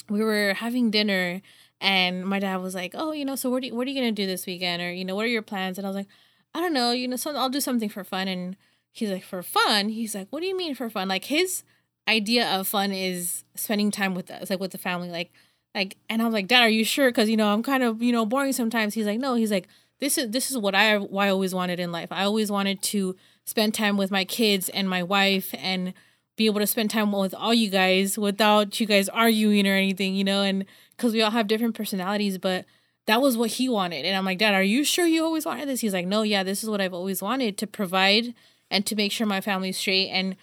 we 0.08 0.22
were 0.22 0.54
having 0.54 0.92
dinner 0.92 1.42
and 1.80 2.24
my 2.24 2.38
dad 2.38 2.58
was 2.58 2.76
like 2.76 2.94
oh 2.94 3.10
you 3.10 3.24
know 3.24 3.34
so 3.34 3.50
what 3.50 3.64
are 3.64 3.66
you, 3.66 3.74
what 3.74 3.88
are 3.88 3.90
you 3.90 4.00
gonna 4.00 4.12
do 4.12 4.26
this 4.26 4.46
weekend? 4.46 4.80
Or 4.80 4.92
you 4.92 5.04
know 5.04 5.16
what 5.16 5.24
are 5.24 5.28
your 5.28 5.42
plans? 5.42 5.78
And 5.78 5.86
i 5.86 5.90
was 5.90 5.96
like 5.96 6.08
i 6.54 6.60
don't 6.60 6.72
know 6.72 6.92
you 6.92 7.08
know 7.08 7.16
some 7.16 7.36
i'll 7.36 7.50
do 7.50 7.60
something 7.60 7.88
for 7.88 8.04
fun. 8.04 8.28
And 8.28 8.56
he's 8.92 9.10
like 9.10 9.24
for 9.24 9.42
fun? 9.42 9.88
He's 9.88 10.14
like 10.14 10.28
what 10.30 10.40
do 10.40 10.46
you 10.46 10.56
mean 10.56 10.76
for 10.76 10.88
fun? 10.88 11.08
Like 11.08 11.24
his 11.24 11.64
idea 12.08 12.58
of 12.58 12.66
fun 12.66 12.90
is 12.90 13.44
spending 13.54 13.90
time 13.90 14.14
with 14.14 14.30
us 14.30 14.50
like 14.50 14.60
with 14.60 14.72
the 14.72 14.78
family 14.78 15.10
like 15.10 15.30
like 15.74 15.96
and 16.08 16.22
i'm 16.22 16.32
like 16.32 16.48
dad 16.48 16.62
are 16.62 16.68
you 16.68 16.84
sure? 16.84 17.10
Because 17.10 17.28
you 17.28 17.36
know 17.36 17.48
i'm 17.48 17.62
kind 17.62 17.82
of 17.82 18.02
you 18.02 18.12
know 18.12 18.26
boring 18.26 18.52
sometimes. 18.52 18.94
He's 18.94 19.06
like 19.06 19.20
no. 19.20 19.34
He's 19.34 19.50
like 19.50 19.68
this 20.00 20.18
is 20.18 20.30
this 20.30 20.50
is 20.50 20.58
what 20.58 20.74
i 20.74 20.96
what 20.98 21.26
i 21.26 21.28
always 21.28 21.54
wanted 21.54 21.78
in 21.78 21.92
life. 21.92 22.10
I 22.10 22.24
always 22.24 22.50
wanted 22.50 22.82
to 22.82 23.14
spend 23.44 23.74
time 23.74 23.96
with 23.96 24.10
my 24.10 24.24
kids 24.24 24.68
and 24.70 24.88
my 24.88 25.02
wife 25.02 25.54
and 25.58 25.92
be 26.36 26.46
able 26.46 26.60
to 26.60 26.66
spend 26.66 26.90
time 26.90 27.12
with 27.12 27.34
all 27.34 27.52
you 27.52 27.68
guys 27.68 28.16
without 28.16 28.78
you 28.78 28.86
guys 28.86 29.08
arguing 29.08 29.66
or 29.66 29.74
anything 29.74 30.14
you 30.14 30.24
know 30.24 30.42
and 30.42 30.64
because 30.96 31.12
we 31.12 31.22
all 31.22 31.32
have 31.32 31.46
different 31.46 31.74
personalities 31.74 32.38
but 32.38 32.64
that 33.06 33.22
was 33.22 33.38
what 33.38 33.50
he 33.52 33.68
wanted. 33.68 34.04
And 34.04 34.16
i'm 34.16 34.24
like 34.24 34.38
dad 34.38 34.54
are 34.54 34.62
you 34.62 34.84
sure 34.84 35.06
you 35.06 35.24
always 35.24 35.44
wanted 35.44 35.68
this? 35.68 35.80
He's 35.80 35.94
like 35.94 36.06
no 36.06 36.22
yeah 36.22 36.42
this 36.42 36.62
is 36.62 36.70
what 36.70 36.80
i've 36.80 36.94
always 36.94 37.20
wanted 37.20 37.58
to 37.58 37.66
provide 37.66 38.34
and 38.70 38.86
to 38.86 38.96
make 38.96 39.12
sure 39.12 39.26
my 39.26 39.40
family's 39.40 39.78
straight 39.78 40.08
and 40.08 40.36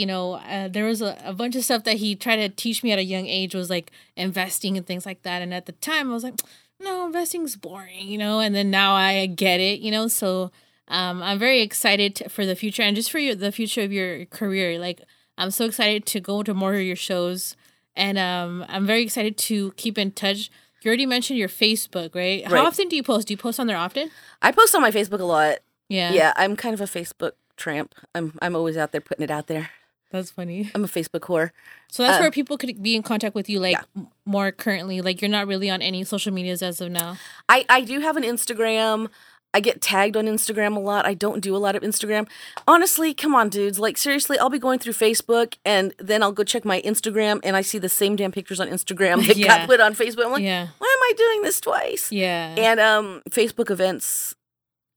you 0.00 0.06
know, 0.06 0.34
uh, 0.34 0.68
there 0.68 0.86
was 0.86 1.00
a, 1.02 1.16
a 1.24 1.34
bunch 1.34 1.54
of 1.56 1.62
stuff 1.64 1.84
that 1.84 1.96
he 1.96 2.16
tried 2.16 2.36
to 2.36 2.48
teach 2.48 2.82
me 2.82 2.90
at 2.92 2.98
a 2.98 3.04
young 3.04 3.26
age 3.26 3.54
was 3.54 3.68
like 3.68 3.92
investing 4.16 4.76
and 4.76 4.86
things 4.86 5.04
like 5.04 5.22
that. 5.22 5.42
And 5.42 5.52
at 5.52 5.66
the 5.66 5.72
time, 5.72 6.10
I 6.10 6.14
was 6.14 6.24
like, 6.24 6.40
no, 6.82 7.06
investing's 7.06 7.56
boring, 7.56 8.08
you 8.08 8.16
know. 8.16 8.40
And 8.40 8.54
then 8.54 8.70
now 8.70 8.94
I 8.94 9.26
get 9.26 9.60
it, 9.60 9.80
you 9.80 9.90
know. 9.90 10.08
So 10.08 10.50
um, 10.88 11.22
I'm 11.22 11.38
very 11.38 11.60
excited 11.60 12.16
to, 12.16 12.28
for 12.30 12.46
the 12.46 12.56
future 12.56 12.82
and 12.82 12.96
just 12.96 13.10
for 13.10 13.18
your, 13.18 13.34
the 13.34 13.52
future 13.52 13.82
of 13.82 13.92
your 13.92 14.24
career. 14.26 14.78
Like, 14.78 15.02
I'm 15.36 15.50
so 15.50 15.66
excited 15.66 16.06
to 16.06 16.20
go 16.20 16.42
to 16.42 16.54
more 16.54 16.74
of 16.74 16.80
your 16.82 16.96
shows, 16.96 17.56
and 17.94 18.18
um, 18.18 18.64
I'm 18.68 18.86
very 18.86 19.02
excited 19.02 19.36
to 19.38 19.72
keep 19.72 19.96
in 19.98 20.12
touch. 20.12 20.50
You 20.82 20.88
already 20.88 21.06
mentioned 21.06 21.38
your 21.38 21.48
Facebook, 21.48 22.14
right? 22.14 22.46
How 22.46 22.64
often 22.66 22.88
do 22.88 22.96
you 22.96 23.02
post? 23.02 23.28
Do 23.28 23.34
you 23.34 23.38
post 23.38 23.60
on 23.60 23.66
there 23.66 23.76
often? 23.76 24.10
i 24.42 24.50
post 24.50 24.74
on 24.74 24.80
my 24.80 24.90
facebook 24.90 25.20
a 25.20 25.24
lot 25.24 25.58
Yeah, 25.88 26.12
yeah 26.12 26.32
i'm 26.36 26.56
kind 26.56 26.72
of 26.72 26.80
a 26.80 26.84
facebook 26.84 27.32
tramp 27.56 27.94
i'm 28.14 28.32
i'm 28.40 28.56
always 28.56 28.76
out 28.78 28.90
there 28.92 29.02
putting 29.02 29.22
it 29.24 29.30
out 29.30 29.46
there 29.48 29.68
that's 30.10 30.30
funny. 30.30 30.70
i'm 30.74 30.84
a 30.84 30.88
facebook 30.88 31.20
whore 31.20 31.50
So 31.90 32.02
that's 32.02 32.18
Uh, 32.18 32.22
where 32.22 32.30
people 32.30 32.56
could 32.58 32.82
be 32.82 32.94
in 32.94 33.02
contact 33.02 33.34
with 33.34 33.48
you, 33.48 33.58
like 33.60 33.76
yeah. 33.96 34.02
more 34.24 34.52
currently. 34.52 35.00
Like 35.00 35.20
you're 35.20 35.30
not 35.30 35.46
really 35.48 35.68
on 35.70 35.82
any 35.82 36.04
social 36.04 36.32
medias 36.32 36.62
as 36.62 36.80
of 36.80 36.90
now. 36.90 37.16
I, 37.48 37.64
I 37.68 37.80
do 37.82 37.98
have 38.00 38.16
an 38.16 38.22
Instagram. 38.22 39.08
I 39.52 39.58
get 39.58 39.80
tagged 39.80 40.16
on 40.16 40.26
Instagram 40.26 40.76
a 40.76 40.78
lot. 40.78 41.04
I 41.06 41.14
don't 41.14 41.40
do 41.40 41.56
a 41.56 41.58
lot 41.58 41.74
of 41.74 41.82
Instagram. 41.82 42.28
Honestly, 42.68 43.12
come 43.12 43.34
on, 43.34 43.48
dudes. 43.48 43.80
Like, 43.80 43.98
seriously, 43.98 44.38
I'll 44.38 44.48
be 44.48 44.60
going 44.60 44.78
through 44.78 44.92
Facebook 44.92 45.56
and 45.64 45.92
then 45.98 46.22
I'll 46.22 46.30
go 46.30 46.44
check 46.44 46.64
my 46.64 46.80
Instagram 46.82 47.40
and 47.42 47.56
I 47.56 47.62
see 47.62 47.78
the 47.78 47.88
same 47.88 48.14
damn 48.14 48.30
pictures 48.30 48.60
on 48.60 48.68
Instagram 48.68 49.26
that 49.26 49.36
Yeah. 49.36 49.48
got 49.48 49.66
put 49.66 49.80
on 49.80 49.96
Facebook. 49.96 50.24
I'm 50.26 50.30
like, 50.30 50.44
yeah, 50.44 50.68
why 50.78 50.86
am 50.96 51.02
I 51.10 51.12
doing 51.16 51.42
this 51.42 51.60
twice? 51.60 52.12
yeah, 52.12 52.54
And 52.56 52.78
um, 52.78 53.22
Facebook 53.30 53.70
events, 53.72 54.36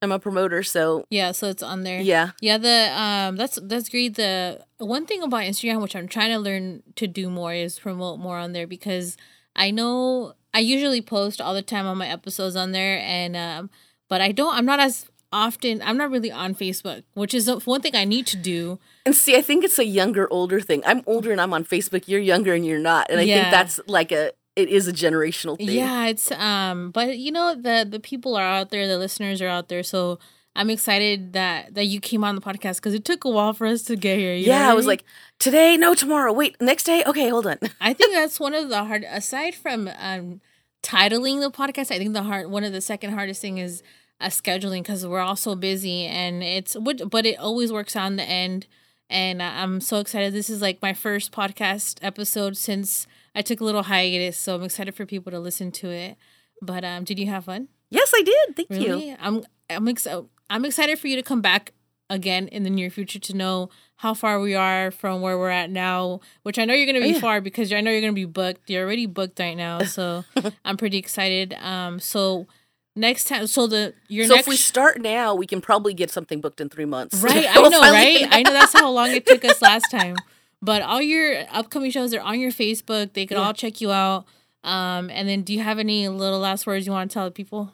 I'm 0.04 0.12
a 0.12 0.20
promoter. 0.20 0.62
So, 0.64 1.06
yeah. 1.10 1.32
So 1.32 1.48
it's 1.50 1.64
on 1.64 1.84
there. 1.84 2.02
yeah. 2.02 2.32
Yeah, 2.42 2.58
the 2.58 2.92
um 3.02 3.36
that's 3.38 3.58
that's 3.64 3.90
great. 3.90 4.16
The 4.16 4.64
one 4.78 5.06
thing 5.06 5.22
about 5.24 5.42
Instagram 5.44 5.82
which 5.82 5.96
I'm 5.96 6.08
trying 6.08 6.32
to 6.32 6.40
learn 6.40 6.84
to 6.96 7.08
do 7.08 7.30
more 7.30 7.54
is 7.54 7.80
promote 7.80 8.20
more 8.20 8.38
on 8.38 8.52
there 8.54 8.68
because 8.68 9.18
I 9.56 9.72
know 9.72 10.34
I 10.54 10.60
usually 10.60 11.02
post 11.02 11.42
all 11.42 11.54
the 11.54 11.62
time 11.62 11.88
on 11.88 11.98
my 11.98 12.08
episodes 12.08 12.56
on 12.56 12.72
there 12.72 13.00
and 13.00 13.36
um 13.36 13.70
but 14.10 14.22
I 14.22 14.32
don't 14.32 14.54
I'm 14.56 14.66
not 14.66 14.80
as 14.80 15.08
often 15.32 15.82
I'm 15.82 15.98
not 15.98 16.12
really 16.12 16.32
on 16.32 16.54
Facebook, 16.54 17.04
which 17.16 17.34
is 17.34 17.50
one 17.66 17.82
thing 17.82 17.96
I 17.96 18.06
need 18.06 18.28
to 18.28 18.38
do. 18.38 18.78
And 19.06 19.16
see, 19.16 19.36
I 19.36 19.42
think 19.42 19.64
it's 19.64 19.80
a 19.80 19.86
younger, 19.86 20.32
older 20.32 20.62
thing. 20.62 20.84
I'm 20.86 21.02
older 21.08 21.32
and 21.32 21.42
I'm 21.42 21.54
on 21.54 21.66
Facebook. 21.66 22.08
You're 22.08 22.22
younger 22.22 22.54
and 22.54 22.64
you're 22.66 22.78
not. 22.80 23.08
And 23.10 23.20
I 23.20 23.24
Yeah. 23.24 23.36
think 23.42 23.52
that's 23.52 23.80
like 23.88 24.12
a, 24.12 24.32
it 24.56 24.70
is 24.70 24.88
a 24.88 24.94
generational 24.94 25.58
thing. 25.58 25.70
Yeah, 25.70 26.08
it's 26.08 26.32
um 26.32 26.92
but 26.92 27.18
you 27.18 27.32
know 27.32 27.56
the 27.56 27.88
the 27.90 28.00
people 28.00 28.36
are 28.36 28.44
out 28.44 28.70
there, 28.70 28.88
the 28.88 28.98
listeners 28.98 29.42
are 29.42 29.48
out 29.48 29.70
there, 29.70 29.84
so 29.84 30.20
I'm 30.56 30.70
excited 30.70 31.34
that 31.34 31.74
that 31.76 31.86
you 31.86 32.00
came 32.00 32.24
on 32.24 32.36
the 32.36 32.42
podcast 32.42 32.76
because 32.76 32.94
it 32.94 33.06
took 33.06 33.24
a 33.26 33.30
while 33.30 33.54
for 33.54 33.66
us 33.68 33.82
to 33.84 33.96
get 33.96 34.18
here. 34.20 34.36
you 34.36 34.46
Yeah, 34.48 34.70
I 34.70 34.74
was 34.74 34.86
mean? 34.86 34.90
like, 34.90 35.04
today, 35.40 35.78
no, 35.78 35.96
tomorrow. 35.96 36.32
Wait, 36.32 36.56
next 36.62 36.84
day? 36.84 37.04
Okay, 37.06 37.30
hold 37.30 37.48
on. 37.48 37.58
I 37.82 37.94
think 37.94 38.14
that's 38.14 38.40
one 38.40 38.54
of 38.54 38.70
the 38.70 38.84
hard 38.86 39.04
aside 39.10 39.56
from 39.56 39.90
um 39.98 40.42
titling 40.84 41.40
the 41.42 41.50
podcast, 41.50 41.92
I 41.92 41.98
think 41.98 42.14
the 42.14 42.24
hard 42.24 42.50
one 42.52 42.64
of 42.64 42.74
the 42.74 42.82
second 42.82 43.14
hardest 43.14 43.42
thing 43.42 43.58
is 43.58 43.82
uh, 44.22 44.28
scheduling 44.28 44.84
because 44.84 45.06
we're 45.08 45.20
all 45.22 45.36
so 45.36 45.56
busy 45.56 46.06
and 46.06 46.44
it's 46.44 46.76
what 46.76 47.10
but 47.10 47.26
it 47.26 47.40
always 47.40 47.72
works 47.74 47.96
out 47.96 48.08
in 48.08 48.18
the 48.18 48.24
end 48.24 48.68
and 49.10 49.42
uh, 49.42 49.46
I'm 49.56 49.82
so 49.82 50.00
excited. 50.00 50.34
This 50.34 50.50
is 50.50 50.62
like 50.62 50.82
my 50.82 50.94
first 50.94 51.32
podcast 51.32 51.98
episode 52.02 52.58
since 52.58 53.08
I 53.36 53.42
took 53.42 53.62
a 53.62 53.64
little 53.64 53.84
hiatus, 53.84 54.38
so 54.38 54.56
I'm 54.56 54.64
excited 54.64 54.96
for 54.96 55.06
people 55.06 55.32
to 55.32 55.40
listen 55.40 55.72
to 55.74 55.90
it. 55.90 56.18
But 56.62 56.84
um 56.84 57.04
did 57.04 57.20
you 57.20 57.28
have 57.28 57.46
fun? 57.46 57.68
Yes, 57.90 58.12
I 58.16 58.22
did. 58.22 58.56
Thank 58.56 58.82
you. 58.82 59.16
I'm 59.20 59.44
I'm 59.70 59.88
excited. 59.88 60.26
I'm 60.50 60.66
excited 60.66 61.00
for 61.00 61.08
you 61.08 61.16
to 61.16 61.24
come 61.24 61.42
back 61.42 61.74
again 62.10 62.48
in 62.50 62.64
the 62.64 62.70
near 62.70 62.90
future 62.90 63.18
to 63.20 63.34
know 63.36 63.70
how 63.98 64.14
far 64.14 64.40
we 64.40 64.54
are 64.54 64.92
from 64.92 65.22
where 65.22 65.38
we're 65.38 65.50
at 65.50 65.70
now. 65.72 66.20
Which 66.44 66.60
I 66.60 66.66
know 66.66 66.74
you're 66.74 66.86
gonna 66.86 67.00
be 67.00 67.12
Oh, 67.12 67.16
yeah. 67.16 67.20
far 67.20 67.42
because 67.42 67.72
I 67.74 67.82
know 67.82 67.92
you're 67.92 68.02
gonna 68.02 68.14
be 68.14 68.26
booked. 68.26 68.70
You're 68.70 68.84
already 68.86 69.06
booked 69.08 69.40
right 69.40 69.56
now, 69.58 69.80
so 69.84 70.24
I'm 70.66 70.78
pretty 70.78 70.98
excited. 70.98 71.54
Um, 71.56 72.00
so 72.00 72.48
next 72.96 73.26
time. 73.26 73.48
So 73.48 73.66
the 73.68 73.94
your 74.10 74.28
so 74.28 74.36
next 74.36 74.48
if 74.48 74.50
we 74.52 74.58
start 74.58 75.02
now, 75.02 75.34
we 75.34 75.48
can 75.48 75.62
probably 75.62 75.94
get 75.94 76.12
something 76.12 76.40
booked 76.42 76.62
in 76.62 76.70
three 76.70 76.86
months. 76.86 77.22
right. 77.22 77.48
I 77.50 77.68
know, 77.70 77.82
right? 77.82 78.28
I 78.32 78.44
know 78.44 78.52
that's 78.54 78.74
how 78.74 78.92
long 78.92 79.10
it 79.12 79.26
took 79.26 79.44
us 79.46 79.62
last 79.62 79.90
time. 79.90 80.16
But 80.64 80.82
all 80.82 81.02
your 81.02 81.44
upcoming 81.52 81.92
shows 81.92 82.14
are 82.14 82.22
on 82.22 82.40
your 82.40 82.52
Facebook. 82.52 83.12
They 83.14 83.26
could 83.26 83.36
Yeah. 83.38 83.44
all 83.44 83.54
check 83.54 83.82
you 83.82 83.92
out. 83.92 84.26
Um, 84.64 85.10
and 85.10 85.28
then 85.28 85.42
do 85.42 85.54
you 85.54 85.62
have 85.62 85.78
any 85.78 86.08
little 86.08 86.40
last 86.40 86.66
words 86.66 86.86
you 86.86 86.94
want 86.94 87.12
to 87.12 87.14
tell 87.14 87.26
the 87.26 87.32
people? 87.32 87.74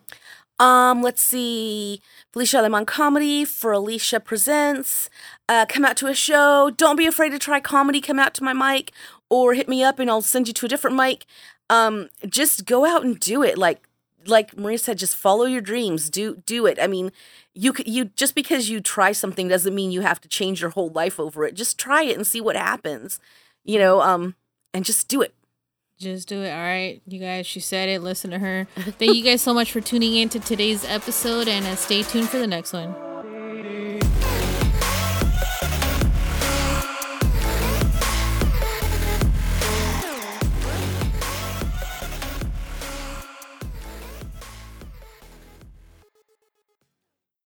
Um, 0.57 1.03
let's 1.03 1.21
see. 1.21 2.01
Felicia 2.33 2.57
Aleman 2.57 2.85
Comedy 2.87 3.45
Fearlisha 3.45 4.23
Presents. 4.23 5.07
Uh, 5.47 5.65
come 5.69 5.85
out 5.85 5.97
to 5.97 6.07
a 6.07 6.15
show. 6.15 6.71
Don't 6.75 6.95
be 6.95 7.05
afraid 7.05 7.29
to 7.29 7.39
try 7.39 7.59
comedy. 7.59 8.01
Come 8.01 8.17
out 8.19 8.33
to 8.33 8.43
my 8.43 8.53
mic 8.53 8.91
or 9.29 9.53
hit 9.53 9.69
me 9.69 9.83
up 9.83 9.99
and 9.99 10.09
I'll 10.09 10.21
send 10.23 10.47
you 10.47 10.53
to 10.55 10.65
a 10.65 10.69
different 10.69 10.97
mic. 10.97 11.25
Um, 11.69 12.09
just 12.27 12.65
go 12.65 12.85
out 12.85 13.05
and 13.05 13.19
do 13.19 13.43
it. 13.43 13.55
Like 13.57 13.87
like 14.25 14.57
Maria 14.57 14.77
said, 14.77 14.97
just 14.97 15.15
follow 15.15 15.45
your 15.45 15.61
dreams. 15.61 16.09
Do 16.09 16.41
do 16.45 16.65
it. 16.65 16.77
I 16.81 16.87
mean, 16.87 17.11
you 17.53 17.73
you 17.85 18.05
just 18.05 18.35
because 18.35 18.69
you 18.69 18.79
try 18.81 19.11
something 19.11 19.47
doesn't 19.47 19.75
mean 19.75 19.91
you 19.91 20.01
have 20.01 20.21
to 20.21 20.27
change 20.27 20.61
your 20.61 20.71
whole 20.71 20.89
life 20.89 21.19
over 21.19 21.45
it. 21.45 21.55
Just 21.55 21.77
try 21.77 22.03
it 22.03 22.15
and 22.15 22.25
see 22.25 22.41
what 22.41 22.55
happens. 22.55 23.19
You 23.63 23.79
know, 23.79 24.01
um, 24.01 24.35
and 24.73 24.85
just 24.85 25.07
do 25.07 25.21
it. 25.21 25.33
Just 25.99 26.29
do 26.29 26.41
it. 26.41 26.51
All 26.51 26.57
right. 26.57 27.01
You 27.07 27.19
guys, 27.19 27.45
she 27.45 27.59
said 27.59 27.89
it. 27.89 28.01
Listen 28.01 28.31
to 28.31 28.39
her. 28.39 28.67
Thank 28.77 29.15
you 29.15 29.23
guys 29.23 29.41
so 29.41 29.53
much 29.53 29.71
for 29.71 29.81
tuning 29.81 30.15
in 30.15 30.29
to 30.29 30.39
today's 30.39 30.85
episode 30.85 31.47
and 31.49 31.65
uh, 31.65 31.75
stay 31.75 32.03
tuned 32.03 32.29
for 32.29 32.37
the 32.37 32.47
next 32.47 32.71
one. 32.71 33.08